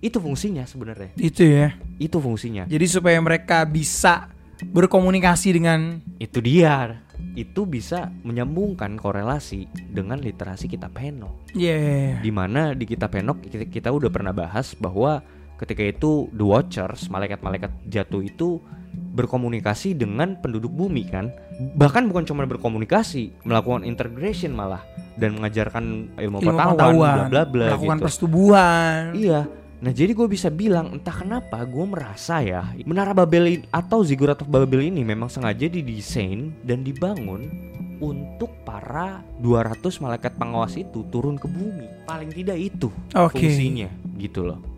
Itu 0.00 0.22
fungsinya 0.22 0.64
sebenarnya. 0.64 1.12
Itu 1.18 1.42
ya. 1.44 1.76
Itu 1.98 2.22
fungsinya. 2.22 2.70
Jadi 2.70 2.86
supaya 2.88 3.18
mereka 3.20 3.66
bisa 3.68 4.32
berkomunikasi 4.64 5.48
dengan 5.60 6.00
Itu 6.16 6.38
dia. 6.40 7.02
Itu 7.36 7.68
bisa 7.68 8.08
menyambungkan 8.24 8.96
korelasi 8.96 9.68
dengan 9.92 10.22
literasi 10.22 10.70
kitab 10.72 10.96
Henok. 10.96 11.52
yeah. 11.52 12.16
Di 12.22 12.32
mana 12.32 12.72
di 12.72 12.88
kitab 12.88 13.12
Henok 13.12 13.44
kita, 13.44 13.66
kita 13.68 13.88
udah 13.92 14.08
pernah 14.08 14.32
bahas 14.32 14.72
bahwa 14.72 15.20
ketika 15.60 15.84
itu 15.84 16.32
the 16.32 16.40
Watchers, 16.40 17.12
malaikat-malaikat 17.12 17.68
jatuh 17.84 18.24
itu 18.24 18.64
berkomunikasi 18.90 19.92
dengan 19.92 20.40
penduduk 20.40 20.72
bumi 20.72 21.04
kan. 21.04 21.28
Bahkan 21.76 22.08
bukan 22.08 22.24
cuma 22.24 22.48
berkomunikasi, 22.48 23.44
melakukan 23.44 23.84
integration 23.84 24.56
malah 24.56 24.80
dan 25.20 25.36
mengajarkan 25.36 26.16
ilmu, 26.16 26.40
ilmu 26.40 26.48
pengetahuan, 26.56 27.28
bla 27.28 27.28
bla 27.28 27.42
bla 27.44 27.66
melakukan 27.76 27.98
gitu. 28.00 28.04
persetubuhan. 28.08 29.00
Iya. 29.12 29.40
Nah 29.80 29.92
jadi 29.96 30.12
gue 30.12 30.28
bisa 30.28 30.52
bilang 30.52 30.92
entah 30.92 31.16
kenapa 31.16 31.64
gue 31.64 31.86
merasa 31.88 32.44
ya 32.44 32.68
Menara 32.84 33.16
Babel 33.16 33.64
atau 33.72 34.04
Ziggurat 34.04 34.36
of 34.44 34.52
Babel 34.52 34.92
ini 34.92 35.00
memang 35.00 35.32
sengaja 35.32 35.72
didesain 35.72 36.52
dan 36.60 36.84
dibangun 36.84 37.48
untuk 37.96 38.52
para 38.60 39.24
200 39.40 39.80
malaikat 40.04 40.36
pengawas 40.36 40.76
itu 40.76 41.00
turun 41.08 41.40
ke 41.40 41.48
bumi 41.48 42.04
Paling 42.04 42.28
tidak 42.28 42.60
itu 42.60 42.92
Oke. 43.16 43.40
fungsinya 43.40 43.88
gitu 44.20 44.44
loh 44.44 44.69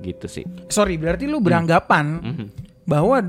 Gitu 0.00 0.26
sih 0.26 0.44
Sorry, 0.66 0.96
berarti 0.96 1.24
lu 1.24 1.38
beranggapan 1.38 2.06
Mhm. 2.20 2.46
bahwa 2.84 3.20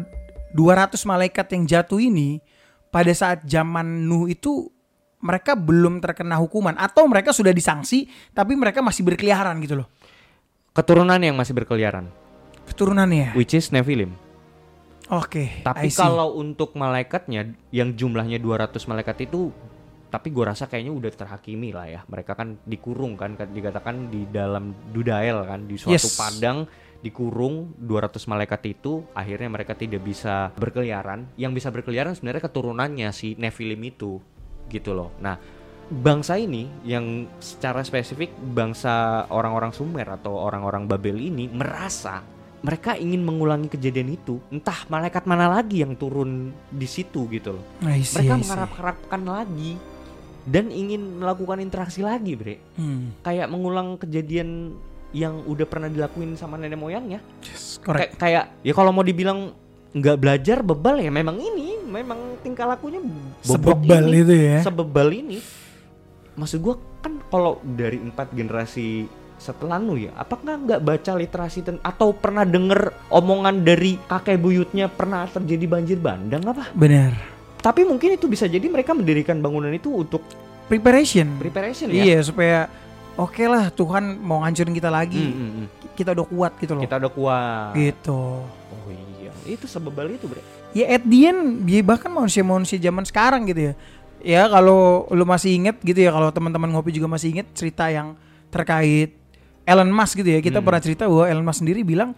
200 0.51 1.03
malaikat 1.03 1.47
yang 1.51 1.63
jatuh 1.63 1.99
ini 1.99 2.39
pada 2.87 3.11
saat 3.11 3.43
zaman 3.43 4.03
Nuh 4.03 4.27
itu 4.27 4.67
mereka 5.21 5.53
belum 5.53 6.01
terkena 6.01 6.35
hukuman 6.35 6.73
atau 6.75 7.05
mereka 7.05 7.29
sudah 7.29 7.51
disanksi 7.51 8.07
tapi 8.31 8.57
mereka 8.57 8.81
masih 8.81 9.05
berkeliaran 9.05 9.59
gitu 9.61 9.79
loh. 9.79 9.87
Keturunan 10.71 11.19
yang 11.19 11.35
masih 11.35 11.51
berkeliaran 11.51 12.07
Keturunannya. 12.65 13.35
Which 13.35 13.51
is 13.51 13.69
Nephilim 13.69 14.15
Oke. 15.11 15.59
Tapi 15.59 15.87
I 15.87 15.91
see. 15.91 15.99
kalau 15.99 16.39
untuk 16.39 16.71
malaikatnya 16.71 17.51
yang 17.67 17.91
jumlahnya 17.91 18.39
200 18.39 18.87
malaikat 18.87 19.27
itu 19.27 19.51
tapi 20.11 20.27
gue 20.35 20.43
rasa 20.43 20.67
kayaknya 20.67 20.91
udah 20.91 21.11
terhakimi 21.15 21.71
lah 21.71 21.87
ya. 21.87 22.01
Mereka 22.03 22.35
kan 22.35 22.59
dikurung 22.67 23.15
kan 23.15 23.39
kan 23.39 23.47
dikatakan 23.47 24.11
di 24.11 24.27
dalam 24.27 24.75
Dudael 24.91 25.47
kan 25.47 25.63
di 25.63 25.79
suatu 25.79 25.95
Yes. 25.95 26.19
padang 26.19 26.67
dikurung 27.01 27.73
200 27.81 28.29
malaikat 28.29 28.61
itu 28.77 29.01
akhirnya 29.15 29.47
mereka 29.47 29.73
tidak 29.73 30.03
bisa 30.03 30.51
berkeliaran. 30.59 31.31
Yang 31.39 31.63
bisa 31.63 31.69
berkeliaran 31.71 32.13
sebenarnya 32.13 32.43
keturunannya 32.43 33.09
si 33.15 33.39
Nephilim 33.39 33.79
itu 33.87 34.19
gitu 34.67 34.91
loh. 34.91 35.15
Nah, 35.23 35.39
bangsa 35.87 36.35
ini 36.35 36.67
yang 36.83 37.31
secara 37.39 37.79
spesifik 37.87 38.35
bangsa 38.35 39.25
orang-orang 39.31 39.71
Sumer 39.71 40.05
atau 40.11 40.35
orang-orang 40.43 40.91
Babel 40.91 41.17
ini 41.19 41.47
merasa 41.47 42.19
mereka 42.61 42.93
ingin 42.93 43.25
mengulangi 43.25 43.67
kejadian 43.73 44.13
itu. 44.13 44.37
Entah 44.53 44.85
malaikat 44.85 45.25
mana 45.25 45.49
lagi 45.49 45.81
yang 45.81 45.97
turun 45.97 46.53
di 46.69 46.85
situ 46.85 47.25
gitu 47.31 47.57
loh. 47.57 47.65
See, 48.05 48.21
Mereka 48.21 48.37
mengharap-harapkan 48.37 49.21
lagi 49.25 49.79
dan 50.47 50.69
ingin 50.69 51.21
melakukan 51.21 51.61
interaksi 51.61 52.01
lagi, 52.01 52.33
Bre. 52.33 52.57
Hmm. 52.77 53.13
Kayak 53.21 53.47
mengulang 53.51 53.97
kejadian 53.97 54.75
yang 55.11 55.43
udah 55.43 55.67
pernah 55.67 55.91
dilakuin 55.91 56.39
sama 56.39 56.55
nenek 56.55 56.79
moyangnya. 56.79 57.19
Yes, 57.43 57.77
correct. 57.83 58.15
kayak 58.15 58.63
ya 58.63 58.71
kalau 58.71 58.95
mau 58.95 59.03
dibilang 59.03 59.51
nggak 59.91 60.17
belajar 60.17 60.57
bebal 60.63 61.03
ya 61.03 61.11
memang 61.11 61.35
ini, 61.35 61.83
memang 61.83 62.39
tingkah 62.39 62.63
lakunya 62.63 63.03
Sebebal 63.43 64.07
ini 64.07 64.19
itu 64.23 64.35
ya. 64.39 64.57
sebebal 64.63 65.11
ini 65.11 65.37
maksud 66.31 66.63
gua 66.63 66.79
kan 67.03 67.19
kalau 67.27 67.59
dari 67.59 67.99
empat 67.99 68.31
generasi 68.31 69.03
setelah 69.35 69.81
nu 69.81 69.97
ya 69.97 70.13
apakah 70.15 70.53
nggak 70.63 70.79
baca 70.79 71.11
literasi 71.17 71.59
ten- 71.65 71.81
atau 71.83 72.13
pernah 72.13 72.45
denger 72.45 72.93
omongan 73.09 73.65
dari 73.65 73.97
kakek 73.97 74.37
buyutnya 74.37 74.85
pernah 74.87 75.25
terjadi 75.25 75.65
banjir 75.65 75.97
bandang 75.97 76.45
apa 76.45 76.69
Benar. 76.77 77.30
Tapi 77.61 77.81
mungkin 77.81 78.11
itu 78.11 78.25
bisa 78.25 78.45
jadi 78.45 78.65
mereka 78.65 78.91
mendirikan 78.91 79.37
bangunan 79.37 79.69
itu 79.69 79.89
untuk 79.89 80.21
Preparation. 80.63 81.27
preparation 81.37 81.87
ya 81.87 82.01
Iya, 82.01 82.17
supaya 82.23 82.59
oke 83.13 83.43
lah 83.43 83.69
Tuhan 83.69 84.15
mau 84.17 84.39
ngancurin 84.39 84.71
kita 84.71 84.87
lagi. 84.87 85.19
Hmm, 85.21 85.35
hmm, 85.35 85.51
hmm. 85.53 85.67
Kita 85.91 86.09
udah 86.11 86.25
kuat 86.25 86.51
gitu 86.57 86.71
loh. 86.71 86.81
kita 86.81 86.95
udah 86.97 87.11
kuat 87.11 87.71
Gitu. 87.75 88.19
oh 88.47 88.87
iya 88.89 89.29
itu 89.45 89.65
sebebal 89.65 90.07
itu 90.09 90.25
bre 90.25 90.39
ya 90.71 90.87
at 90.89 91.03
the 91.03 91.19
end 91.25 91.41
ya 91.65 91.81
bahkan 91.81 92.07
manusia-manusia 92.09 92.77
zaman 92.77 93.03
sekarang 93.03 93.43
gitu 93.45 93.61
ya 93.61 93.73
ya 94.17 94.41
kalau 94.47 95.05
lu 95.09 95.21
masih 95.21 95.51
inget 95.53 95.75
gitu 95.77 95.99
ya 95.99 96.09
kalau 96.09 96.29
teman-teman 96.29 96.69
ngopi 96.69 96.89
juga 96.89 97.05
masih 97.05 97.31
inget 97.31 97.47
cerita 97.51 97.85
yang 97.85 98.15
terkait 98.47 99.11
Elon 99.61 99.89
Musk 99.89 100.17
gitu 100.17 100.31
ya 100.31 100.39
kita 100.39 100.57
Hmm. 100.57 100.65
pernah 100.65 100.79
cerita 100.79 101.03
bahwa 101.03 101.27
Elon 101.27 101.43
Musk 101.43 101.59
sendiri 101.59 101.81
bilang 101.81 102.15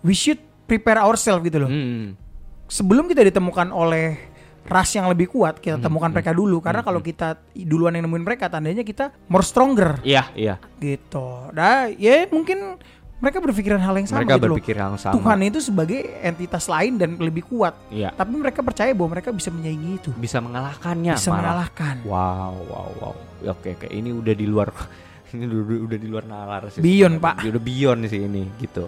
we 0.00 0.12
should 0.12 0.36
prepare 0.64 0.98
ourselves 0.98 1.40
gitu 1.40 1.58
loh 1.58 1.70
Hmm. 1.70 2.18
sebelum 2.66 3.06
kita 3.06 3.22
ditemukan 3.22 3.70
oleh 3.70 4.27
ras 4.68 4.90
yang 4.92 5.08
lebih 5.08 5.26
kuat 5.26 5.56
kita 5.56 5.74
Hmm, 5.74 5.82
temukan 5.82 6.06
hmm. 6.06 6.14
mereka 6.14 6.30
dulu 6.30 6.56
karena 6.58 6.80
kalau 6.80 7.00
kita 7.00 7.34
duluan 7.54 7.92
yang 7.92 8.04
nemuin 8.04 8.24
mereka 8.24 8.46
tandanya 8.46 8.80
kita 8.80 9.10
more 9.26 9.42
stronger 9.42 9.98
Iya, 10.00 10.28
iya. 10.32 10.54
gitu. 10.78 11.48
Nah, 11.50 11.88
ya 11.88 12.28
mungkin 12.28 12.76
mereka 13.18 13.42
berpikiran 13.42 13.82
hal 13.82 13.98
yang 13.98 14.06
sama 14.06 14.22
Mereka 14.22 14.34
gitu 14.34 14.46
loh. 14.46 14.54
berpikir 14.54 14.76
yang 14.78 14.94
sama. 14.94 15.14
Tuhan 15.18 15.38
itu 15.42 15.58
sebagai 15.58 15.98
entitas 16.22 16.64
lain 16.64 16.94
dan 16.94 17.18
lebih 17.18 17.42
kuat. 17.44 17.74
Iya. 17.90 18.14
Tapi 18.14 18.30
mereka 18.30 18.62
percaya 18.62 18.94
bahwa 18.94 19.18
mereka 19.18 19.34
bisa 19.34 19.50
menyaingi 19.50 19.98
itu. 19.98 20.10
Bisa 20.14 20.38
mengalahkannya 20.38 21.18
bisa 21.18 21.26
malah. 21.28 21.38
mengalahkan. 21.42 21.96
Wow, 22.06 22.54
wow, 22.62 22.88
wow. 23.02 23.14
Oke, 23.50 23.74
oke. 23.74 23.90
Ini 23.90 24.14
udah 24.14 24.34
di 24.34 24.46
luar 24.46 24.70
ini 25.34 25.44
udah, 25.44 25.60
udah 25.84 25.98
di 25.98 26.06
luar 26.06 26.24
nalar 26.24 26.62
sih. 26.70 26.78
Sebenarnya. 26.78 27.18
Pak. 27.18 27.34
Udah 27.42 27.62
beyond 27.62 28.00
sih 28.06 28.20
ini 28.22 28.42
gitu. 28.62 28.86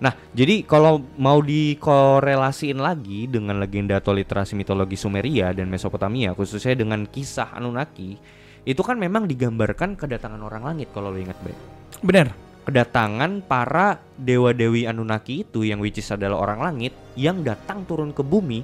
Nah, 0.00 0.16
jadi 0.32 0.64
kalau 0.64 1.04
mau 1.20 1.44
dikorelasiin 1.44 2.80
lagi 2.80 3.28
dengan 3.28 3.60
legenda 3.60 4.00
atau 4.00 4.16
literasi 4.16 4.56
mitologi 4.56 4.96
Sumeria 4.96 5.52
dan 5.52 5.68
Mesopotamia, 5.68 6.32
khususnya 6.32 6.72
dengan 6.72 7.04
kisah 7.04 7.52
Anunnaki, 7.52 8.16
itu 8.64 8.80
kan 8.80 8.96
memang 8.96 9.28
digambarkan 9.28 10.00
kedatangan 10.00 10.40
orang 10.40 10.64
langit 10.64 10.88
kalau 10.96 11.12
lo 11.12 11.20
ingat 11.20 11.36
baik. 11.44 11.58
Bener. 12.00 12.28
Kedatangan 12.60 13.40
para 13.48 13.98
dewa-dewi 14.20 14.84
Anunnaki 14.84 15.48
itu 15.48 15.64
yang 15.64 15.80
which 15.80 15.96
is 15.96 16.12
adalah 16.12 16.44
orang 16.44 16.60
langit 16.60 16.92
yang 17.16 17.40
datang 17.40 17.88
turun 17.88 18.12
ke 18.12 18.20
bumi 18.20 18.62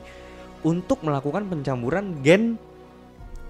untuk 0.69 1.01
melakukan 1.01 1.49
pencampuran 1.49 2.21
gen 2.21 2.61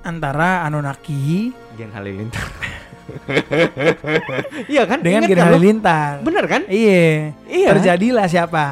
Antara 0.06 0.62
Anunnaki 0.62 1.50
Gen 1.74 1.90
Halilintar. 1.90 2.46
iya 4.72 4.82
kan? 4.86 4.98
dengan 5.02 5.24
Ingat 5.24 5.30
Gen 5.30 5.38
kan? 5.38 5.46
Halilintar. 5.50 6.12
Bener 6.22 6.44
kan? 6.46 6.62
Iya. 6.66 7.32
Iya. 7.46 7.68
Terjadilah 7.76 8.26
siapa? 8.26 8.64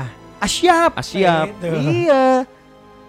Asyap. 0.42 0.92
Asyap. 0.98 1.46
Gitu. 1.50 1.68
Iya. 1.70 2.48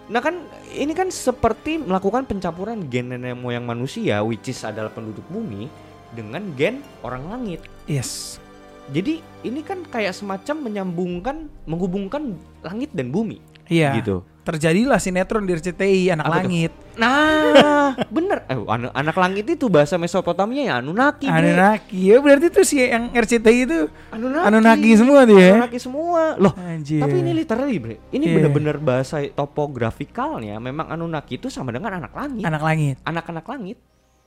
Nah 0.06 0.20
kan 0.22 0.34
ini 0.76 0.92
kan 0.94 1.08
seperti 1.10 1.82
melakukan 1.82 2.28
pencampuran 2.28 2.86
gen 2.86 3.10
nenek 3.10 3.34
moyang 3.34 3.66
manusia 3.66 4.22
which 4.22 4.46
is 4.52 4.60
adalah 4.62 4.92
penduduk 4.92 5.24
bumi 5.26 5.66
dengan 6.14 6.46
gen 6.54 6.84
orang 7.02 7.26
langit. 7.26 7.60
Yes. 7.90 8.38
Jadi 8.86 9.18
ini 9.42 9.66
kan 9.66 9.82
kayak 9.82 10.14
semacam 10.14 10.70
menyambungkan 10.70 11.50
menghubungkan 11.66 12.38
langit 12.62 12.94
dan 12.94 13.10
bumi 13.10 13.42
Iya. 13.66 13.98
gitu. 13.98 14.22
Terjadilah 14.46 15.02
sinetron 15.02 15.42
di 15.42 15.58
RCTI 15.58 16.14
Anak 16.14 16.30
Apa? 16.30 16.34
Langit. 16.38 16.70
Nah, 16.94 17.98
bener. 18.14 18.46
Eh, 18.46 18.54
anak, 18.54 18.94
anak 18.94 19.16
langit 19.18 19.46
itu 19.50 19.66
bahasa 19.66 19.98
Mesopotamia 19.98 20.62
ya 20.70 20.74
Anunnaki. 20.78 21.26
Anunnaki. 21.26 22.14
Ya 22.14 22.22
berarti 22.22 22.54
tuh 22.54 22.62
si 22.62 22.78
yang 22.78 23.10
RCTI 23.10 23.58
itu 23.66 23.90
Anunnaki. 24.14 24.46
Anunnaki 24.46 24.90
semua 24.94 25.26
tuh 25.26 25.34
ya. 25.34 25.50
Anunnaki 25.58 25.78
semua. 25.82 26.38
Loh, 26.38 26.54
Anjir. 26.54 27.02
Tapi 27.02 27.16
ini 27.26 27.34
literally, 27.34 27.76
Bre. 27.82 27.96
Ini 28.14 28.22
Iya. 28.22 28.34
bener-bener 28.38 28.76
bahasa 28.78 29.18
topografikalnya 29.26 30.56
memang 30.56 30.94
Anunnaki 30.94 31.42
itu 31.42 31.50
sama 31.50 31.74
dengan 31.74 31.98
anak 31.98 32.14
langit. 32.14 32.46
Anak 32.46 32.62
Langit. 32.62 32.96
Anak-anak 33.02 33.46
langit. 33.50 33.78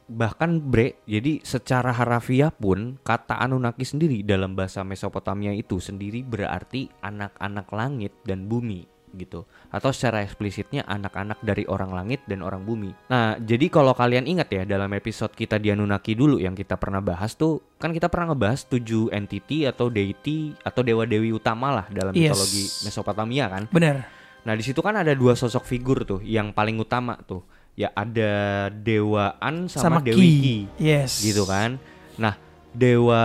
Bahkan 0.10 0.68
Bre, 0.68 1.00
jadi 1.06 1.40
secara 1.40 1.94
harafiah 1.94 2.52
pun 2.52 3.00
kata 3.02 3.40
Anunnaki 3.40 3.88
sendiri 3.88 4.20
dalam 4.26 4.52
bahasa 4.52 4.84
Mesopotamia 4.84 5.54
itu 5.54 5.80
sendiri 5.80 6.26
berarti 6.26 6.92
anak-anak 7.00 7.68
langit 7.72 8.12
dan 8.26 8.50
bumi 8.50 8.84
gitu. 9.14 9.45
Atau 9.70 9.93
secara 9.93 10.22
eksplisitnya 10.22 10.86
anak-anak 10.86 11.41
dari 11.41 11.66
orang 11.66 11.93
langit 11.93 12.22
dan 12.30 12.41
orang 12.41 12.66
bumi. 12.66 12.91
Nah, 13.10 13.38
jadi 13.38 13.70
kalau 13.70 13.93
kalian 13.93 14.30
ingat 14.30 14.49
ya 14.53 14.64
dalam 14.66 14.89
episode 14.93 15.34
kita 15.34 15.57
di 15.57 15.74
Anunnaki 15.74 16.14
dulu 16.14 16.38
yang 16.38 16.53
kita 16.53 16.76
pernah 16.76 16.99
bahas 17.01 17.34
tuh, 17.34 17.62
kan 17.78 17.89
kita 17.89 18.10
pernah 18.12 18.34
ngebahas 18.34 18.66
tujuh 18.68 19.10
entity 19.10 19.66
atau 19.66 19.88
deity 19.89 20.53
atau 20.62 20.82
dewa-dewi 20.82 21.34
utama 21.34 21.72
lah 21.74 21.86
dalam 21.89 22.12
Yes. 22.14 22.34
mitologi 22.36 22.66
Mesopotamia 22.86 23.45
kan. 23.49 23.64
Bener. 23.72 24.05
Nah 24.39 24.53
di 24.55 24.64
situ 24.64 24.80
kan 24.80 24.95
ada 24.95 25.12
dua 25.14 25.36
sosok 25.36 25.68
figur 25.68 26.07
tuh 26.07 26.24
yang 26.24 26.55
paling 26.55 26.80
utama 26.80 27.20
tuh 27.28 27.43
ya 27.76 27.91
ada 27.91 28.68
Dewa 28.72 29.36
An 29.39 29.68
sama, 29.68 29.99
Sama, 29.99 29.99
Dewi 29.99 30.16
Ki 30.16 30.32
Ki. 30.39 30.57
Yes. 30.80 31.20
gitu 31.22 31.43
kan. 31.43 31.76
Nah 32.16 32.39
Dewa 32.72 33.24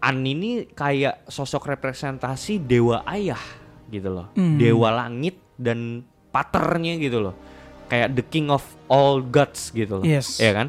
An 0.00 0.16
ini 0.24 0.64
kayak 0.72 1.28
sosok 1.28 1.68
representasi 1.68 2.64
Dewa 2.64 3.04
Ayah 3.04 3.40
gitu 3.88 4.12
loh, 4.12 4.28
Hmm. 4.32 4.56
Dewa 4.56 4.92
Langit 4.94 5.36
dan 5.56 6.04
paternya 6.28 6.94
gitu 6.96 7.20
loh, 7.20 7.34
kayak 7.88 8.14
the 8.14 8.24
King 8.24 8.48
of 8.48 8.62
all 8.86 9.18
gods 9.18 9.72
gitu 9.72 10.00
loh, 10.00 10.06
Yes. 10.06 10.38
ya 10.38 10.52
kan. 10.52 10.68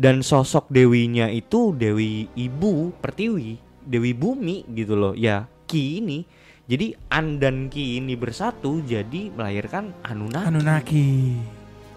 Dan 0.00 0.24
sosok 0.24 0.64
dewinya 0.68 1.28
itu 1.28 1.76
Dewi 1.76 2.24
Ibu 2.32 2.96
Pertiwi, 3.00 3.60
Dewi 3.84 4.16
Bumi 4.16 4.64
gitu 4.72 4.96
loh, 4.96 5.12
ya 5.12 5.44
Ki 5.68 6.00
ini. 6.00 6.24
Jadi 6.64 6.94
An 7.10 7.36
dan 7.36 7.66
Ki 7.66 7.98
ini 7.98 8.14
bersatu 8.14 8.80
jadi 8.80 9.28
melahirkan 9.28 9.92
Anunnaki. 10.00 10.46
Anunnaki. 10.46 11.08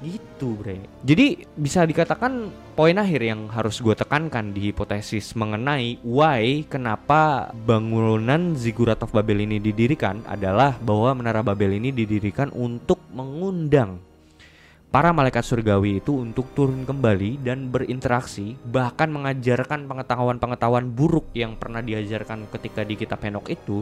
Gitu 0.04 0.60
bre. 0.60 0.84
Jadi 1.08 1.48
bisa 1.56 1.88
dikatakan 1.88 2.52
poin 2.76 3.00
akhir 3.00 3.24
yang 3.24 3.48
harus 3.48 3.80
gue 3.80 3.96
tekankan 3.96 4.52
di 4.52 4.70
hipotesis 4.70 5.32
mengenai 5.40 6.04
why 6.04 6.68
kenapa 6.68 7.56
bangunan 7.64 8.60
Ziggurat 8.60 9.00
of 9.00 9.16
Babel 9.16 9.48
ini 9.48 9.64
didirikan 9.64 10.20
adalah 10.28 10.76
bahwa 10.84 11.16
Menara 11.16 11.40
Babel 11.40 11.80
ini 11.80 11.96
didirikan 11.96 12.52
untuk 12.52 13.00
mengundang 13.16 14.04
para 14.94 15.10
malaikat 15.10 15.42
surgawi 15.42 16.04
itu 16.04 16.14
untuk 16.14 16.54
turun 16.54 16.86
kembali 16.86 17.42
dan 17.42 17.74
berinteraksi 17.74 18.54
bahkan 18.62 19.10
mengajarkan 19.10 19.90
pengetahuan-pengetahuan 19.90 20.94
buruk 20.94 21.34
yang 21.34 21.58
pernah 21.58 21.82
diajarkan 21.82 22.46
ketika 22.54 22.86
di 22.86 22.94
kitab 22.94 23.18
Henok 23.26 23.50
itu 23.50 23.82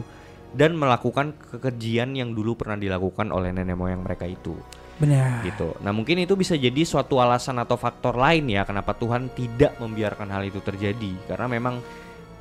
dan 0.56 0.72
melakukan 0.72 1.36
kekejian 1.36 2.16
yang 2.16 2.32
dulu 2.32 2.56
pernah 2.56 2.80
dilakukan 2.80 3.28
oleh 3.28 3.52
nenek 3.52 3.76
moyang 3.76 4.00
mereka 4.00 4.24
itu 4.24 4.56
Benar. 5.00 5.42
gitu. 5.46 5.74
Nah 5.80 5.90
mungkin 5.90 6.20
itu 6.20 6.36
bisa 6.38 6.54
jadi 6.54 6.82
suatu 6.84 7.18
alasan 7.18 7.58
atau 7.58 7.74
faktor 7.74 8.14
lain 8.14 8.48
ya 8.48 8.62
kenapa 8.62 8.92
Tuhan 8.94 9.32
tidak 9.34 9.76
membiarkan 9.80 10.28
hal 10.30 10.42
itu 10.46 10.60
terjadi 10.62 11.12
karena 11.26 11.46
memang 11.48 11.80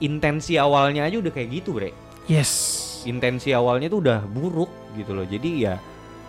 intensi 0.01 0.57
awalnya 0.57 1.05
aja 1.05 1.21
udah 1.21 1.33
kayak 1.33 1.61
gitu 1.61 1.77
bre. 1.77 1.93
Yes. 2.29 2.51
Intensi 3.05 3.49
awalnya 3.53 3.89
tuh 3.89 4.05
udah 4.05 4.19
buruk 4.29 4.69
gitu 4.93 5.17
loh. 5.17 5.25
Jadi 5.25 5.65
ya 5.65 5.81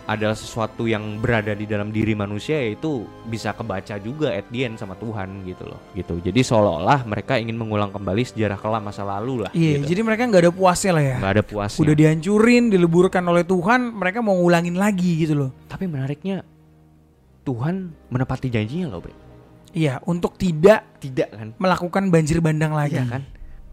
adalah 0.03 0.35
sesuatu 0.35 0.83
yang 0.83 1.23
berada 1.23 1.55
di 1.55 1.63
dalam 1.63 1.87
diri 1.87 2.11
manusia 2.11 2.59
yaitu 2.59 3.07
bisa 3.31 3.55
kebaca 3.55 3.95
juga 4.03 4.35
at 4.35 4.43
the 4.51 4.67
end 4.67 4.75
sama 4.75 4.99
Tuhan 4.99 5.47
gitu 5.47 5.63
loh. 5.63 5.79
Gitu. 5.95 6.19
Jadi 6.19 6.39
seolah-olah 6.43 7.07
mereka 7.07 7.39
ingin 7.39 7.55
mengulang 7.55 7.87
kembali 7.95 8.23
sejarah 8.27 8.59
kelam 8.59 8.83
masa 8.83 9.07
lalu 9.07 9.47
lah. 9.47 9.51
Iya, 9.55 9.79
gitu. 9.79 9.95
jadi 9.95 10.01
mereka 10.03 10.27
nggak 10.27 10.43
ada 10.43 10.51
puasnya 10.51 10.91
lah 10.91 11.03
ya. 11.03 11.17
Nggak 11.23 11.33
ada 11.39 11.43
puasnya. 11.43 11.81
Udah 11.87 11.95
dihancurin, 11.95 12.63
dileburkan 12.67 13.23
oleh 13.23 13.43
Tuhan, 13.47 13.79
mereka 13.95 14.19
mau 14.19 14.35
ngulangin 14.35 14.75
lagi 14.75 15.23
gitu 15.23 15.33
loh. 15.39 15.49
Tapi 15.71 15.87
menariknya 15.87 16.43
Tuhan 17.47 17.95
menepati 18.11 18.47
janjinya 18.51 18.87
loh 18.91 18.99
bre. 19.03 19.15
Iya, 19.73 20.03
untuk 20.05 20.37
tidak 20.37 20.85
Tidak 21.01 21.29
kan? 21.33 21.47
melakukan 21.57 22.13
banjir 22.13 22.37
bandang 22.43 22.77
lagi. 22.77 22.99
Iya 22.99 23.09
kan? 23.09 23.21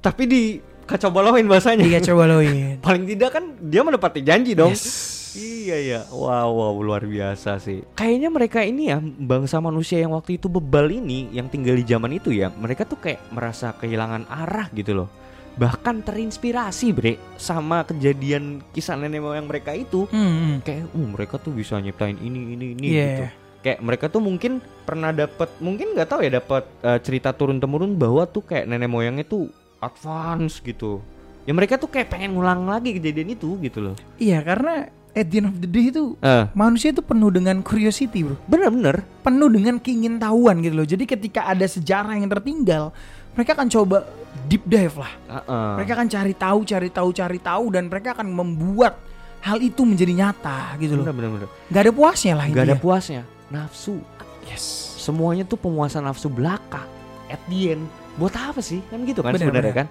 Tapi 0.00 0.22
di 0.24 0.42
kacau 0.88 1.12
balauin 1.12 1.44
bahasanya. 1.44 1.84
Iya, 1.84 2.00
coba 2.00 2.24
loin. 2.24 2.80
Paling 2.86 3.04
tidak 3.04 3.36
kan 3.36 3.44
dia 3.60 3.84
menepati 3.84 4.24
janji 4.24 4.56
dong. 4.56 4.72
Yes. 4.72 5.19
Iya 5.30 5.76
ya, 5.78 6.00
wow 6.10 6.50
wow 6.50 6.74
luar 6.82 7.06
biasa 7.06 7.62
sih. 7.62 7.86
Kayaknya 7.94 8.28
mereka 8.28 8.60
ini 8.66 8.90
ya 8.90 8.98
bangsa 8.98 9.62
manusia 9.62 10.02
yang 10.02 10.10
waktu 10.10 10.42
itu 10.42 10.50
bebal 10.50 10.90
ini 10.90 11.30
yang 11.30 11.46
tinggal 11.46 11.78
di 11.78 11.86
zaman 11.86 12.18
itu 12.18 12.34
ya, 12.34 12.50
mereka 12.50 12.82
tuh 12.82 12.98
kayak 12.98 13.22
merasa 13.30 13.70
kehilangan 13.78 14.26
arah 14.26 14.66
gitu 14.74 15.04
loh. 15.04 15.08
Bahkan 15.54 16.02
terinspirasi 16.06 16.90
bre 16.90 17.14
sama 17.38 17.86
kejadian 17.86 18.62
kisah 18.74 18.98
nenek 18.98 19.22
moyang 19.22 19.46
mereka 19.46 19.70
itu. 19.74 20.10
Hmm, 20.10 20.18
hmm. 20.18 20.56
Kayak, 20.66 20.84
uh 20.90 21.06
mereka 21.10 21.34
tuh 21.38 21.52
bisa 21.54 21.78
nyiptain 21.78 22.18
ini 22.18 22.54
ini 22.58 22.66
ini 22.74 22.86
Iya. 22.90 23.06
gitu. 23.06 23.24
Kayak 23.60 23.78
mereka 23.84 24.04
tuh 24.08 24.22
mungkin 24.24 24.52
pernah 24.82 25.12
dapat, 25.12 25.52
mungkin 25.60 25.92
nggak 25.92 26.08
tahu 26.08 26.20
ya 26.24 26.40
dapat 26.40 26.64
eh, 26.80 26.98
cerita 27.04 27.30
turun 27.36 27.60
temurun 27.60 27.94
bahwa 27.94 28.24
tuh 28.24 28.42
kayak 28.42 28.66
nenek 28.66 28.88
moyangnya 28.88 29.22
tuh 29.22 29.46
advance 29.78 30.58
gitu. 30.64 30.98
Ya 31.44 31.52
mereka 31.52 31.76
tuh 31.76 31.88
kayak 31.88 32.08
pengen 32.12 32.36
ngulang 32.36 32.68
lagi 32.68 32.96
kejadian 32.96 33.32
itu 33.36 33.56
gitu 33.60 33.78
loh. 33.80 33.96
Iya, 34.16 34.40
karena 34.44 34.88
at 35.12 35.26
the 35.26 35.38
end 35.38 35.48
of 35.48 35.56
the 35.56 35.66
day 35.66 35.88
itu 35.88 36.14
Eh, 36.18 36.44
manusia 36.52 36.90
itu 36.90 37.00
penuh 37.00 37.28
dengan 37.28 37.60
curiosity, 37.60 38.22
Bro. 38.22 38.36
bener-bener 38.44 39.02
Penuh 39.20 39.48
dengan 39.48 39.76
keingintahuan 39.76 40.58
gitu 40.60 40.74
loh. 40.74 40.84
Jadi 40.84 41.04
ketika 41.04 41.44
ada 41.46 41.62
sejarah 41.62 42.14
yang 42.14 42.26
tertinggal, 42.26 42.90
mereka 43.32 43.52
akan 43.52 43.68
coba 43.68 44.08
deep 44.44 44.64
dive 44.64 44.96
lah. 44.96 45.12
Heeh. 45.28 45.68
Mereka 45.76 45.92
akan 45.92 46.08
cari 46.08 46.32
tahu, 46.32 46.58
cari 46.64 46.88
tahu, 46.88 47.08
cari 47.10 47.38
tahu 47.38 47.64
dan 47.68 47.86
mereka 47.86 48.12
akan 48.12 48.26
membuat 48.26 48.96
hal 49.40 49.56
itu 49.58 49.82
menjadi 49.82 50.12
nyata 50.12 50.76
gitu 50.76 50.94
loh. 50.94 51.04
bener-bener 51.06 51.48
Gak 51.68 51.82
ada 51.82 51.92
puasnya 51.92 52.32
lah 52.34 52.44
nggak 52.44 52.60
ada 52.60 52.74
intinya. 52.74 52.82
puasnya 52.82 53.22
nafsu 53.48 53.96
Yes. 54.44 54.64
semuanya 54.98 55.46
tuh 55.46 55.56
pemuasan 55.56 56.02
nafsu 56.02 56.26
belaka 56.26 56.84
at 57.26 57.40
the 57.46 57.72
end 57.72 57.86
buat 58.14 58.34
apa 58.34 58.58
sih 58.58 58.82
kan 58.84 59.00
gitu 59.02 59.22
kan 59.22 59.32
Bener, 59.32 59.46
sebenarnya 59.46 59.72
bener. 59.72 59.80
kan 59.80 59.88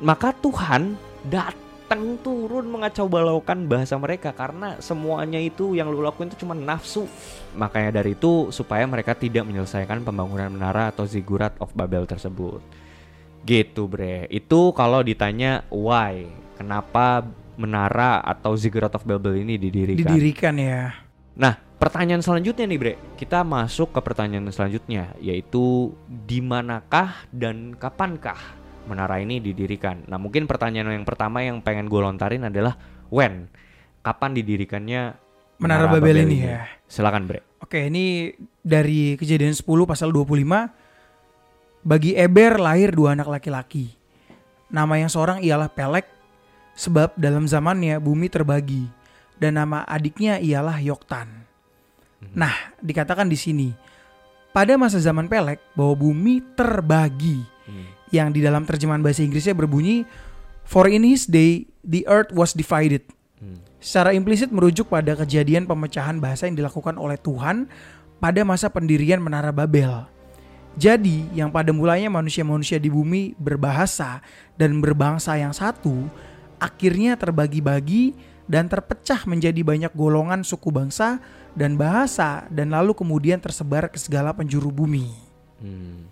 maka 0.00 0.32
Tuhan 0.34 0.96
datang 1.22 1.67
turun 2.20 2.68
mengacau 2.68 3.08
balaukan 3.08 3.64
bahasa 3.64 3.96
mereka 3.96 4.36
karena 4.36 4.76
semuanya 4.84 5.40
itu 5.40 5.72
yang 5.72 5.88
lu 5.88 6.04
lakuin 6.04 6.28
itu 6.28 6.44
cuma 6.44 6.52
nafsu. 6.52 7.08
Makanya 7.56 8.04
dari 8.04 8.12
itu 8.12 8.52
supaya 8.52 8.84
mereka 8.84 9.16
tidak 9.16 9.48
menyelesaikan 9.48 10.04
pembangunan 10.04 10.52
menara 10.52 10.92
atau 10.92 11.08
ziggurat 11.08 11.56
of 11.56 11.72
Babel 11.72 12.04
tersebut. 12.04 12.60
Gitu 13.48 13.88
bre. 13.88 14.28
Itu 14.28 14.76
kalau 14.76 15.00
ditanya 15.00 15.64
why? 15.72 16.28
Kenapa 16.60 17.24
menara 17.56 18.20
atau 18.20 18.52
ziggurat 18.52 18.92
of 18.92 19.08
Babel 19.08 19.40
ini 19.40 19.56
didirikan? 19.56 20.04
Didirikan 20.04 20.54
ya. 20.60 20.92
Nah, 21.38 21.56
pertanyaan 21.80 22.20
selanjutnya 22.20 22.68
nih 22.68 22.78
bre. 22.78 22.94
Kita 23.16 23.40
masuk 23.46 23.96
ke 23.96 24.00
pertanyaan 24.04 24.52
selanjutnya 24.52 25.16
yaitu 25.22 25.96
di 26.04 26.44
manakah 26.44 27.24
dan 27.32 27.72
kapankah 27.72 28.57
menara 28.88 29.20
ini 29.20 29.44
didirikan 29.44 30.08
nah 30.08 30.16
mungkin 30.16 30.48
pertanyaan 30.48 30.96
yang 30.96 31.04
pertama 31.04 31.44
yang 31.44 31.60
pengen 31.60 31.86
gue 31.86 32.00
lontarin 32.00 32.48
adalah 32.48 32.74
when 33.12 33.52
kapan 34.00 34.32
didirikannya 34.32 35.20
Menara 35.58 35.90
Babel 35.90 36.22
ini 36.22 36.46
ya. 36.46 36.70
silakan 36.86 37.26
bre 37.26 37.48
Oke, 37.58 37.90
ini 37.90 38.32
dari 38.62 39.18
kejadian 39.18 39.52
10 39.52 39.66
pasal 39.84 40.14
25. 40.14 41.84
Bagi 41.84 42.14
Eber 42.14 42.56
lahir 42.56 42.94
dua 42.94 43.12
anak 43.12 43.28
laki-laki. 43.28 43.92
Nama 44.70 45.04
yang 45.04 45.10
seorang 45.10 45.44
ialah 45.44 45.68
Pelek, 45.68 46.06
sebab 46.78 47.12
dalam 47.18 47.50
zamannya 47.50 47.98
bumi 47.98 48.30
terbagi. 48.30 48.86
Dan 49.36 49.60
nama 49.60 49.84
adiknya 49.86 50.40
ialah 50.40 50.80
Yoktan. 50.82 51.28
Nah, 52.34 52.74
dikatakan 52.82 53.30
di 53.30 53.38
sini, 53.38 53.68
pada 54.50 54.74
masa 54.74 54.98
zaman 54.98 55.30
Pelek 55.30 55.62
bahwa 55.76 55.94
bumi 55.94 56.42
terbagi. 56.54 57.44
Hmm. 57.66 57.97
Yang 58.08 58.28
di 58.38 58.40
dalam 58.44 58.64
terjemahan 58.64 59.04
bahasa 59.04 59.24
Inggrisnya 59.24 59.52
berbunyi, 59.52 60.08
For 60.68 60.84
in 60.84 61.00
his 61.00 61.24
day, 61.24 61.64
the 61.80 62.04
earth 62.04 62.28
was 62.28 62.52
divided. 62.52 63.00
Hmm. 63.40 63.56
Secara 63.80 64.12
implisit 64.12 64.52
merujuk 64.52 64.92
pada 64.92 65.16
kejadian 65.16 65.64
pemecahan 65.64 66.20
bahasa 66.20 66.44
yang 66.44 66.60
dilakukan 66.60 67.00
oleh 67.00 67.16
Tuhan 67.16 67.72
pada 68.20 68.44
masa 68.44 68.68
pendirian 68.68 69.22
Menara 69.22 69.48
Babel. 69.48 70.04
Jadi, 70.76 71.24
yang 71.32 71.48
pada 71.48 71.72
mulanya 71.72 72.12
manusia-manusia 72.12 72.76
di 72.76 72.92
bumi 72.92 73.34
berbahasa 73.40 74.20
dan 74.60 74.78
berbangsa 74.78 75.34
yang 75.40 75.56
satu, 75.56 76.06
akhirnya 76.60 77.16
terbagi-bagi 77.16 78.14
dan 78.44 78.68
terpecah 78.68 79.24
menjadi 79.24 79.60
banyak 79.64 79.92
golongan 79.96 80.44
suku 80.44 80.68
bangsa 80.68 81.18
dan 81.56 81.74
bahasa 81.74 82.46
dan 82.52 82.76
lalu 82.76 82.92
kemudian 82.94 83.40
tersebar 83.40 83.88
ke 83.88 83.98
segala 83.98 84.36
penjuru 84.36 84.70
bumi. 84.70 85.08
Hmm. 85.58 86.06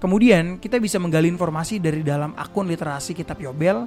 Kemudian 0.00 0.56
kita 0.56 0.80
bisa 0.80 0.96
menggali 0.96 1.28
informasi 1.28 1.76
dari 1.76 2.00
dalam 2.00 2.32
akun 2.32 2.64
literasi 2.72 3.12
kitab 3.12 3.36
Yobel. 3.36 3.84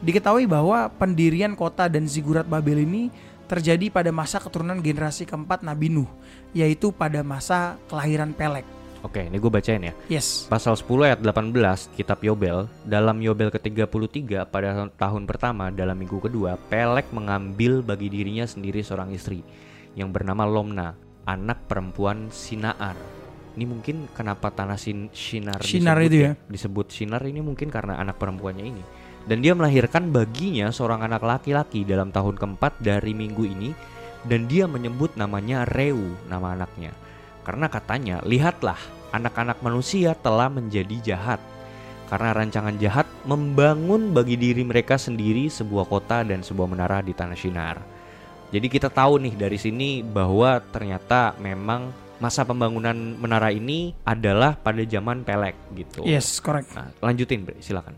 Diketahui 0.00 0.48
bahwa 0.48 0.88
pendirian 0.96 1.52
kota 1.52 1.84
dan 1.84 2.08
zigurat 2.08 2.48
Babel 2.48 2.88
ini 2.88 3.12
terjadi 3.44 3.92
pada 3.92 4.08
masa 4.08 4.40
keturunan 4.40 4.80
generasi 4.80 5.28
keempat 5.28 5.60
Nabi 5.60 5.92
Nuh, 5.92 6.08
yaitu 6.56 6.88
pada 6.88 7.20
masa 7.20 7.76
kelahiran 7.92 8.32
Pelek. 8.32 8.64
Oke, 9.04 9.28
ini 9.28 9.36
gue 9.36 9.52
bacain 9.52 9.80
ya. 9.80 9.92
Yes. 10.08 10.48
Pasal 10.48 10.76
10 10.76 11.08
ayat 11.08 11.20
18 11.24 11.96
Kitab 11.96 12.20
Yobel 12.20 12.68
Dalam 12.84 13.16
Yobel 13.24 13.48
ke-33 13.48 14.44
pada 14.44 14.92
tahun 14.92 15.24
pertama 15.24 15.72
dalam 15.72 15.96
minggu 15.96 16.20
kedua 16.20 16.60
Pelek 16.68 17.08
mengambil 17.08 17.80
bagi 17.80 18.12
dirinya 18.12 18.44
sendiri 18.44 18.84
seorang 18.84 19.08
istri 19.16 19.40
Yang 19.96 20.20
bernama 20.20 20.44
Lomna 20.44 21.00
Anak 21.24 21.64
perempuan 21.64 22.28
Sinaar 22.28 23.19
Ini 23.58 23.64
mungkin 23.66 24.06
kenapa 24.14 24.54
tanah 24.54 24.78
sin 24.78 25.10
Shinar 25.10 25.62
Shinar 25.64 25.98
disebut 25.98 26.10
itu 26.10 26.16
ya? 26.22 26.32
Disebut 26.46 26.86
Shinar 26.94 27.22
ini 27.26 27.40
mungkin 27.42 27.66
karena 27.66 27.98
anak 27.98 28.20
perempuannya 28.20 28.62
ini 28.62 28.82
Dan 29.26 29.42
dia 29.42 29.58
melahirkan 29.58 30.14
baginya 30.14 30.70
seorang 30.70 31.02
anak 31.02 31.20
laki-laki 31.26 31.82
dalam 31.82 32.14
tahun 32.14 32.38
keempat 32.38 32.78
dari 32.78 33.10
minggu 33.10 33.42
ini 33.42 33.70
Dan 34.22 34.46
dia 34.46 34.70
menyebut 34.70 35.18
namanya 35.18 35.66
Reu 35.66 36.14
nama 36.30 36.54
anaknya 36.54 36.94
karena 37.40 37.66
katanya, 37.72 38.16
lihatlah, 38.22 38.78
anak-anak 39.16 39.64
manusia 39.64 40.12
telah 40.12 40.52
menjadi 40.52 41.14
jahat. 41.14 41.40
Karena 42.06 42.34
rancangan 42.34 42.74
jahat 42.76 43.06
membangun 43.22 44.10
bagi 44.10 44.34
diri 44.34 44.66
mereka 44.66 44.98
sendiri 44.98 45.46
sebuah 45.46 45.86
kota 45.86 46.26
dan 46.26 46.42
sebuah 46.42 46.66
menara 46.66 46.98
di 47.00 47.14
tanah 47.14 47.38
Shinar. 47.38 47.76
Jadi 48.50 48.66
kita 48.66 48.90
tahu 48.90 49.22
nih 49.22 49.34
dari 49.38 49.58
sini 49.58 50.02
bahwa 50.02 50.58
ternyata 50.74 51.38
memang 51.38 51.94
masa 52.20 52.44
pembangunan 52.44 52.94
menara 53.16 53.48
ini 53.50 53.96
adalah 54.04 54.54
pada 54.54 54.84
zaman 54.84 55.24
Pelek 55.24 55.56
gitu. 55.74 56.04
Yes, 56.04 56.38
correct. 56.38 56.70
Nah, 56.76 56.92
lanjutin, 57.00 57.42
Bre, 57.42 57.58
silakan. 57.64 57.96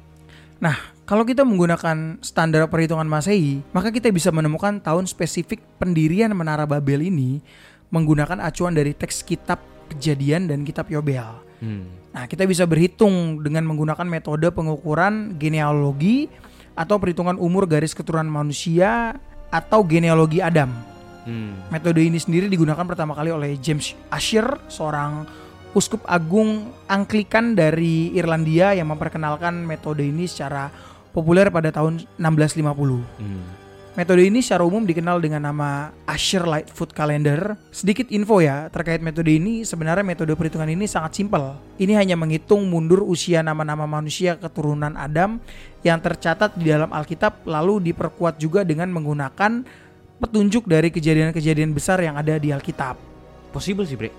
Nah, 0.63 0.79
kalau 1.03 1.27
kita 1.27 1.43
menggunakan 1.43 2.23
standar 2.23 2.63
perhitungan 2.71 3.05
Masehi, 3.05 3.67
maka 3.75 3.91
kita 3.91 4.15
bisa 4.15 4.31
menemukan 4.31 4.79
tahun 4.79 5.11
spesifik 5.11 5.59
pendirian 5.83 6.31
Menara 6.31 6.63
Babel 6.71 7.03
ini 7.03 7.43
menggunakan 7.91 8.39
acuan 8.39 8.73
dari 8.73 8.95
teks 8.95 9.27
kitab 9.27 9.59
Kejadian 9.91 10.49
dan 10.49 10.63
kitab 10.63 10.89
Yobel. 10.89 11.27
Hmm. 11.61 11.85
Nah, 12.15 12.25
kita 12.31 12.47
bisa 12.47 12.65
berhitung 12.65 13.43
dengan 13.43 13.67
menggunakan 13.69 14.07
metode 14.07 14.49
pengukuran 14.55 15.37
genealogi 15.37 16.31
atau 16.73 16.97
perhitungan 16.97 17.37
umur 17.37 17.69
garis 17.69 17.93
keturunan 17.93 18.31
manusia 18.31 19.21
atau 19.53 19.85
genealogi 19.85 20.41
Adam. 20.41 20.92
Hmm. 21.25 21.55
Metode 21.71 22.03
ini 22.03 22.19
sendiri 22.19 22.51
digunakan 22.51 22.83
pertama 22.83 23.15
kali 23.15 23.31
oleh 23.31 23.55
James 23.59 23.95
Asher, 24.11 24.59
seorang 24.67 25.27
uskup 25.73 26.05
agung 26.05 26.69
Anglikan 26.91 27.57
dari 27.57 28.13
Irlandia 28.13 28.77
yang 28.77 28.93
memperkenalkan 28.93 29.65
metode 29.65 30.05
ini 30.05 30.29
secara 30.29 30.69
populer 31.13 31.49
pada 31.49 31.73
tahun 31.73 32.05
1650. 32.21 33.03
Hmm. 33.21 33.63
Metode 33.93 34.25
ini 34.25 34.41
secara 34.41 34.65
umum 34.65 34.89
dikenal 34.89 35.21
dengan 35.21 35.45
nama 35.45 35.93
Asher 36.09 36.49
Lightfoot 36.49 36.97
Calendar. 36.97 37.61
Sedikit 37.69 38.09
info 38.09 38.41
ya 38.41 38.73
terkait 38.73 39.05
metode 39.05 39.29
ini, 39.29 39.69
sebenarnya 39.69 40.01
metode 40.01 40.33
perhitungan 40.33 40.65
ini 40.65 40.89
sangat 40.89 41.21
simpel. 41.21 41.61
Ini 41.77 42.01
hanya 42.01 42.17
menghitung 42.17 42.65
mundur 42.73 43.05
usia 43.05 43.45
nama-nama 43.45 43.85
manusia 43.85 44.41
keturunan 44.41 44.97
Adam 44.97 45.37
yang 45.85 46.01
tercatat 46.01 46.57
di 46.57 46.73
dalam 46.73 46.89
Alkitab 46.89 47.45
lalu 47.45 47.93
diperkuat 47.93 48.41
juga 48.41 48.65
dengan 48.65 48.89
menggunakan 48.97 49.61
petunjuk 50.23 50.65
dari 50.65 50.89
kejadian-kejadian 50.89 51.75
besar 51.75 51.99
yang 51.99 52.15
ada 52.15 52.39
di 52.39 52.49
Alkitab. 52.49 52.95
Possible 53.51 53.83
sih, 53.83 53.99
Bre. 53.99 54.15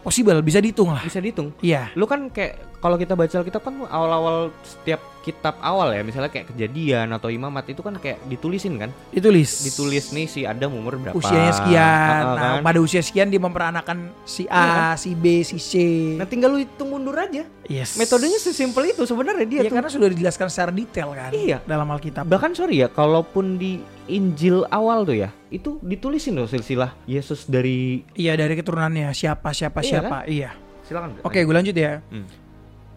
Possible, 0.00 0.40
bisa 0.40 0.56
dihitung 0.56 0.88
lah. 0.88 1.04
Bisa 1.04 1.20
dihitung. 1.20 1.52
Iya, 1.60 1.92
Lu 1.92 2.08
kan 2.08 2.32
kayak 2.32 2.80
kalau 2.80 2.96
kita 2.96 3.12
baca 3.12 3.36
Alkitab 3.36 3.60
kan 3.60 3.84
awal-awal 3.84 4.48
setiap 4.64 4.96
kitab 5.20 5.60
awal 5.60 5.92
ya, 5.92 6.00
misalnya 6.00 6.32
kayak 6.32 6.48
kejadian 6.48 7.12
atau 7.12 7.28
imamat 7.28 7.68
itu 7.68 7.84
kan 7.84 7.92
kayak 7.94 8.16
ditulisin 8.24 8.80
kan? 8.80 8.88
ditulis. 9.12 9.60
Ditulis 9.60 10.08
nih 10.08 10.24
si 10.24 10.48
Adam 10.48 10.72
umur 10.72 10.96
berapa. 10.96 11.12
usianya 11.12 11.52
sekian. 11.52 11.84
Heeh, 12.24 12.32
Nah, 12.32 12.50
kan? 12.56 12.64
pada 12.64 12.80
usia 12.80 13.04
sekian 13.04 13.28
dia 13.28 13.36
memperanakan 13.36 14.08
si 14.24 14.48
A, 14.48 14.96
si 14.96 15.12
B, 15.12 15.44
si 15.44 15.60
C. 15.60 15.72
Nah 16.16 16.24
tinggal 16.24 16.48
lu 16.48 16.64
hitung 16.64 16.88
mundur 16.88 17.12
aja. 17.14 17.44
yes. 17.68 18.00
Metodenya 18.00 18.40
sesimpel 18.40 18.88
itu 18.88 19.04
sebenarnya 19.04 19.44
dia 19.44 19.60
Iya 19.60 19.68
tuh. 19.68 19.76
karena 19.76 19.90
sudah 19.92 20.08
dijelaskan 20.08 20.48
secara 20.48 20.72
detail 20.72 21.12
kan 21.12 21.30
Iya. 21.30 21.60
dalam 21.62 21.84
Alkitab. 21.86 22.24
Bahkan 22.24 22.56
sorry 22.56 22.80
ya, 22.80 22.88
kalaupun 22.88 23.60
di 23.60 23.84
Injil 24.10 24.66
awal 24.68 25.06
tuh 25.06 25.16
ya, 25.22 25.30
itu 25.54 25.78
ditulisin 25.80 26.34
loh 26.34 26.50
silsilah 26.50 26.94
Yesus 27.06 27.46
dari 27.46 28.02
Iya 28.18 28.34
dari 28.34 28.58
keturunannya 28.58 29.14
siapa 29.14 29.54
siapa 29.54 29.80
Iya 29.80 29.88
siapa. 29.88 30.16
Iya. 30.26 30.50
silakan. 30.82 31.22
Oke, 31.22 31.46
gue 31.46 31.54
lanjut 31.54 31.76
ya. 31.78 32.02
Hmm. 32.10 32.26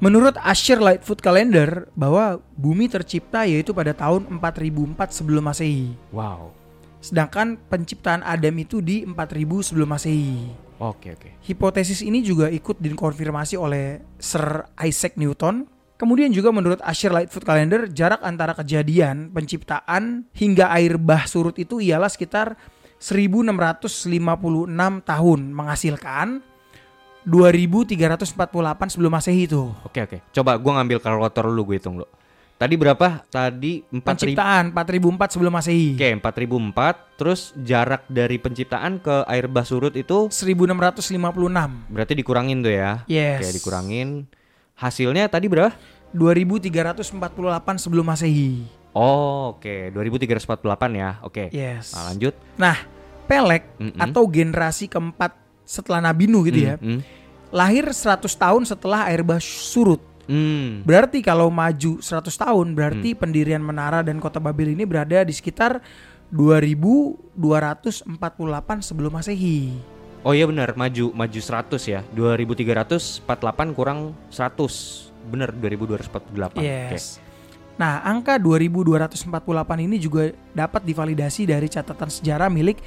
Menurut 0.01 0.35
Asher 0.41 0.81
Lightfoot 0.81 1.23
Calendar 1.23 1.87
bahwa 1.95 2.41
bumi 2.57 2.91
tercipta 2.91 3.47
yaitu 3.47 3.71
pada 3.71 3.95
tahun 3.95 4.27
4004 4.41 5.15
sebelum 5.15 5.45
Masehi. 5.47 5.95
Wow. 6.11 6.51
Sedangkan 6.99 7.55
penciptaan 7.69 8.19
Adam 8.25 8.51
itu 8.59 8.83
di 8.83 9.07
4000 9.07 9.63
sebelum 9.63 9.87
Masehi. 9.93 10.51
Oke 10.83 11.15
oke. 11.15 11.29
Hipotesis 11.45 12.03
ini 12.03 12.19
juga 12.19 12.51
ikut 12.51 12.83
dikonfirmasi 12.83 13.55
oleh 13.55 14.03
Sir 14.19 14.67
Isaac 14.83 15.15
Newton. 15.15 15.69
Kemudian 16.03 16.35
juga 16.35 16.51
menurut 16.51 16.83
Asher 16.83 17.15
Lightfoot 17.15 17.47
Calendar, 17.47 17.87
jarak 17.87 18.19
antara 18.27 18.51
kejadian, 18.51 19.31
penciptaan, 19.31 20.27
hingga 20.35 20.67
air 20.75 20.99
bah 20.99 21.23
surut 21.23 21.55
itu 21.55 21.79
ialah 21.79 22.11
sekitar 22.11 22.59
1656 22.99 24.11
tahun 25.07 25.39
menghasilkan 25.55 26.43
2348 27.23 28.35
sebelum 28.91 29.15
masehi 29.15 29.47
itu. 29.47 29.71
Oke 29.87 30.03
oke. 30.03 30.19
Coba 30.35 30.59
gua 30.59 30.83
ngambil 30.83 30.99
kalkulator 30.99 31.47
dulu 31.47 31.71
gue 31.71 31.79
hitung 31.79 32.03
lo. 32.03 32.11
Tadi 32.59 32.75
berapa? 32.75 33.23
Tadi 33.31 33.87
4000 33.87 34.03
Penciptaan 34.03 34.63
4004 34.75 35.33
sebelum 35.39 35.55
masehi. 35.55 35.95
Oke, 35.95 36.19
4004. 36.19 37.15
Terus 37.15 37.55
jarak 37.63 38.03
dari 38.11 38.35
penciptaan 38.43 38.99
ke 38.99 39.23
air 39.31 39.47
bah 39.47 39.63
surut 39.63 39.95
itu 39.95 40.27
1656. 40.27 41.15
berarti 41.87 42.11
dikurangin 42.11 42.59
tuh 42.59 42.75
ya. 42.75 43.07
Yes. 43.07 43.39
Oke, 43.39 43.55
dikurangin. 43.55 44.27
Hasilnya 44.73 45.29
tadi 45.29 45.45
berapa? 45.45 45.69
2348 46.13 47.81
sebelum 47.81 48.05
masehi. 48.05 48.63
Oh, 48.93 49.57
oke. 49.57 49.89
2348 49.89 50.93
ya. 50.93 51.17
Oke. 51.25 51.49
Yes. 51.49 51.97
Nah, 51.97 52.13
lanjut. 52.13 52.33
Nah, 52.55 52.77
Pelek 53.25 53.63
Mm-mm. 53.79 53.97
atau 53.97 54.27
generasi 54.29 54.85
keempat 54.85 55.33
setelah 55.63 56.03
Nabi 56.03 56.27
Nuh 56.27 56.43
gitu 56.45 56.59
ya. 56.69 56.75
Hmm, 56.77 56.99
Lahir 57.53 57.87
100 57.87 58.27
tahun 58.35 58.67
setelah 58.67 59.07
air 59.07 59.23
bah 59.23 59.39
surut. 59.39 60.01
hmm. 60.27 60.83
Berarti 60.83 61.23
kalau 61.23 61.47
maju 61.47 62.03
100 62.03 62.29
tahun 62.29 62.67
berarti 62.75 63.15
pendirian 63.15 63.63
menara 63.63 64.03
dan 64.03 64.19
kota 64.19 64.43
Babel 64.43 64.75
ini 64.75 64.83
berada 64.83 65.23
di 65.23 65.31
sekitar 65.31 65.79
2248 66.33 68.03
sebelum 68.81 69.11
Masehi. 69.13 69.71
Oh 70.23 70.31
iya 70.31 70.47
benar, 70.47 70.73
maju 70.75 71.11
maju 71.13 71.39
100 71.39 71.83
ya. 71.87 72.01
2348 72.15 73.75
kurang 73.75 74.15
100. 74.31 75.12
Bener 75.27 75.49
2248. 75.55 76.59
Oke. 76.59 76.63
Yes. 76.63 77.19
Nah, 77.73 78.05
angka 78.05 78.37
2248 78.37 79.33
ini 79.81 79.97
juga 79.97 80.29
dapat 80.53 80.85
divalidasi 80.85 81.49
dari 81.49 81.65
catatan 81.65 82.09
sejarah 82.09 82.47
milik 82.51 82.77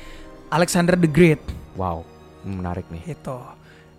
Alexander 0.46 0.94
the 0.94 1.10
Great. 1.10 1.42
Wow, 1.74 2.06
menarik 2.46 2.86
nih. 2.94 3.02
Itu. 3.18 3.34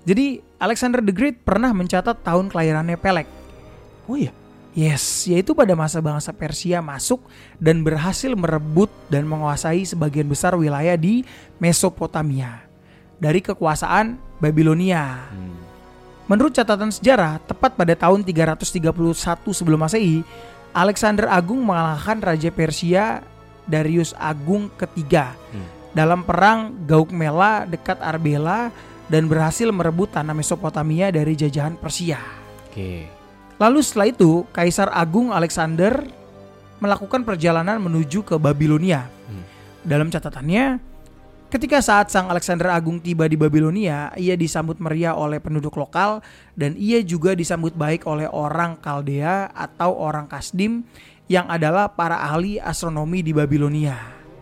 Jadi 0.08 0.40
Alexander 0.56 1.04
the 1.04 1.12
Great 1.12 1.44
pernah 1.44 1.76
mencatat 1.76 2.24
tahun 2.24 2.48
kelahirannya 2.48 2.96
Pelek. 2.96 3.28
Oh 4.08 4.16
iya. 4.16 4.32
Yes, 4.78 5.26
yaitu 5.26 5.58
pada 5.58 5.74
masa 5.74 5.98
bangsa 6.00 6.30
Persia 6.30 6.86
masuk 6.86 7.26
dan 7.58 7.82
berhasil 7.82 8.30
merebut 8.38 8.94
dan 9.10 9.26
menguasai 9.26 9.82
sebagian 9.84 10.30
besar 10.30 10.54
wilayah 10.54 10.94
di 10.94 11.26
Mesopotamia 11.58 12.62
dari 13.18 13.42
kekuasaan 13.42 14.22
Babilonia. 14.38 15.34
Hmm. 15.34 15.57
Menurut 16.28 16.52
catatan 16.52 16.92
sejarah, 16.92 17.40
tepat 17.48 17.80
pada 17.80 17.96
tahun 17.96 18.20
331 18.28 18.84
sebelum 19.56 19.80
Masehi, 19.80 20.28
Alexander 20.76 21.32
Agung 21.32 21.64
mengalahkan 21.64 22.20
Raja 22.20 22.52
Persia 22.52 23.24
Darius 23.64 24.12
Agung 24.20 24.68
ketiga 24.76 25.36
Hmm. 25.56 25.68
dalam 25.96 26.22
perang 26.28 26.76
Gaukmela 26.84 27.64
dekat 27.64 27.98
Arbela 28.04 28.70
dan 29.08 29.32
berhasil 29.32 29.72
merebut 29.72 30.12
tanah 30.12 30.36
Mesopotamia 30.36 31.10
dari 31.16 31.32
jajahan 31.34 31.80
Persia. 31.80 32.20
Oke. 32.68 33.08
Lalu 33.58 33.80
setelah 33.82 34.12
itu, 34.12 34.44
Kaisar 34.52 34.92
Agung 34.92 35.32
Alexander 35.32 36.04
melakukan 36.78 37.24
perjalanan 37.24 37.80
menuju 37.82 38.22
ke 38.22 38.36
Babilonia. 38.38 39.08
Hmm. 39.32 39.44
Dalam 39.82 40.12
catatannya, 40.12 40.78
ketika 41.48 41.80
saat 41.80 42.12
Sang 42.12 42.28
Alexander 42.28 42.72
Agung 42.72 43.00
tiba 43.00 43.28
di 43.28 43.40
Babilonia, 43.40 44.12
ia 44.20 44.36
disambut 44.36 44.80
meriah 44.80 45.16
oleh 45.16 45.40
penduduk 45.40 45.76
lokal 45.80 46.20
dan 46.54 46.76
ia 46.76 47.00
juga 47.04 47.34
disambut 47.34 47.76
baik 47.76 48.04
oleh 48.08 48.28
orang 48.28 48.80
Kaldea 48.80 49.52
atau 49.52 49.96
orang 49.96 50.28
Kasdim 50.28 50.84
yang 51.28 51.48
adalah 51.52 51.92
para 51.92 52.24
ahli 52.24 52.60
astronomi 52.60 53.24
di 53.24 53.36
Babilonia. 53.36 53.96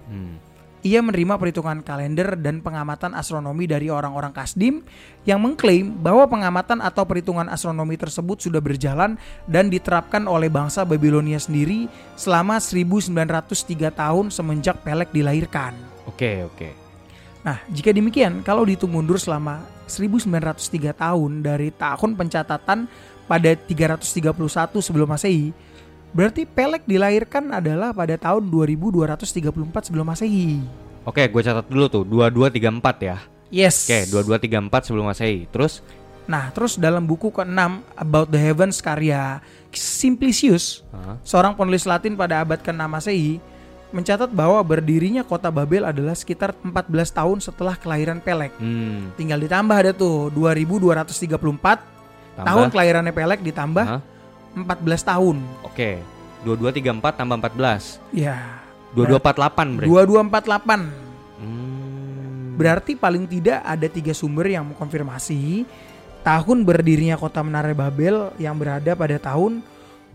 Hmm. 0.05 0.37
Ia 0.85 1.01
menerima 1.01 1.41
perhitungan 1.41 1.81
kalender 1.81 2.37
dan 2.37 2.61
pengamatan 2.61 3.17
astronomi 3.17 3.65
dari 3.65 3.89
orang-orang 3.89 4.29
Kasdim 4.29 4.85
yang 5.25 5.41
mengklaim 5.41 5.97
bahwa 5.97 6.29
pengamatan 6.29 6.77
atau 6.77 7.09
perhitungan 7.09 7.49
astronomi 7.49 7.97
tersebut 7.97 8.45
sudah 8.45 8.61
berjalan 8.61 9.17
dan 9.49 9.73
diterapkan 9.73 10.29
oleh 10.29 10.45
bangsa 10.45 10.85
Babilonia 10.85 11.41
sendiri 11.41 11.89
selama 12.13 12.61
1903 12.61 13.89
tahun 13.97 14.29
semenjak 14.29 14.85
Pelek 14.85 15.09
dilahirkan. 15.09 15.73
Oke, 16.05 16.45
oke. 16.45 16.84
Nah, 17.45 17.61
jika 17.69 17.93
demikian, 17.93 18.41
kalau 18.41 18.65
dihitung 18.65 18.89
mundur 18.89 19.21
selama 19.21 19.61
1903 19.85 20.97
tahun 20.97 21.31
dari 21.45 21.69
tahun 21.69 22.17
pencatatan 22.17 22.89
pada 23.29 23.51
331 23.53 24.81
sebelum 24.81 25.05
Masehi, 25.05 25.53
berarti 26.09 26.49
Pelek 26.49 26.89
dilahirkan 26.89 27.53
adalah 27.53 27.93
pada 27.93 28.17
tahun 28.17 28.49
2234 28.49 29.85
sebelum 29.85 30.09
Masehi. 30.09 30.65
Oke, 31.05 31.21
gue 31.29 31.41
catat 31.45 31.69
dulu 31.69 31.85
tuh 31.85 32.03
2234 32.09 33.05
ya. 33.13 33.17
Yes. 33.53 33.85
Oke, 33.85 34.09
2234 34.09 34.89
sebelum 34.89 35.05
Masehi. 35.13 35.45
Terus 35.53 35.85
Nah, 36.25 36.49
terus 36.49 36.81
dalam 36.81 37.05
buku 37.05 37.29
ke-6 37.29 37.85
About 37.93 38.33
the 38.33 38.41
Heavens 38.41 38.81
karya 38.81 39.37
Simplicius, 39.69 40.81
Hah? 40.89 41.21
seorang 41.21 41.53
penulis 41.53 41.85
Latin 41.85 42.17
pada 42.17 42.41
abad 42.41 42.57
ke-6 42.57 42.81
Masehi, 42.89 43.37
mencatat 43.93 44.29
bahwa 44.33 44.57
berdirinya 44.65 45.21
kota 45.21 45.53
Babel 45.53 45.85
adalah 45.85 46.17
sekitar 46.17 46.57
14 46.63 46.73
tahun 47.11 47.37
setelah 47.43 47.75
kelahiran 47.77 48.19
Pelek. 48.23 48.53
Hmm. 48.57 49.13
Tinggal 49.19 49.39
ditambah 49.45 49.75
ada 49.75 49.91
tuh 49.93 50.33
2234 50.33 51.35
Tambah. 51.37 52.45
tahun 52.45 52.65
kelahirannya 52.73 53.13
Pelek 53.13 53.39
ditambah 53.45 53.85
Hah? 53.85 54.01
14 54.55 55.11
tahun. 55.11 55.37
Oke. 55.67 55.99
2234 56.45 57.19
tambah 57.19 57.35
14. 57.41 57.99
Ya. 58.13 58.61
2248 58.93 59.75
bre. 59.75 59.85
2248. 59.89 61.41
Hmm. 61.41 62.55
Berarti 62.55 62.95
paling 62.95 63.27
tidak 63.27 63.59
ada 63.65 63.87
tiga 63.91 64.13
sumber 64.15 64.47
yang 64.47 64.63
mengkonfirmasi 64.71 65.67
tahun 66.23 66.63
berdirinya 66.63 67.19
kota 67.19 67.43
Menara 67.43 67.75
Babel 67.75 68.31
yang 68.39 68.55
berada 68.55 68.95
pada 68.95 69.17
tahun 69.19 69.61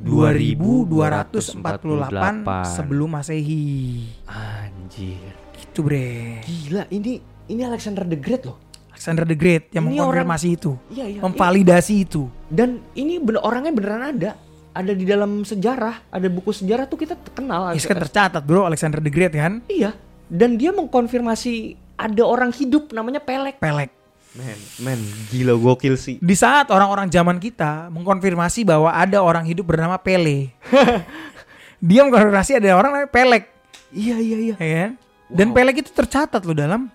2248 0.01 2.64
sebelum 2.64 3.09
Masehi. 3.12 4.09
Anjir. 4.24 5.36
Gitu 5.57 5.80
bre. 5.84 6.40
Gila, 6.44 6.88
ini 6.88 7.20
ini 7.53 7.62
Alexander 7.66 8.09
the 8.09 8.16
Great 8.16 8.48
loh. 8.48 8.57
Alexander 8.90 9.24
the 9.24 9.36
Great 9.36 9.72
yang 9.72 9.88
Ini 9.88 9.96
mengkonfirmasi 9.96 10.48
itu, 10.61 10.76
Iya, 10.92 11.05
iya. 11.09 11.20
memvalidasi 11.24 11.94
itu. 12.05 12.28
Dan 12.53 12.84
ini 12.92 13.16
bener 13.16 13.40
orangnya 13.40 13.72
beneran 13.72 14.12
ada. 14.16 14.36
Ada 14.70 14.94
di 14.94 15.03
dalam 15.03 15.42
sejarah, 15.42 16.14
ada 16.14 16.28
buku 16.30 16.55
sejarah 16.55 16.86
tuh 16.86 17.01
kita 17.01 17.18
kenal. 17.34 17.74
Ya, 17.74 17.82
kan 17.82 17.98
tercatat 18.07 18.42
bro 18.46 18.68
Alexander 18.68 19.03
the 19.03 19.11
Great 19.11 19.34
kan. 19.34 19.64
Iya. 19.66 19.96
Dan 20.30 20.61
dia 20.61 20.70
mengkonfirmasi 20.70 21.74
ada 21.98 22.22
orang 22.22 22.55
hidup 22.55 22.94
namanya 22.94 23.18
Pelek. 23.20 23.59
Pelek. 23.59 23.90
Men, 24.31 24.59
men, 24.78 25.01
gila 25.26 25.59
gokil 25.59 25.99
sih. 25.99 26.22
Di 26.22 26.37
saat 26.39 26.70
orang-orang 26.70 27.11
zaman 27.11 27.43
kita 27.43 27.91
mengkonfirmasi 27.91 28.62
bahwa 28.62 28.95
ada 28.95 29.18
orang 29.18 29.43
hidup 29.43 29.66
bernama 29.74 29.99
Pele. 29.99 30.55
Dia 31.83 32.07
mengkonfirmasi 32.07 32.62
ada 32.62 32.76
orang 32.78 32.93
namanya 32.95 33.11
Pelek, 33.11 33.51
Iya, 33.91 34.22
iya, 34.22 34.39
iya. 34.39 34.55
ya 34.55 34.76
kan? 34.87 34.93
Dan 35.31 35.47
Wow. 35.51 35.57
Pelek 35.59 35.76
itu 35.83 35.91
tercatat 35.91 36.43
loh 36.47 36.55
dalam 36.55 36.87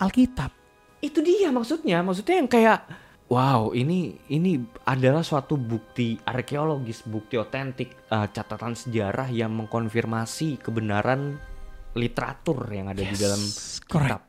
Alkitab. 0.00 0.48
Itu 1.04 1.20
dia 1.20 1.52
maksudnya. 1.52 2.00
Maksudnya 2.00 2.40
yang 2.40 2.48
kayak 2.48 2.78
wow, 3.28 3.74
ini 3.76 4.16
ini 4.32 4.56
adalah 4.88 5.20
suatu 5.20 5.60
bukti 5.60 6.16
arkeologis, 6.24 7.04
bukti 7.04 7.36
otentik, 7.36 7.92
eh, 8.08 8.26
catatan 8.32 8.72
sejarah 8.72 9.28
yang 9.28 9.52
mengkonfirmasi 9.52 10.62
kebenaran 10.64 11.36
literatur 11.96 12.64
yang 12.72 12.88
ada 12.92 13.02
di 13.02 13.12
Yes, 13.12 13.20
dalam 13.20 13.42
correct. 13.88 14.27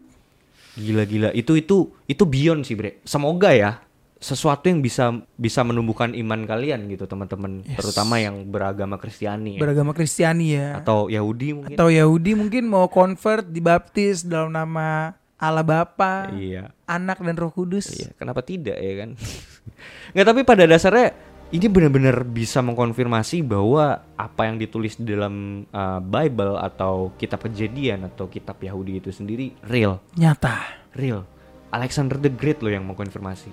Kitab. 0.80 0.88
Gila-gila. 0.88 1.30
Itu 1.32 1.54
itu 1.54 1.78
itu 2.06 2.24
beyond 2.24 2.64
sih, 2.64 2.74
Bre. 2.74 3.04
Semoga 3.04 3.52
ya 3.52 3.84
sesuatu 4.20 4.68
yang 4.68 4.84
bisa 4.84 5.16
bisa 5.36 5.64
menumbuhkan 5.64 6.12
iman 6.12 6.44
kalian 6.44 6.92
gitu, 6.92 7.08
teman-teman, 7.08 7.64
Yes. 7.64 7.80
terutama 7.80 8.20
yang 8.20 8.44
beragama 8.46 9.00
Kristiani 9.00 9.56
ya. 9.56 9.62
Beragama 9.64 9.96
Kristiani 9.96 10.60
ya. 10.60 10.76
atau 10.76 11.08
Yahudi 11.08 11.56
mungkin. 11.56 11.76
Atau 11.80 11.88
Yahudi 11.88 12.36
mungkin 12.36 12.68
mau 12.68 12.92
convert 12.92 13.48
dibaptis 13.48 14.28
dalam 14.28 14.52
nama 14.52 15.16
Allah 15.40 15.64
Bapa, 15.64 16.36
Iya. 16.36 16.76
Anak 16.84 17.24
dan 17.24 17.40
Roh 17.40 17.48
Kudus. 17.48 17.96
Iya, 17.96 18.12
kenapa 18.20 18.44
tidak 18.44 18.76
ya 18.76 18.94
kan? 19.00 19.16
Nggak, 20.12 20.26
tapi 20.28 20.42
pada 20.44 20.68
dasarnya 20.68 21.16
ini 21.50 21.66
benar-benar 21.66 22.22
bisa 22.30 22.62
mengkonfirmasi 22.62 23.42
bahwa 23.42 24.06
apa 24.14 24.42
yang 24.46 24.62
ditulis 24.62 24.94
di 25.02 25.18
dalam 25.18 25.66
uh, 25.74 25.98
Bible 25.98 26.62
atau 26.62 27.10
kitab 27.18 27.42
kejadian 27.50 28.06
atau 28.06 28.30
kitab 28.30 28.62
Yahudi 28.62 29.02
itu 29.02 29.10
sendiri 29.10 29.58
real, 29.66 29.98
Nyata. 30.14 30.62
real. 30.94 31.26
Alexander 31.74 32.18
the 32.18 32.30
Great 32.30 32.62
loh 32.62 32.70
yang 32.70 32.86
mengkonfirmasi. 32.86 33.50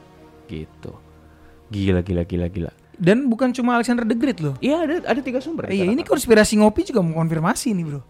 Gitu. 0.49 0.93
Gila, 1.73 2.01
gila, 2.01 2.25
gila, 2.25 2.47
gila. 2.49 2.71
Dan 2.97 3.29
bukan 3.29 3.53
cuma 3.53 3.77
Alexander 3.77 4.05
the 4.09 4.17
Great 4.17 4.41
loh. 4.41 4.57
Iya, 4.61 4.89
ada 4.89 4.95
ada 5.17 5.21
tiga 5.21 5.41
sumber. 5.41 5.69
Iya, 5.69 5.89
ini 5.89 6.01
konspirasi 6.01 6.57
ngopi 6.61 6.85
juga 6.85 7.05
mengkonfirmasi 7.05 7.77
nih, 7.77 7.85
Bro. 7.85 8.01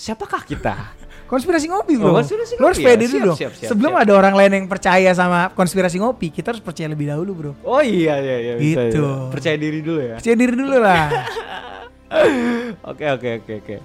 Siapakah 0.00 0.42
kita? 0.42 0.74
Konspirasi 1.30 1.68
ngopi, 1.68 1.94
Oh, 1.94 2.10
Bro. 2.10 2.18
konspirasi 2.18 2.56
Lu 2.56 2.66
harus 2.66 2.74
ngopi 2.74 2.82
ya? 2.82 2.90
pede 2.90 3.04
dulu 3.06 3.22
dong. 3.22 3.38
siap, 3.38 3.52
siap, 3.54 3.70
Sebelum 3.70 3.92
siap. 3.92 4.02
ada 4.02 4.12
orang 4.16 4.34
lain 4.34 4.50
yang 4.52 4.66
percaya 4.66 5.10
sama 5.12 5.46
konspirasi 5.52 5.96
ngopi, 5.96 6.32
kita 6.32 6.50
harus 6.50 6.58
percaya 6.58 6.88
lebih 6.88 7.06
dahulu, 7.06 7.30
Bro. 7.32 7.52
Oh 7.62 7.78
iya, 7.78 8.18
iya, 8.18 8.36
iya. 8.40 8.54
bisa, 8.56 8.88
Gitu. 8.88 8.98
iya. 8.98 9.30
Percaya 9.30 9.56
diri 9.56 9.78
dulu 9.78 10.00
ya. 10.00 10.14
Percaya 10.16 10.36
diri 10.36 10.54
dulu 10.54 10.76
lah. 10.76 11.04
Oke 12.82 13.06
oke 13.06 13.28
oke 13.38 13.52
oke. 13.62 13.76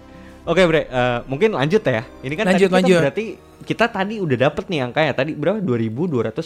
Oke 0.46 0.62
Bre, 0.66 0.82
eh, 0.84 1.20
mungkin 1.26 1.54
lanjut 1.54 1.82
ya. 1.82 2.02
Ini 2.22 2.34
kan 2.34 2.46
Lanjut, 2.48 2.66
tadi 2.66 2.66
kita 2.68 2.78
lanjut. 2.82 3.00
berarti 3.02 3.26
kita 3.62 3.86
tadi 3.86 4.16
udah 4.18 4.38
dapet 4.40 4.66
nih 4.66 4.80
angkanya 4.82 5.14
tadi 5.14 5.34
berapa? 5.34 5.58
2248 5.58 6.42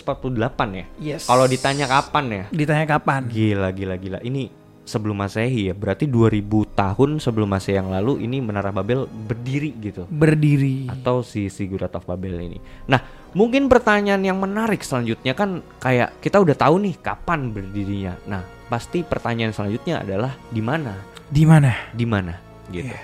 ya. 0.72 0.86
yes. 1.00 1.24
Kalau 1.24 1.44
ditanya 1.46 1.86
kapan 1.86 2.26
ya? 2.28 2.44
ditanya 2.50 2.86
kapan? 2.86 3.28
Gila 3.28 3.72
gila 3.72 3.96
gila. 3.96 4.20
Ini 4.20 4.52
sebelum 4.90 5.22
Masehi 5.22 5.70
ya. 5.70 5.78
Berarti 5.78 6.10
2000 6.10 6.42
tahun 6.74 7.22
sebelum 7.22 7.46
Masehi 7.46 7.78
yang 7.78 7.94
lalu 7.94 8.26
ini 8.26 8.42
Menara 8.42 8.74
Babel 8.74 9.06
berdiri 9.06 9.78
gitu. 9.78 10.10
Berdiri. 10.10 10.90
Atau 10.90 11.22
si 11.22 11.46
Ziggurat 11.54 11.94
of 11.94 12.10
Babel 12.10 12.42
ini. 12.42 12.58
Nah, 12.90 12.98
mungkin 13.38 13.70
pertanyaan 13.70 14.26
yang 14.26 14.42
menarik 14.42 14.82
selanjutnya 14.82 15.38
kan 15.38 15.62
kayak 15.78 16.18
kita 16.26 16.42
udah 16.42 16.58
tahu 16.58 16.82
nih 16.82 16.98
kapan 16.98 17.54
berdirinya. 17.54 18.18
Nah, 18.26 18.42
pasti 18.66 19.06
pertanyaan 19.06 19.54
selanjutnya 19.54 20.02
adalah 20.02 20.34
di 20.50 20.66
mana? 20.66 20.98
Di 21.30 21.46
mana? 21.46 21.72
di 21.94 22.06
mana 22.10 22.34
gitu. 22.74 22.90
Iya. 22.90 23.00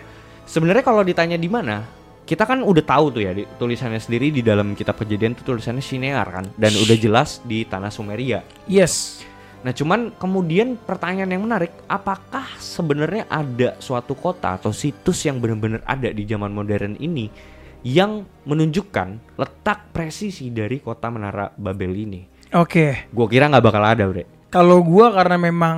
Sebenarnya 0.46 0.84
kalau 0.86 1.02
ditanya 1.02 1.38
di 1.42 1.50
mana, 1.50 1.82
kita 2.26 2.46
kan 2.46 2.62
udah 2.62 2.86
tahu 2.86 3.06
tuh 3.14 3.22
ya 3.26 3.34
di, 3.34 3.46
tulisannya 3.58 4.02
sendiri 4.02 4.34
di 4.34 4.42
dalam 4.42 4.74
kitab 4.74 4.98
kejadian 4.98 5.38
tuh 5.38 5.54
tulisannya 5.54 5.82
Shinear 5.82 6.26
kan 6.26 6.46
dan 6.58 6.74
udah 6.74 6.98
jelas 6.98 7.42
di 7.46 7.66
tanah 7.66 7.90
Sumeria. 7.94 8.42
Yes. 8.70 9.26
Nah, 9.66 9.74
cuman 9.74 10.14
kemudian 10.14 10.78
pertanyaan 10.78 11.26
yang 11.28 11.42
menarik, 11.42 11.74
apakah 11.90 12.46
sebenarnya 12.56 13.26
ada 13.26 13.74
suatu 13.82 14.14
kota 14.14 14.54
atau 14.54 14.70
situs 14.70 15.26
yang 15.26 15.42
benar-benar 15.42 15.82
ada 15.84 16.14
di 16.14 16.22
zaman 16.22 16.54
modern 16.54 16.94
ini 16.96 17.34
yang 17.82 18.30
menunjukkan 18.46 19.34
letak 19.34 19.90
presisi 19.90 20.54
dari 20.54 20.78
kota 20.78 21.10
Menara 21.10 21.50
Babel 21.52 21.98
ini? 21.98 22.22
Oke. 22.54 23.10
Gua 23.10 23.26
kira 23.26 23.50
nggak 23.50 23.66
bakal 23.66 23.82
ada, 23.82 24.06
Bre. 24.06 24.30
Kalau 24.54 24.86
gua 24.86 25.10
karena 25.10 25.34
memang 25.36 25.78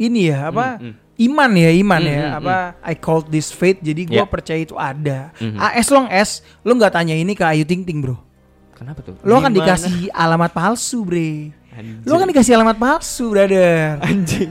ini 0.00 0.32
ya 0.32 0.48
apa 0.48 0.80
Hmm, 0.80 0.96
hmm. 0.96 1.28
iman 1.28 1.50
ya 1.52 1.70
iman 1.76 2.00
Hmm, 2.00 2.08
ya 2.08 2.20
hmm, 2.24 2.38
apa 2.40 2.56
I 2.82 2.94
called 2.96 3.28
this 3.28 3.48
faith 3.48 3.78
jadi 3.78 4.02
gue 4.02 4.16
Ya. 4.16 4.24
percaya 4.24 4.58
itu 4.58 4.74
ada 4.74 5.30
Mhm. 5.36 5.56
Ah, 5.56 5.76
as 5.76 5.88
long 5.88 6.08
as 6.08 6.40
lo 6.60 6.72
nggak 6.72 6.90
tanya 6.90 7.12
ini 7.12 7.32
ke 7.32 7.44
Ayu 7.44 7.62
Ting 7.62 7.84
Ting 7.84 8.00
bro 8.00 8.16
Kenapa 8.72 9.00
tuh? 9.00 9.14
lo 9.20 9.34
akan 9.34 9.52
dikasih 9.52 10.08
alamat 10.10 10.50
palsu 10.50 11.00
bre 11.00 11.52
Anjing. 11.76 12.02
lo 12.02 12.12
akan 12.14 12.28
dikasih 12.28 12.52
alamat 12.54 12.76
palsu 12.76 13.30
brother 13.30 14.00
anjing. 14.00 14.50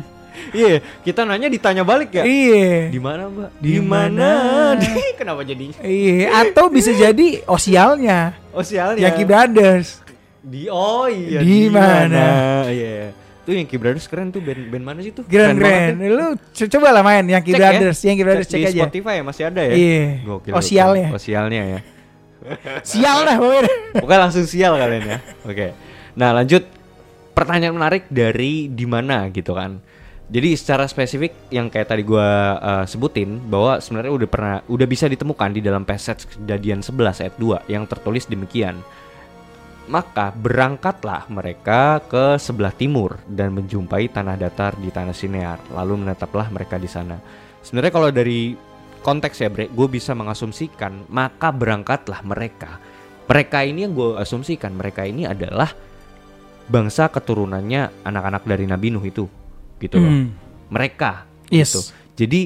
Iya, 0.52 0.78
kita 1.02 1.24
nanya 1.24 1.48
ditanya 1.48 1.82
balik 1.82 2.12
ya. 2.12 2.22
iya 2.22 2.88
Di 2.88 3.00
mana, 3.00 3.26
Mbak? 3.26 3.50
Di 3.58 3.76
mana? 3.80 4.30
Di- 4.78 5.14
Kenapa 5.20 5.42
jadi 5.42 5.74
iya 5.82 6.44
atau 6.44 6.68
bisa 6.68 6.92
jadi 6.92 7.42
osialnya 7.46 8.36
osialnya? 8.52 9.00
Yankee 9.02 9.26
Brothers 9.26 10.06
Di 10.40 10.70
oh 10.70 11.08
iya 11.08 11.42
Di 11.42 11.66
mana? 11.68 12.26
Iya. 12.68 13.10
Tuh 13.42 13.54
Yankee 13.54 13.80
Brothers 13.80 14.06
keren 14.06 14.30
tuh 14.30 14.38
band 14.40 14.70
band 14.70 14.84
mana 14.84 15.00
sih 15.02 15.10
tuh? 15.12 15.26
keren 15.26 15.58
banget 15.58 15.98
keren 15.98 15.98
ya. 15.98 16.10
lu 16.12 16.26
co- 16.38 16.70
coba 16.70 16.88
lah 16.92 17.02
main 17.02 17.26
Yankee 17.26 17.52
Cek 17.52 17.60
Brothers 17.60 17.98
ya. 17.98 18.06
Yankee 18.06 18.26
Brothers 18.26 18.48
cek 18.48 18.60
di 18.60 18.66
aja 18.68 18.82
Spotify 18.84 19.14
ya 19.16 19.24
masih 19.24 19.44
ada 19.48 19.62
ya. 19.64 19.74
Iya. 19.74 20.06
Gokil, 20.22 20.52
Osialnya. 20.54 21.08
gokil. 21.10 21.18
Osialnya 21.18 21.62
ya. 21.66 21.80
sial 22.86 23.18
dah 23.24 23.36
pokoknya 23.36 23.72
Pokoknya 23.98 24.20
langsung 24.22 24.46
sial 24.46 24.74
kalian 24.76 25.04
ya. 25.08 25.18
Oke. 25.42 25.68
Nah, 26.14 26.30
lanjut 26.32 26.64
pertanyaan 27.36 27.76
menarik 27.76 28.08
dari 28.08 28.72
di 28.72 28.88
mana 28.88 29.28
gitu 29.30 29.52
kan. 29.52 29.78
Jadi 30.26 30.58
secara 30.58 30.90
spesifik 30.90 31.54
yang 31.54 31.70
kayak 31.70 31.94
tadi 31.94 32.02
gua 32.02 32.58
uh, 32.58 32.86
sebutin 32.90 33.38
bahwa 33.46 33.78
sebenarnya 33.78 34.14
udah 34.16 34.30
pernah 34.32 34.58
udah 34.66 34.88
bisa 34.90 35.06
ditemukan 35.06 35.54
di 35.54 35.62
dalam 35.62 35.86
passage 35.86 36.26
kejadian 36.26 36.82
11 36.82 37.22
ayat 37.22 37.36
2 37.38 37.70
yang 37.70 37.86
tertulis 37.86 38.26
demikian. 38.26 38.82
Maka 39.86 40.34
berangkatlah 40.34 41.30
mereka 41.30 42.02
ke 42.10 42.42
sebelah 42.42 42.74
timur 42.74 43.22
dan 43.30 43.54
menjumpai 43.54 44.10
tanah 44.10 44.34
datar 44.34 44.74
di 44.82 44.90
tanah 44.90 45.14
Sinear, 45.14 45.62
lalu 45.70 46.02
menetaplah 46.02 46.50
mereka 46.50 46.82
di 46.82 46.90
sana. 46.90 47.22
Sebenarnya 47.62 47.94
kalau 47.94 48.10
dari 48.10 48.58
konteks 49.06 49.46
ya, 49.46 49.54
Bre, 49.54 49.70
gue 49.70 49.86
bisa 49.86 50.18
mengasumsikan 50.18 51.06
maka 51.14 51.54
berangkatlah 51.54 52.26
mereka. 52.26 52.82
Mereka 53.30 53.62
ini 53.62 53.86
yang 53.86 53.94
gue 53.94 54.18
asumsikan 54.18 54.74
mereka 54.74 55.06
ini 55.06 55.30
adalah 55.30 55.70
bangsa 56.66 57.10
keturunannya 57.10 58.04
anak-anak 58.04 58.44
dari 58.44 58.66
Nabi 58.66 58.90
Nuh 58.90 59.06
itu, 59.06 59.26
gitu 59.78 59.96
loh. 59.98 60.10
Hmm. 60.10 60.28
Mereka, 60.70 61.30
Yes. 61.54 61.70
gitu. 61.72 61.82
Jadi 62.26 62.42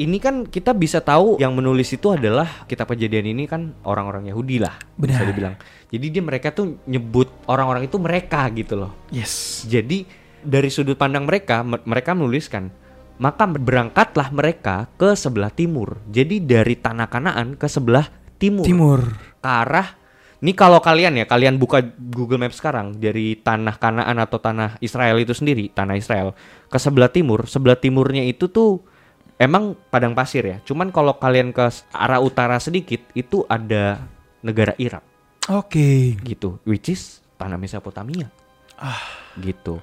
ini 0.00 0.16
kan 0.16 0.48
kita 0.48 0.72
bisa 0.72 1.04
tahu 1.04 1.36
yang 1.36 1.52
menulis 1.52 1.92
itu 1.92 2.08
adalah 2.08 2.64
kitab 2.64 2.88
kejadian 2.88 3.36
ini 3.36 3.44
kan 3.44 3.76
orang-orang 3.84 4.32
Yahudi 4.32 4.56
lah, 4.56 4.80
bisa 4.96 5.20
Benar. 5.20 5.28
dibilang. 5.28 5.54
Jadi 5.92 6.06
dia 6.08 6.22
mereka 6.24 6.48
tuh 6.54 6.80
nyebut 6.88 7.28
orang-orang 7.44 7.84
itu 7.84 8.00
mereka 8.00 8.48
gitu 8.54 8.80
loh. 8.80 8.92
yes 9.12 9.66
Jadi 9.68 10.08
dari 10.40 10.72
sudut 10.72 10.96
pandang 10.96 11.28
mereka, 11.28 11.60
me- 11.60 11.84
mereka 11.84 12.16
menuliskan 12.16 12.72
maka 13.20 13.44
berangkatlah 13.44 14.32
mereka 14.32 14.88
ke 14.96 15.12
sebelah 15.12 15.52
timur. 15.52 16.00
Jadi 16.08 16.40
dari 16.40 16.72
tanah 16.72 17.04
Kanaan 17.12 17.52
ke 17.60 17.68
sebelah 17.68 18.08
timur. 18.40 18.64
timur 18.64 19.00
Ke 19.44 19.44
arah 19.44 19.92
ini 20.40 20.52
kalau 20.56 20.80
kalian 20.80 21.20
ya, 21.20 21.24
kalian 21.28 21.60
buka 21.60 21.84
Google 21.96 22.40
Maps 22.40 22.58
sekarang 22.58 22.96
dari 22.96 23.36
tanah 23.36 23.76
Kanaan 23.76 24.16
atau 24.16 24.40
tanah 24.40 24.80
Israel 24.80 25.20
itu 25.20 25.36
sendiri, 25.36 25.68
tanah 25.72 26.00
Israel 26.00 26.32
ke 26.66 26.78
sebelah 26.80 27.12
timur, 27.12 27.44
sebelah 27.44 27.76
timurnya 27.76 28.24
itu 28.24 28.48
tuh 28.48 28.80
emang 29.36 29.76
padang 29.92 30.16
pasir 30.16 30.44
ya. 30.44 30.56
Cuman 30.64 30.88
kalau 30.90 31.16
kalian 31.20 31.52
ke 31.52 31.68
arah 31.92 32.20
utara 32.24 32.56
sedikit 32.56 33.04
itu 33.12 33.44
ada 33.48 34.00
negara 34.40 34.72
Irak 34.80 35.10
oke 35.50 36.20
gitu, 36.22 36.62
which 36.62 36.94
is 36.94 37.18
tanah 37.34 37.58
Mesopotamia. 37.58 38.30
Gitu. 39.36 39.82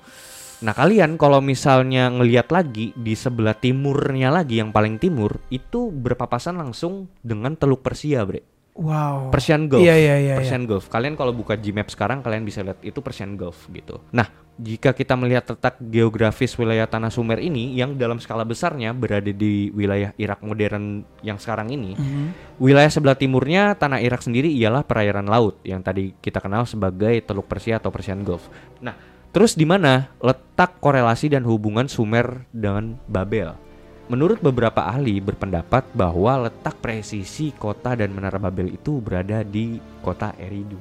Nah, 0.58 0.74
kalian 0.74 1.22
kalau 1.22 1.38
misalnya 1.38 2.10
ngelihat 2.10 2.50
lagi 2.50 2.90
di 2.98 3.14
sebelah 3.14 3.54
timurnya 3.54 4.34
lagi 4.34 4.58
yang 4.58 4.74
paling 4.74 4.98
timur 4.98 5.38
itu 5.54 5.94
berpapasan 5.94 6.58
langsung 6.58 7.06
dengan 7.22 7.54
Teluk 7.54 7.86
Persia, 7.86 8.26
Bre. 8.26 8.57
Wow 8.78 9.34
Persian 9.34 9.66
Gulf. 9.66 9.84
Iya, 9.84 9.96
iya, 9.98 10.16
iya, 10.22 10.36
Persian 10.38 10.70
Gulf. 10.70 10.88
Kalian 10.88 11.18
kalau 11.18 11.34
buka 11.34 11.58
Gmap 11.58 11.90
sekarang 11.90 12.22
kalian 12.22 12.46
bisa 12.46 12.62
lihat 12.62 12.80
itu 12.86 13.02
Persian 13.02 13.34
Gulf 13.36 13.66
gitu. 13.74 14.00
Nah, 14.14 14.30
jika 14.58 14.90
kita 14.94 15.14
melihat 15.14 15.46
letak 15.54 15.78
geografis 15.78 16.58
wilayah 16.58 16.90
tanah 16.90 17.14
Sumer 17.14 17.38
ini 17.38 17.78
yang 17.78 17.94
dalam 17.94 18.18
skala 18.18 18.42
besarnya 18.42 18.90
berada 18.90 19.30
di 19.30 19.70
wilayah 19.70 20.14
Irak 20.18 20.42
modern 20.42 21.06
yang 21.22 21.38
sekarang 21.38 21.70
ini, 21.70 21.94
Mhm. 21.94 22.58
wilayah 22.58 22.90
sebelah 22.90 23.14
timurnya 23.14 23.78
tanah 23.78 24.02
Irak 24.02 24.26
sendiri 24.26 24.50
ialah 24.50 24.82
perairan 24.82 25.30
laut 25.30 25.62
yang 25.62 25.86
tadi 25.86 26.18
kita 26.18 26.42
kenal 26.42 26.66
sebagai 26.66 27.22
Teluk 27.22 27.46
Persia 27.46 27.78
atau 27.78 27.94
Persian 27.94 28.26
Gulf. 28.26 28.50
Nah, 28.82 28.98
terus 29.30 29.54
di 29.54 29.66
mana 29.70 30.10
letak 30.18 30.82
korelasi 30.82 31.30
dan 31.30 31.46
hubungan 31.46 31.86
Sumer 31.86 32.50
dengan 32.50 32.98
Babel? 33.06 33.67
Menurut 34.08 34.40
beberapa 34.40 34.88
ahli 34.88 35.20
berpendapat 35.20 35.92
bahwa 35.92 36.48
letak 36.48 36.80
presisi 36.80 37.52
kota 37.52 37.92
dan 37.92 38.16
menara 38.16 38.40
Babel 38.40 38.72
itu 38.72 39.04
berada 39.04 39.44
di 39.44 39.84
kota 40.00 40.32
Eridu. 40.40 40.80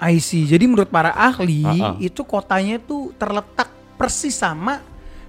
I 0.00 0.16
see. 0.20 0.48
Jadi 0.48 0.64
menurut 0.64 0.88
para 0.88 1.12
ahli 1.12 1.64
Ah, 1.64 1.92
ah. 1.92 1.94
itu 2.00 2.24
kotanya 2.24 2.80
tuh 2.80 3.12
terletak 3.16 3.68
persis 3.96 4.36
sama 4.36 4.80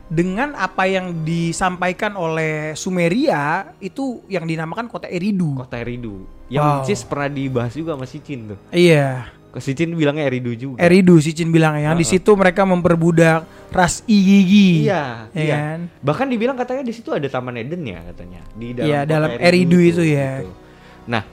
dengan 0.07 0.55
apa 0.55 0.87
yang 0.87 1.23
disampaikan 1.27 2.15
oleh 2.15 2.71
Sumeria 2.79 3.75
itu 3.83 4.23
yang 4.31 4.47
dinamakan 4.47 4.87
kota 4.87 5.11
Eridu. 5.11 5.55
Kota 5.59 5.83
Eridu. 5.83 6.23
Yang 6.47 6.63
Wow. 6.63 7.07
pernah 7.11 7.27
dibahas 7.31 7.73
juga 7.75 7.91
sama 7.99 8.07
Sicin 8.07 8.55
tuh. 8.55 8.59
Iya, 8.71 9.27
Ke 9.57 9.61
Sicin 9.63 9.89
bilangnya 9.91 10.23
Eridu 10.23 10.53
juga. 10.53 10.77
Eridu 10.77 11.17
si 11.17 11.33
Cin 11.33 11.49
bilang 11.49 11.73
ya. 11.75 11.91
Di 11.91 11.97
Ah, 11.97 12.05
ah. 12.05 12.11
situ 12.13 12.31
mereka 12.33 12.61
memperbudak 12.61 13.41
ras 13.67 14.05
Igigi. 14.05 14.85
Iya, 14.85 15.33
Ya 15.33 15.41
iya. 15.41 15.55
kan? 15.57 15.79
Bahkan 15.97 16.25
dibilang 16.29 16.53
katanya 16.53 16.85
di 16.85 16.93
situ 16.93 17.09
ada 17.09 17.25
Taman 17.25 17.57
Eden 17.57 17.81
ya 17.81 18.05
katanya 18.05 18.45
di 18.53 18.67
dalam 18.71 18.85
Iya, 18.85 18.99
dalam 19.03 19.29
Eridu 19.33 19.81
itu 19.81 20.05
ya. 20.05 20.39
gitu. 20.39 20.53
Nah, 21.07 21.25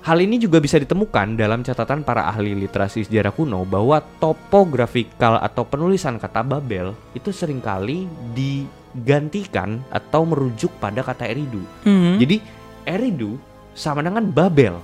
hal 0.00 0.18
ini 0.18 0.36
juga 0.36 0.58
bisa 0.58 0.76
ditemukan 0.76 1.36
dalam 1.36 1.60
catatan 1.60 2.02
para 2.02 2.26
ahli 2.26 2.58
literasi 2.58 3.04
sejarah 3.04 3.30
kuno 3.30 3.62
bahwa 3.62 4.02
topografikal 4.18 5.38
atau 5.38 5.62
penulisan 5.62 6.16
kata 6.16 6.42
Babel 6.42 6.90
itu 7.12 7.30
sering 7.30 7.60
kali 7.60 8.10
digantikan 8.34 9.78
atau 9.88 10.24
merujuk 10.24 10.74
pada 10.76 11.00
kata 11.00 11.24
Eridu. 11.24 11.62
Mhm. 11.84 12.18
Jadi 12.18 12.36
Eridu 12.82 13.38
sama 13.70 14.00
dengan 14.00 14.26
Babel 14.26 14.74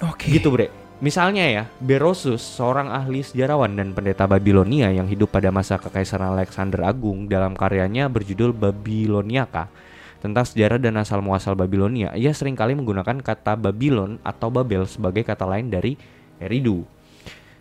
Oke. 0.00 0.30
gitu 0.30 0.48
bre 0.48 0.70
misalnya 0.98 1.44
ya 1.46 1.64
Berosus 1.78 2.42
seorang 2.42 2.90
ahli 2.90 3.22
sejarawan 3.22 3.78
dan 3.78 3.94
pendeta 3.94 4.26
Babilonia 4.26 4.90
yang 4.90 5.06
hidup 5.06 5.30
pada 5.30 5.54
masa 5.54 5.78
kekaisaran 5.78 6.34
Alexander 6.34 6.82
Agung 6.86 7.30
dalam 7.30 7.54
karyanya 7.54 8.10
berjudul 8.10 8.50
Babiloniaka 8.50 9.70
tentang 10.18 10.42
sejarah 10.42 10.82
dan 10.82 10.98
asal 10.98 11.22
muasal 11.22 11.54
Babilonia 11.54 12.10
ia 12.18 12.34
sering 12.34 12.58
kali 12.58 12.74
menggunakan 12.74 13.22
kata 13.22 13.54
Babylon 13.54 14.18
atau 14.26 14.50
Babel 14.50 14.90
sebagai 14.90 15.22
kata 15.22 15.46
lain 15.46 15.70
dari 15.70 15.94
Eridu 16.42 16.82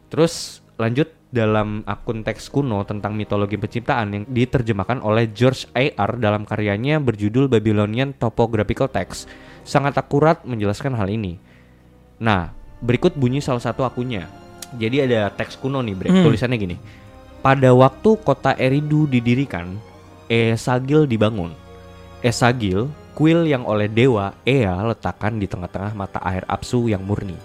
terus 0.09 0.65
lanjut 0.81 1.13
dalam 1.27 1.83
akun 1.83 2.23
teks 2.23 2.47
kuno 2.47 2.87
tentang 2.87 3.13
mitologi 3.13 3.59
penciptaan 3.59 4.15
yang 4.15 4.23
diterjemahkan 4.25 5.03
oleh 5.03 5.27
George 5.35 5.67
A.R. 5.75 6.17
dalam 6.17 6.47
karyanya 6.47 7.03
berjudul 7.03 7.51
Babylonian 7.51 8.15
Topographical 8.15 8.87
Text 8.87 9.27
sangat 9.67 9.99
akurat 9.99 10.47
menjelaskan 10.47 10.95
hal 10.95 11.11
ini. 11.11 11.35
Nah, 12.23 12.56
berikut 12.83 13.13
bunyi 13.17 13.41
salah 13.41 13.61
satu 13.61 13.83
akunnya. 13.83 14.29
Jadi 14.75 15.07
ada 15.07 15.31
teks 15.31 15.55
kuno 15.57 15.79
nih, 15.79 15.95
Bre. 15.95 16.09
Hmm. 16.11 16.23
Tulisannya 16.27 16.57
gini. 16.59 16.75
Pada 17.39 17.71
waktu 17.71 18.19
kota 18.21 18.51
Eridu 18.57 19.07
didirikan, 19.07 19.79
Esagil 20.27 21.07
dibangun. 21.07 21.55
Esagil, 22.19 22.91
kuil 23.15 23.47
yang 23.47 23.63
oleh 23.63 23.87
dewa 23.87 24.35
Ea 24.43 24.75
letakkan 24.83 25.39
di 25.39 25.47
tengah-tengah 25.47 25.95
mata 25.95 26.19
air 26.27 26.43
Apsu 26.49 26.91
yang 26.91 27.07
murni. 27.07 27.37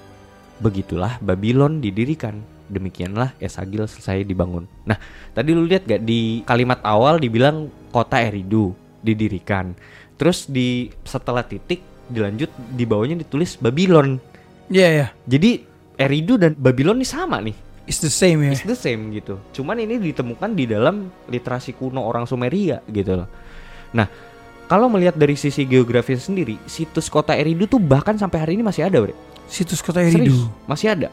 Begitulah 0.59 1.23
Babylon 1.23 1.79
didirikan. 1.79 2.43
Demikianlah 2.73 3.37
Esagil 3.39 3.85
selesai 3.85 4.25
dibangun. 4.25 4.65
Nah, 4.89 4.97
tadi 5.37 5.53
lu 5.53 5.69
lihat 5.69 5.85
gak 5.85 6.03
di 6.03 6.41
kalimat 6.43 6.81
awal 6.83 7.21
dibilang 7.21 7.69
kota 7.93 8.19
Eridu 8.19 8.73
didirikan. 9.05 9.77
Terus 10.17 10.49
di 10.49 10.89
setelah 11.05 11.45
titik 11.45 11.85
dilanjut 12.09 12.51
di 12.75 12.83
bawahnya 12.89 13.21
ditulis 13.23 13.61
Babylon. 13.61 14.32
Iya, 14.73 14.89
iya. 14.89 15.07
Jadi 15.29 15.69
Eridu 16.01 16.41
dan 16.41 16.57
Babylon 16.57 16.99
ini 16.99 17.07
sama 17.07 17.39
nih. 17.45 17.55
It's 17.85 18.01
the 18.01 18.09
same 18.09 18.41
ya. 18.49 18.53
It's 18.57 18.65
the 18.65 18.79
same 18.79 19.13
gitu. 19.13 19.37
Cuman 19.53 19.77
ini 19.77 20.01
ditemukan 20.01 20.57
di 20.57 20.65
dalam 20.65 21.13
literasi 21.29 21.77
kuno 21.77 22.01
orang 22.03 22.25
Sumeria 22.25 22.81
gitu 22.89 23.21
loh. 23.21 23.29
Nah, 23.93 24.09
kalau 24.71 24.89
melihat 24.89 25.19
dari 25.19 25.37
sisi 25.37 25.69
geografis 25.69 26.25
sendiri, 26.25 26.57
situs 26.65 27.13
kota 27.13 27.37
Eridu 27.37 27.69
tuh 27.69 27.83
bahkan 27.83 28.17
sampai 28.17 28.39
hari 28.41 28.53
ini 28.57 28.65
masih 28.65 28.89
ada, 28.89 29.03
Bre. 29.03 29.13
Situs 29.45 29.85
kota 29.85 30.01
Serius, 30.01 30.17
Eridu. 30.17 30.49
masih 30.65 30.89
ada. 30.97 31.09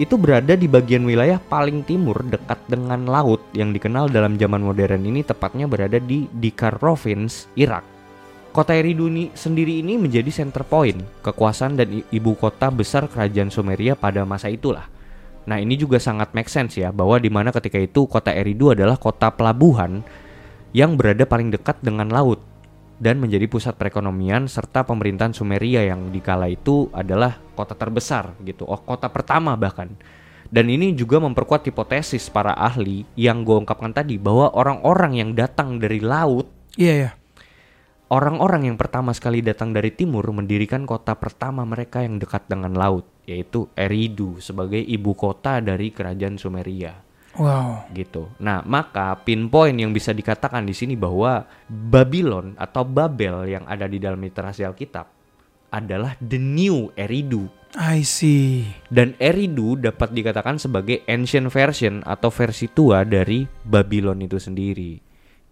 Itu 0.00 0.18
berada 0.18 0.58
di 0.58 0.66
bagian 0.66 1.06
wilayah 1.06 1.38
paling 1.38 1.86
timur 1.86 2.18
dekat 2.26 2.58
dengan 2.66 3.06
laut 3.06 3.38
yang 3.54 3.70
dikenal 3.70 4.10
dalam 4.10 4.34
zaman 4.40 4.64
modern 4.64 5.06
ini 5.06 5.22
tepatnya 5.22 5.70
berada 5.70 6.02
di 6.02 6.26
Dikar 6.32 6.80
Province, 6.80 7.46
Irak. 7.54 7.93
Kota 8.54 8.70
Eridu 8.70 9.10
ini 9.10 9.34
sendiri 9.34 9.82
ini 9.82 9.98
menjadi 9.98 10.30
center 10.30 10.62
point 10.62 11.02
kekuasaan 11.26 11.74
dan 11.74 11.90
ibu 11.90 12.38
kota 12.38 12.70
besar 12.70 13.10
kerajaan 13.10 13.50
Sumeria 13.50 13.98
pada 13.98 14.22
masa 14.22 14.46
itulah. 14.46 14.86
Nah 15.50 15.58
ini 15.58 15.74
juga 15.74 15.98
sangat 15.98 16.30
make 16.38 16.46
sense 16.46 16.78
ya 16.78 16.94
bahwa 16.94 17.18
di 17.18 17.34
mana 17.34 17.50
ketika 17.50 17.82
itu 17.82 18.06
kota 18.06 18.30
Eridu 18.30 18.70
adalah 18.70 18.94
kota 18.94 19.34
pelabuhan 19.34 20.06
yang 20.70 20.94
berada 20.94 21.26
paling 21.26 21.50
dekat 21.50 21.82
dengan 21.82 22.06
laut. 22.06 22.38
dan 22.94 23.18
menjadi 23.18 23.50
pusat 23.50 23.74
perekonomian 23.74 24.46
serta 24.46 24.86
pemerintahan 24.86 25.34
Sumeria 25.34 25.82
yang 25.82 26.14
dikala 26.14 26.46
itu 26.46 26.86
adalah 26.94 27.42
kota 27.58 27.74
terbesar 27.74 28.38
gitu, 28.46 28.62
oh 28.64 28.78
kota 28.80 29.10
pertama 29.10 29.58
bahkan. 29.58 29.90
Dan 30.46 30.70
ini 30.70 30.94
juga 30.94 31.18
memperkuat 31.18 31.66
hipotesis 31.66 32.30
para 32.30 32.54
ahli 32.54 33.02
yang 33.18 33.42
gue 33.42 33.58
ungkapkan 33.58 33.90
tadi 33.90 34.14
bahwa 34.14 34.54
orang-orang 34.54 35.18
yang 35.18 35.30
datang 35.34 35.82
dari 35.82 35.98
laut, 35.98 36.46
Iya 36.78 36.94
ya. 36.94 37.10
Orang-orang 38.12 38.68
yang 38.72 38.76
pertama 38.76 39.14
sekali 39.14 39.40
datang 39.40 39.72
dari 39.72 39.92
timur 39.92 40.24
mendirikan 40.34 40.84
kota 40.84 41.16
pertama 41.16 41.64
mereka 41.64 42.04
yang 42.04 42.20
dekat 42.20 42.48
dengan 42.48 42.76
laut, 42.76 43.06
yaitu 43.24 43.68
Eridu 43.76 44.40
sebagai 44.42 44.80
ibu 44.80 45.12
kota 45.16 45.60
dari 45.64 45.92
kerajaan 45.94 46.36
Sumeria 46.36 47.04
Wow. 47.34 47.90
gitu. 47.90 48.30
Nah, 48.38 48.62
maka 48.62 49.18
pinpoint 49.26 49.74
yang 49.74 49.90
bisa 49.90 50.14
dikatakan 50.14 50.62
di 50.62 50.74
sini 50.74 50.94
bahwa 50.94 51.42
Babylon 51.66 52.54
atau 52.54 52.86
Babel 52.86 53.50
yang 53.50 53.66
ada 53.66 53.90
di 53.90 53.98
dalam 53.98 54.22
literasi 54.22 54.62
Alkitab 54.62 55.06
adalah 55.74 56.14
the 56.22 56.38
new 56.38 56.94
Eridu. 56.94 57.50
I 57.74 58.06
see. 58.06 58.70
Dan 58.86 59.18
Eridu 59.18 59.74
dapat 59.74 60.14
dikatakan 60.14 60.62
sebagai 60.62 61.02
ancient 61.10 61.50
version 61.50 62.06
atau 62.06 62.30
versi 62.30 62.70
tua 62.70 63.02
dari 63.02 63.42
Babylon 63.66 64.22
itu 64.22 64.38
sendiri. 64.38 65.03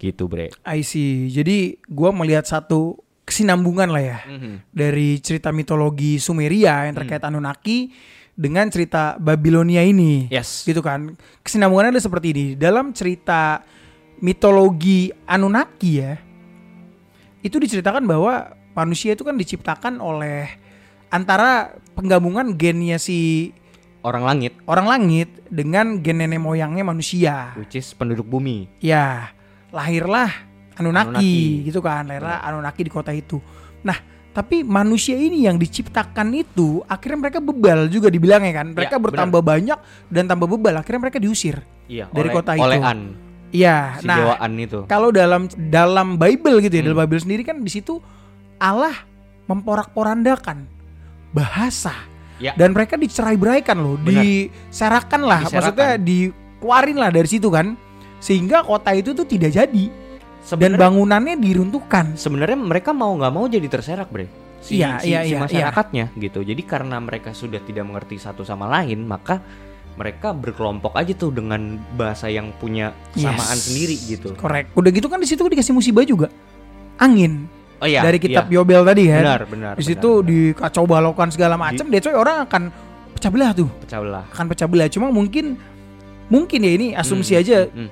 Gitu, 0.03 0.27
Bre. 0.27 0.51
I 0.67 0.83
see. 0.83 1.31
Jadi 1.31 1.79
gua 1.87 2.11
melihat 2.11 2.43
satu 2.43 2.99
kesinambungan 3.23 3.87
lah 3.87 4.03
ya 4.03 4.19
dari 4.75 5.23
cerita 5.23 5.55
mitologi 5.55 6.19
Sumeria 6.19 6.91
yang 6.91 6.99
terkait 6.99 7.23
Anunnaki 7.23 7.95
dengan 8.35 8.67
cerita 8.67 9.15
Babilonia 9.15 9.87
ini. 9.87 10.27
Yes. 10.27 10.67
Gitu 10.67 10.83
kan. 10.83 11.15
Kesinambungannya 11.47 11.95
adalah 11.95 12.07
seperti 12.11 12.27
ini. 12.35 12.47
Dalam 12.59 12.91
cerita 12.91 13.63
mitologi 14.19 15.15
Anunnaki 15.23 16.03
ya, 16.03 16.19
itu 17.47 17.63
diceritakan 17.63 18.03
bahwa 18.03 18.59
manusia 18.75 19.15
itu 19.15 19.23
kan 19.23 19.39
diciptakan 19.39 20.03
oleh 20.03 20.51
antara 21.15 21.79
penggabungan 21.95 22.59
gennya 22.59 22.99
si 22.99 23.53
Orang 24.03 24.27
langit, 24.27 24.59
orang 24.67 24.91
langit 24.91 25.31
dengan 25.47 26.03
gen 26.03 26.19
nenek 26.19 26.43
moyangnya 26.43 26.83
manusia. 26.83 27.55
which 27.55 27.79
is 27.79 27.95
penduduk 27.95 28.27
bumi. 28.27 28.67
Ya, 28.83 29.31
lahirlah 29.73 30.31
Anunnaki, 30.73 31.09
Anunnaki. 31.11 31.67
gitu 31.67 31.81
kan. 31.81 32.07
Lahirlah 32.07 32.39
Anunnaki 32.41 32.81
di 32.85 32.93
kota 32.93 33.11
itu. 33.11 33.41
Nah, 33.83 33.97
tapi 34.33 34.63
manusia 34.63 35.17
ini 35.17 35.45
yang 35.45 35.57
diciptakan 35.57 36.33
itu 36.33 36.81
akhirnya 36.87 37.29
mereka 37.29 37.39
bebal 37.41 37.89
juga 37.89 38.09
dibilangnya 38.09 38.53
kan. 38.55 38.73
Mereka 38.73 38.97
Ya, 38.97 39.03
bertambah 39.03 39.43
banyak 39.43 39.79
dan 40.09 40.25
tambah 40.25 40.49
bebal. 40.49 40.81
Akhirnya 40.81 41.09
mereka 41.09 41.19
diusir. 41.19 41.61
Iya, 41.89 42.09
Dari 42.09 42.29
oleh, 42.29 42.37
kota 42.37 42.51
itu. 42.57 42.63
oleh 42.63 42.81
An, 42.81 43.01
Iya, 43.53 44.01
si 44.01 44.09
nah 44.09 44.33
itu. 44.49 44.89
kalau 44.89 45.13
dalam 45.13 45.45
dalam 45.69 46.17
Bible 46.17 46.65
gitu 46.65 46.73
ya, 46.73 46.81
Hmm. 46.81 46.89
dalam 46.89 47.01
Bible 47.05 47.21
sendiri 47.21 47.43
kan 47.45 47.61
di 47.61 47.69
situ 47.69 48.01
Allah 48.57 48.97
memporak-porandakan 49.45 50.65
bahasa 51.31 51.93
Ya. 52.41 52.57
dan 52.57 52.73
mereka 52.73 52.97
dicerai-beraikan 52.97 53.77
loh, 53.77 53.95
Benar. 53.95 54.25
diserakan 54.25 55.21
lah, 55.23 55.41
Diserakan. 55.45 55.53
maksudnya 55.53 55.91
dikeluarin 56.01 56.97
lah 56.97 57.11
dari 57.13 57.29
situ 57.29 57.47
kan, 57.47 57.77
sehingga 58.23 58.63
kota 58.63 58.95
itu 58.95 59.11
tuh 59.11 59.27
tidak 59.27 59.51
jadi 59.51 59.85
dan 59.91 60.47
Sebenarnya 60.47 60.79
bangunannya 60.79 61.35
diruntuhkan. 61.39 62.15
sebenarnya 62.15 62.55
mereka 62.55 62.91
mau 62.91 63.11
nggak 63.13 63.33
mau 63.33 63.47
jadi 63.47 63.67
terserak 63.67 64.07
bre 64.09 64.27
si, 64.59 64.79
Iya, 64.79 64.99
si, 64.99 65.11
iya, 65.11 65.27
si 65.27 65.35
iya, 65.35 65.39
masyarakatnya 65.43 66.05
gitu 66.17 66.43
jadi 66.43 66.63
karena 66.63 66.99
mereka 66.99 67.31
sudah 67.31 67.59
tidak 67.59 67.83
mengerti 67.83 68.19
satu 68.19 68.43
sama 68.43 68.67
lain 68.69 69.03
maka 69.03 69.43
mereka 69.93 70.31
berkelompok 70.33 70.95
aja 70.95 71.13
tuh 71.13 71.31
dengan 71.31 71.77
bahasa 71.93 72.27
yang 72.27 72.55
punya 72.57 72.95
kesamaan 73.13 73.55
Yes. 73.55 73.65
sendiri 73.67 73.97
gitu 74.01 74.29
Korek. 74.35 74.73
Udah 74.73 74.89
gitu 74.89 75.07
kan 75.07 75.19
di 75.19 75.29
situ 75.29 75.43
dikasih 75.45 75.75
musibah 75.77 76.01
juga, 76.03 76.33
angin 76.97 77.45
oh 77.77 77.85
iya 77.85 78.01
dari 78.01 78.17
kitab 78.17 78.49
iya. 78.49 78.57
Yobel 78.57 78.83
tadi 78.83 79.05
kan. 79.07 79.21
benar 79.21 79.41
benar 79.45 79.73
Di 79.77 79.85
situ 79.85 80.11
dikacau 80.23 80.87
balaukan 80.87 81.29
segala 81.29 81.55
macam, 81.55 81.85
that's 81.87 82.09
why 82.09 82.17
orang 82.17 82.47
akan 82.47 82.63
pecah 83.13 83.31
belah 83.31 83.51
tuh, 83.53 83.69
pecah 83.85 84.01
belah 84.01 84.25
akan 84.33 84.45
pecah 84.49 84.67
belah. 84.67 84.89
Cuma 84.89 85.13
mungkin 85.13 85.61
mungkin 86.27 86.59
ya 86.59 86.73
ini 86.73 86.87
asumsi 86.97 87.37
Hmm, 87.37 87.43
aja 87.45 87.59
hmm, 87.67 87.77
hmm. 87.77 87.89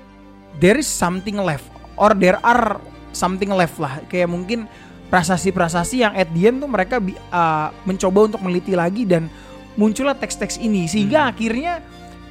There 0.59 0.77
is 0.77 0.89
something 0.89 1.39
left 1.39 1.69
or 1.95 2.11
there 2.13 2.41
are 2.41 2.81
something 3.13 3.51
left 3.51 3.77
lah 3.77 4.03
kayak 4.07 4.27
mungkin 4.27 4.67
prasasti-prasasti 5.11 6.03
yang 6.03 6.15
at 6.15 6.31
the 6.31 6.47
end 6.47 6.63
tuh 6.63 6.71
mereka 6.71 7.03
uh, 7.31 7.75
mencoba 7.83 8.31
untuk 8.31 8.41
meneliti 8.41 8.75
lagi 8.75 9.03
dan 9.03 9.27
muncullah 9.75 10.15
teks-teks 10.15 10.57
ini 10.57 10.87
sehingga 10.87 11.27
Hmm. 11.27 11.31
akhirnya 11.31 11.73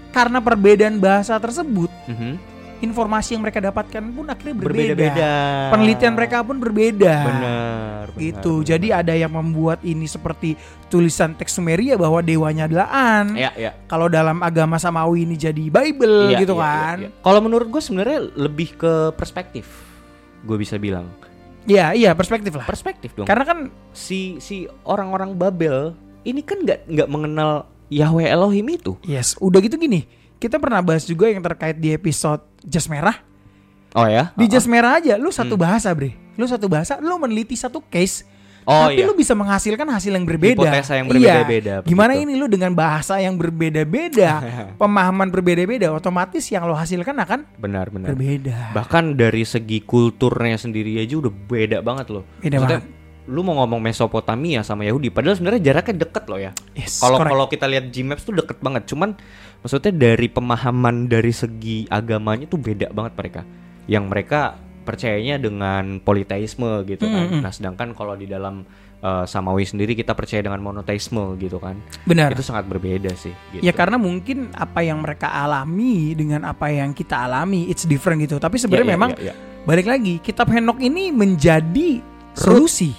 karena 0.10 0.40
perbedaan 0.40 0.98
bahasa 0.98 1.36
tersebut 1.38 1.92
Mhm. 2.08 2.32
Informasi 2.80 3.36
yang 3.36 3.44
mereka 3.44 3.60
dapatkan 3.60 4.04
pun 4.12 4.26
akhirnya 4.28 4.56
berbeda, 4.56 4.96
berbeda-beda. 4.96 5.32
Penelitian 5.76 6.14
mereka 6.16 6.38
pun 6.44 6.58
berbeda. 6.58 7.16
Benar 7.28 8.06
gitu. 8.20 8.54
benar. 8.62 8.68
jadi 8.68 8.88
ada 9.04 9.14
yang 9.16 9.32
membuat 9.32 9.80
ini 9.84 10.06
seperti 10.08 10.60
tulisan 10.92 11.36
teks 11.36 11.56
Sumeria 11.56 11.96
bahwa 11.96 12.20
dewanya 12.20 12.68
adalah 12.68 12.88
An. 12.92 13.36
Ya 13.36 13.52
ya 13.56 13.72
kalau 13.88 14.12
dalam 14.12 14.44
agama 14.44 14.76
Samawi 14.80 15.24
ini 15.24 15.36
jadi 15.40 15.72
Bible 15.72 16.36
Iya, 16.36 16.40
gitu 16.44 16.56
iya, 16.60 16.64
kan. 16.64 16.98
iya, 17.00 17.08
iya. 17.08 17.22
kalau 17.24 17.40
menurut 17.40 17.68
gue 17.72 17.82
sebenarnya 17.82 18.20
lebih 18.36 18.76
ke 18.76 18.94
perspektif 19.16 19.68
gue 20.44 20.58
bisa 20.60 20.80
bilang. 20.80 21.08
Iya 21.68 21.94
iya 21.94 22.12
perspektif 22.16 22.56
lah. 22.56 22.66
Perspektif 22.66 23.14
dong. 23.14 23.28
Karena 23.28 23.44
kan 23.46 23.60
si 23.92 24.40
si 24.40 24.66
orang-orang 24.88 25.36
Babel 25.36 25.94
ini 26.24 26.42
kan 26.42 26.64
nggak 26.64 26.88
nggak 26.88 27.10
mengenal 27.12 27.68
Yahweh 27.92 28.30
Elohim 28.30 28.68
itu. 28.74 28.96
Yes, 29.04 29.36
udah 29.42 29.60
gitu 29.60 29.76
gini. 29.76 30.06
Kita 30.40 30.56
pernah 30.56 30.80
bahas 30.80 31.04
juga 31.04 31.28
yang 31.28 31.44
terkait 31.44 31.76
di 31.76 31.92
episode 31.92 32.40
Jas 32.64 32.88
Merah. 32.88 33.16
Oh 33.91 34.05
ya? 34.05 34.32
Di 34.34 34.45
Jas 34.45 34.66
Merah 34.66 34.97
aja 34.97 35.16
lu 35.16 35.30
satu 35.30 35.55
bahasa, 35.55 35.89
Bre. 35.91 36.14
Lu 36.36 36.45
satu 36.45 36.68
bahasa, 36.68 36.97
lu 36.99 37.18
meneliti 37.18 37.57
satu 37.57 37.82
case. 37.84 38.24
Oh, 38.70 38.86
tapi 38.86 39.01
iya. 39.01 39.07
lu 39.10 39.18
bisa 39.18 39.34
menghasilkan 39.34 39.88
hasil 39.89 40.14
yang 40.14 40.30
berbeda. 40.30 40.62
Hipotesa 40.62 40.93
yang 40.93 41.10
Iya. 41.10 41.41
berbeda-beda, 41.41 41.74
Gimana 41.89 42.14
begitu. 42.14 42.26
ini 42.30 42.34
lu 42.38 42.45
dengan 42.45 42.72
bahasa 42.78 43.18
yang 43.18 43.34
berbeda-beda, 43.34 44.32
pemahaman 44.82 45.34
berbeda-beda, 45.34 45.89
otomatis 45.89 46.45
yang 46.47 46.70
lo 46.70 46.78
hasilkan 46.78 47.18
akan 47.18 47.39
benar 47.57 47.89
benar. 47.89 48.14
berbeda. 48.14 48.70
Bahkan 48.78 49.18
dari 49.18 49.41
segi 49.41 49.82
kulturnya 49.82 50.53
sendiri 50.53 51.01
aja 51.01 51.18
udah 51.18 51.34
beda 51.34 51.78
banget 51.82 52.14
loh. 52.14 52.24
Beda 52.39 52.62
Maksudnya, 52.62 52.82
Lu 53.30 53.45
mau 53.45 53.62
ngomong 53.62 53.78
Mesopotamia 53.78 54.66
sama 54.66 54.86
Yahudi, 54.86 55.14
padahal 55.14 55.38
sebenarnya 55.38 55.62
jaraknya 55.62 56.01
deket 56.01 56.26
loh 56.26 56.41
ya. 56.41 56.49
Yes, 56.74 56.97
Kalau 56.97 57.22
correct. 57.22 57.30
kalau 57.30 57.45
kita 57.45 57.66
lihat 57.70 57.86
Gmaps 57.89 58.26
tuh 58.26 58.34
deket 58.34 58.57
banget, 58.57 58.89
cuman 58.89 59.14
maksudnya 59.62 59.91
dari 59.91 60.28
pemahaman 60.32 61.07
dari 61.07 61.32
segi 61.32 61.86
agamanya 61.89 62.45
tuh 62.47 62.60
beda 62.60 62.91
banget 62.91 63.14
mereka. 63.16 63.41
Yang 63.89 64.05
mereka 64.05 64.41
percayanya 64.89 65.38
dengan 65.38 66.01
politeisme 66.01 66.82
gitu 66.89 67.05
kan. 67.05 67.26
Mm, 67.30 67.34
mm. 67.38 67.41
Nah, 67.45 67.51
sedangkan 67.53 67.93
kalau 67.93 68.18
di 68.18 68.26
dalam 68.26 68.66
uh, 69.05 69.26
Samawi 69.28 69.68
sendiri 69.68 69.93
kita 69.93 70.18
percaya 70.18 70.41
dengan 70.41 70.57
monoteisme 70.64 71.38
gitu 71.38 71.62
kan. 71.62 71.78
benar. 72.10 72.34
Itu 72.34 72.41
sangat 72.41 72.66
berbeda 72.66 73.14
sih 73.14 73.34
gitu. 73.53 73.62
Ya 73.62 73.70
karena 73.76 74.01
mungkin 74.01 74.49
apa 74.55 74.82
yang 74.82 75.05
mereka 75.05 75.30
alami 75.30 76.18
dengan 76.18 76.47
apa 76.47 76.74
yang 76.74 76.97
kita 76.97 77.30
alami 77.30 77.70
it's 77.70 77.86
different 77.86 78.24
gitu. 78.26 78.41
Tapi 78.41 78.57
sebenarnya 78.57 78.78
Ya, 78.80 78.89
ya, 78.89 78.95
memang 78.97 79.12
ya, 79.20 79.30
ya. 79.30 79.34
balik 79.68 79.86
lagi 79.86 80.18
kitab 80.24 80.49
Henok 80.49 80.82
ini 80.82 81.14
menjadi 81.14 82.01
solusi. 82.34 82.95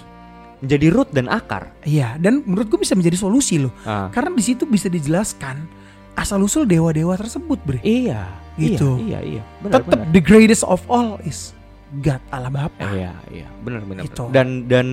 Menjadi 0.61 0.87
root 0.93 1.09
dan 1.09 1.25
akar. 1.33 1.73
Iya, 1.89 2.21
dan 2.21 2.45
menurut 2.45 2.69
gue 2.69 2.85
bisa 2.85 2.93
menjadi 2.93 3.17
solusi 3.17 3.57
loh. 3.57 3.73
Ah. 3.89 4.13
Karena 4.13 4.37
di 4.37 4.45
situ 4.45 4.69
bisa 4.69 4.93
dijelaskan 4.93 5.80
asal 6.21 6.45
usul 6.45 6.69
dewa-dewa 6.69 7.17
tersebut, 7.17 7.57
Bre. 7.65 7.81
Iya, 7.81 8.29
Gitu. 8.61 9.01
Iya, 9.01 9.19
iya, 9.25 9.41
iya. 9.41 9.43
Benar, 9.65 9.81
Tetap 9.81 9.89
benar. 9.89 10.07
the 10.13 10.21
greatest 10.21 10.63
of 10.69 10.85
all 10.93 11.17
is 11.25 11.57
God 12.05 12.21
Allah 12.29 12.53
Bapa. 12.53 12.85
Iya, 12.93 13.17
iya, 13.33 13.49
benar 13.65 13.83
benar. 13.89 14.05
Gitu. 14.05 14.29
benar. 14.29 14.35
Dan 14.37 14.49
dan 14.69 14.87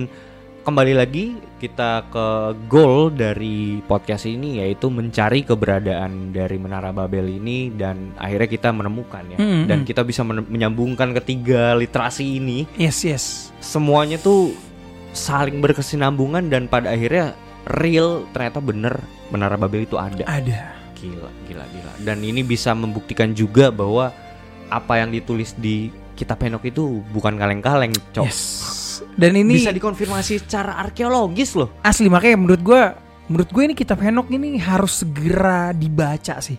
kembali 0.64 0.96
lagi 0.96 1.36
kita 1.58 2.08
ke 2.08 2.26
goal 2.68 3.12
dari 3.12 3.80
podcast 3.84 4.24
ini 4.24 4.60
yaitu 4.60 4.88
mencari 4.88 5.44
keberadaan 5.44 6.32
dari 6.32 6.56
Menara 6.56 6.92
Babel 6.92 7.28
ini 7.28 7.68
dan 7.72 8.16
akhirnya 8.16 8.48
kita 8.48 8.68
menemukan 8.72 9.24
ya. 9.32 9.38
Mm, 9.38 9.62
Dan 9.68 9.78
mm. 9.82 9.86
kita 9.86 10.00
bisa 10.00 10.24
men- 10.24 10.48
menyambungkan 10.48 11.12
ketiga 11.20 11.76
literasi 11.76 12.40
ini 12.40 12.64
Yes, 12.78 13.04
yes. 13.04 13.24
semuanya 13.60 14.16
tuh 14.16 14.54
saling 15.12 15.58
berkesinambungan 15.60 16.48
dan 16.48 16.70
pada 16.70 16.94
akhirnya 16.94 17.34
real 17.68 18.24
ternyata 18.32 18.64
bener 18.64 18.94
Menara 19.28 19.60
Babel 19.60 19.84
itu 19.84 19.98
ada. 20.00 20.24
Ada. 20.24 20.77
Gila, 20.98 21.30
gila, 21.46 21.64
gila. 21.70 21.92
Dan 22.02 22.26
ini 22.26 22.42
bisa 22.42 22.74
membuktikan 22.74 23.30
juga 23.32 23.70
bahwa 23.70 24.10
apa 24.68 25.00
yang 25.00 25.14
ditulis 25.14 25.54
di 25.54 25.88
kitab 26.18 26.42
Henok 26.42 26.66
itu 26.66 27.00
bukan 27.14 27.38
kaleng-kaleng, 27.38 27.94
cok. 28.12 28.26
Yes. 28.26 28.42
Dan 29.14 29.38
ini 29.38 29.62
Bisa 29.62 29.70
dikonfirmasi 29.70 30.42
secara 30.42 30.74
arkeologis 30.82 31.54
loh. 31.54 31.70
asli 31.86 32.10
makanya 32.10 32.34
menurut 32.34 32.62
gue 32.62 32.82
menurut 33.30 33.50
gue 33.50 33.62
ini 33.70 33.74
kitab 33.78 34.02
Henok 34.02 34.26
ini 34.34 34.58
harus 34.58 35.06
segera 35.06 35.70
dibaca 35.70 36.42
sih 36.42 36.58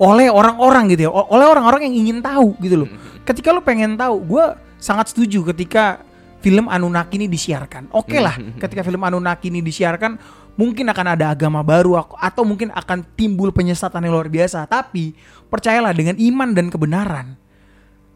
oleh 0.00 0.28
orang-orang 0.32 0.92
gitu 0.92 1.08
ya 1.08 1.10
oleh 1.12 1.46
orang-orang 1.48 1.88
yang 1.88 1.94
ingin 2.04 2.18
tahu 2.24 2.56
gitu 2.60 2.84
loh 2.84 2.88
ketika 3.24 3.52
lo 3.52 3.60
pengen 3.60 3.96
tahu 3.96 4.16
gue 4.28 4.44
sangat 4.80 5.12
setuju 5.12 5.52
ketika 5.52 6.00
film 6.40 6.68
Anunnaki 6.72 7.20
ini 7.20 7.28
disiarkan 7.28 7.92
oke 7.92 8.16
lah 8.16 8.36
ketika 8.56 8.80
film 8.80 9.00
Anunnaki 9.04 9.52
ini 9.52 9.60
disiarkan 9.60 10.16
mungkin 10.54 10.86
akan 10.90 11.06
ada 11.18 11.34
agama 11.34 11.60
baru 11.60 11.98
atau 11.98 12.42
mungkin 12.42 12.70
akan 12.74 13.04
timbul 13.14 13.50
penyesatan 13.50 14.06
yang 14.06 14.14
luar 14.14 14.30
biasa 14.30 14.66
tapi 14.66 15.14
percayalah 15.50 15.94
dengan 15.94 16.16
iman 16.18 16.50
dan 16.54 16.66
kebenaran 16.70 17.38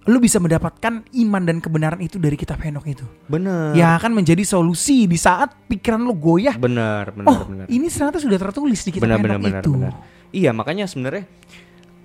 lu 0.05 0.21
bisa 0.21 0.37
mendapatkan 0.37 1.01
iman 1.01 1.43
dan 1.49 1.65
kebenaran 1.65 1.97
itu 2.05 2.21
dari 2.21 2.37
kitab 2.37 2.61
Henok 2.61 2.85
itu. 2.85 3.07
Bener. 3.25 3.73
Yang 3.73 3.93
akan 4.05 4.13
menjadi 4.13 4.45
solusi 4.45 5.09
di 5.09 5.17
saat 5.17 5.57
pikiran 5.65 5.97
lu 5.97 6.13
goyah. 6.13 6.61
Bener, 6.61 7.09
bener, 7.09 7.29
oh, 7.33 7.49
bener. 7.49 7.67
ini 7.73 7.89
ternyata 7.89 8.21
sudah 8.21 8.37
tertulis 8.37 8.85
di 8.85 8.91
kitab 8.93 9.09
benar 9.09 9.17
Henok 9.17 9.25
benar 9.25 9.41
benar 9.41 9.63
itu. 9.65 9.71
benar. 9.73 9.93
Iya, 10.29 10.51
makanya 10.53 10.85
sebenarnya 10.85 11.25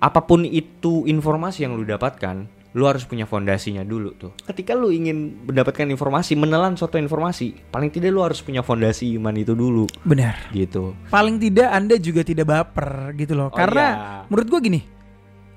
apa 0.00 0.20
pun 0.24 0.48
itu 0.48 1.04
informasi 1.04 1.68
yang 1.68 1.76
lu 1.76 1.84
dapatkan, 1.84 2.48
lu 2.70 2.86
harus 2.86 3.02
punya 3.02 3.26
fondasinya 3.26 3.82
dulu 3.82 4.14
tuh. 4.14 4.30
Ketika 4.46 4.78
lu 4.78 4.94
ingin 4.94 5.42
mendapatkan 5.42 5.90
informasi, 5.90 6.38
menelan 6.38 6.78
suatu 6.78 7.02
informasi, 7.02 7.66
paling 7.68 7.90
tidak 7.90 8.14
lu 8.14 8.22
harus 8.22 8.38
punya 8.38 8.62
fondasi 8.62 9.18
iman 9.18 9.34
itu 9.34 9.58
dulu 9.58 9.90
Benar. 10.06 10.38
gitu. 10.54 10.94
Paling 11.10 11.42
tidak 11.42 11.66
Anda 11.66 11.98
juga 11.98 12.22
tidak 12.22 12.46
baper 12.46 13.10
gitu 13.18 13.34
loh. 13.34 13.50
Oh, 13.50 13.58
Karena 13.58 13.86
iya. 13.86 13.96
menurut 14.30 14.46
gua 14.46 14.60
gini, 14.62 14.80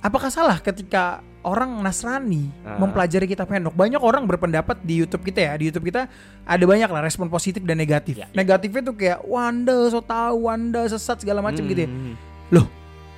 apakah 0.02 0.34
salah 0.34 0.58
ketika 0.58 1.22
orang 1.44 1.76
Nasrani 1.86 2.50
Ah. 2.66 2.82
mempelajari 2.82 3.30
kitab 3.30 3.46
Henok? 3.46 3.78
Banyak 3.78 4.02
orang 4.02 4.26
berpendapat 4.26 4.82
di 4.82 5.06
YouTube 5.06 5.22
kita 5.22 5.46
ya, 5.46 5.54
di 5.54 5.70
YouTube 5.70 5.94
kita 5.94 6.10
ada 6.50 6.64
banyak 6.66 6.90
lah 6.90 7.02
respon 7.06 7.30
positif 7.30 7.62
dan 7.62 7.78
negatif. 7.78 8.18
Ya, 8.18 8.26
ya. 8.26 8.28
Negatifnya 8.34 8.82
tuh 8.90 8.96
kayak 8.98 9.22
Wanda 9.30 9.86
so 9.94 10.02
tahu, 10.02 10.50
Wanda 10.50 10.90
sesat 10.90 11.22
segala 11.22 11.46
macam 11.46 11.62
gitu 11.62 11.86
ya. 11.86 11.90
Hmm. 11.94 12.18
Loh, 12.50 12.66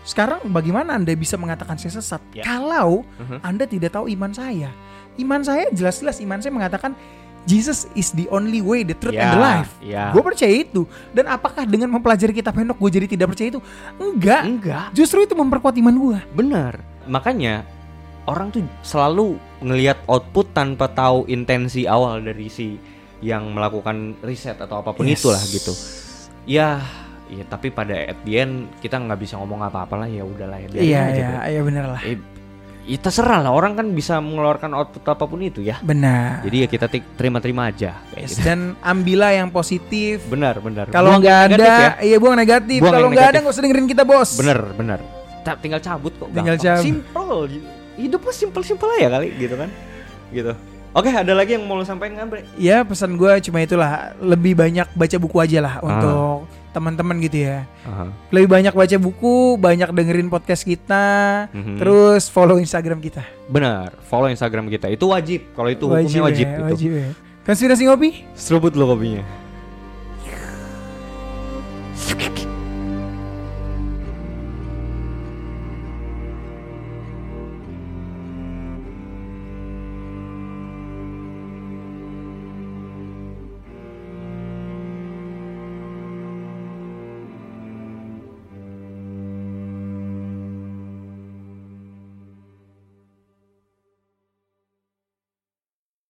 sekarang 0.06 0.46
bagaimana 0.48 0.94
Anda 0.94 1.12
bisa 1.12 1.36
mengatakan 1.36 1.76
saya 1.76 1.98
sesat 1.98 2.22
Ya. 2.32 2.46
kalau 2.46 3.02
Mhm. 3.18 3.38
Anda 3.42 3.66
tidak 3.66 3.92
tahu 3.92 4.06
iman 4.08 4.32
saya? 4.32 4.70
Iman 5.16 5.42
saya 5.42 5.68
jelas-jelas 5.70 6.22
iman 6.22 6.40
saya 6.40 6.54
mengatakan 6.54 6.94
Jesus 7.44 7.86
is 7.94 8.10
the 8.12 8.26
only 8.28 8.58
way, 8.58 8.82
the 8.82 8.94
truth 8.94 9.14
and 9.14 9.22
the 9.22 9.38
Ya, 9.38 9.46
life. 9.54 9.72
ya. 9.80 10.06
Gue 10.10 10.24
percaya 10.24 10.50
itu. 10.52 10.82
Dan 11.12 11.26
apakah 11.28 11.62
dengan 11.64 11.90
mempelajari 11.92 12.34
kitab 12.34 12.54
Henok 12.54 12.74
gue 12.76 12.90
jadi 12.92 13.06
tidak 13.08 13.32
percaya 13.32 13.50
itu? 13.50 13.62
Enggak. 13.96 14.42
Enggak, 14.44 14.86
Justru 14.92 15.22
itu 15.22 15.34
memperkuat 15.34 15.78
iman 15.78 15.94
gue. 15.96 16.18
benar. 16.34 16.82
Makanya 17.06 17.62
orang 18.26 18.50
tuh 18.50 18.66
selalu 18.82 19.38
ngelihat 19.62 20.02
output 20.06 20.52
tanpa 20.52 20.90
tahu 20.90 21.26
intensi 21.26 21.86
awal 21.86 22.18
dari 22.20 22.50
si 22.50 22.82
yang 23.22 23.54
melakukan 23.54 24.18
riset 24.20 24.58
atau 24.58 24.82
apa 24.82 24.92
pun 24.92 25.06
Yes. 25.06 25.22
itulah 25.22 25.44
gitu. 25.46 25.74
Ya, 26.44 26.82
ya 27.28 27.44
tapi 27.44 27.70
pada 27.70 27.96
at 27.96 28.22
the 28.22 28.38
end 28.38 28.54
kita 28.78 28.96
nggak 28.96 29.18
bisa 29.18 29.36
ngomong 29.36 29.62
apa-apa 29.62 29.98
lah 29.98 30.08
ya 30.08 30.22
udahlah 30.22 30.58
ya 30.58 30.68
biarin 30.68 30.86
Iya, 30.86 31.00
aja 31.02 31.16
iya, 31.16 31.30
iya 31.50 31.62
benar 31.62 31.86
lah. 31.90 32.02
Eh, 32.02 32.18
ya 32.86 32.98
terserah 32.98 33.42
lah 33.42 33.50
orang 33.50 33.74
kan 33.74 33.88
bisa 33.90 34.18
mengeluarkan 34.18 34.70
output 34.72 35.02
apa 35.02 35.24
pun 35.24 35.40
itu 35.40 35.58
ya. 35.60 35.82
Benar. 35.82 36.46
Jadi 36.46 36.58
ya 36.60 36.68
kita 36.68 36.86
terima-terima 37.18 37.68
aja 37.68 37.98
Yes, 38.14 38.38
gitu. 38.38 38.46
dan 38.46 38.78
ambillah 38.80 39.34
yang 39.34 39.50
positif. 39.50 40.22
Benar, 40.26 40.60
benar. 40.60 40.86
Kalau 40.90 41.18
nggak 41.18 41.40
ada, 41.52 41.66
ya. 41.66 41.90
iya 42.04 42.18
buang 42.18 42.38
negatif. 42.38 42.78
Buang 42.78 42.94
Kalau 42.94 43.10
nggak 43.10 43.28
ada 43.28 43.38
nggak 43.42 43.54
usah 43.54 43.64
dengerin 43.64 43.88
kita 43.88 44.04
bos. 44.04 44.38
Bener, 44.38 44.60
bener. 44.74 45.00
Ta- 45.42 45.58
Tinggal 45.58 45.78
cabut 45.80 46.14
kok. 46.14 46.30
Tinggal 46.30 46.56
gampang. 46.56 46.78
cabut. 46.78 46.86
Simple. 46.86 47.42
Hidup 47.96 48.22
mah 48.22 48.36
simple-simple 48.36 48.90
aja 48.94 49.08
kali 49.10 49.28
gitu 49.36 49.56
kan. 49.56 49.70
Gitu. 50.30 50.54
Oke, 50.92 51.10
ada 51.10 51.34
lagi 51.34 51.58
yang 51.58 51.66
mau 51.66 51.76
lo 51.76 51.84
sampaikan 51.84 52.16
nggak, 52.16 52.28
Bre? 52.30 52.42
Ya 52.56 52.80
pesan 52.82 53.14
gue 53.14 53.28
cuma 53.42 53.60
itulah 53.60 54.14
lebih 54.18 54.54
banyak 54.54 54.88
baca 54.90 55.18
buku 55.18 55.38
aja 55.38 55.60
lah 55.60 55.74
Ah. 55.76 55.84
untuk 55.84 56.48
teman-teman 56.76 57.16
gitu 57.24 57.48
ya. 57.48 57.64
Aha. 57.88 58.12
Lebih 58.36 58.52
banyak 58.52 58.74
baca 58.76 58.98
buku, 59.00 59.56
banyak 59.56 59.96
dengerin 59.96 60.28
podcast 60.28 60.68
kita, 60.68 61.06
mm-hmm. 61.56 61.80
terus 61.80 62.28
follow 62.28 62.60
Instagram 62.60 63.00
kita. 63.00 63.24
Benar, 63.48 63.96
follow 64.04 64.28
Instagram 64.28 64.68
kita 64.68 64.92
itu 64.92 65.08
wajib. 65.08 65.56
Kalau 65.56 65.72
itu 65.72 65.88
hukumnya 65.88 66.20
ya, 66.20 66.24
wajib, 66.28 66.48
ya, 66.48 66.56
itu. 66.60 66.66
wajib 66.68 66.92
ya. 66.92 67.10
Konspirasi 67.48 67.82
ngopi? 67.88 68.10
Serobot 68.36 68.76
lo 68.76 68.92
kopinya. 68.92 69.46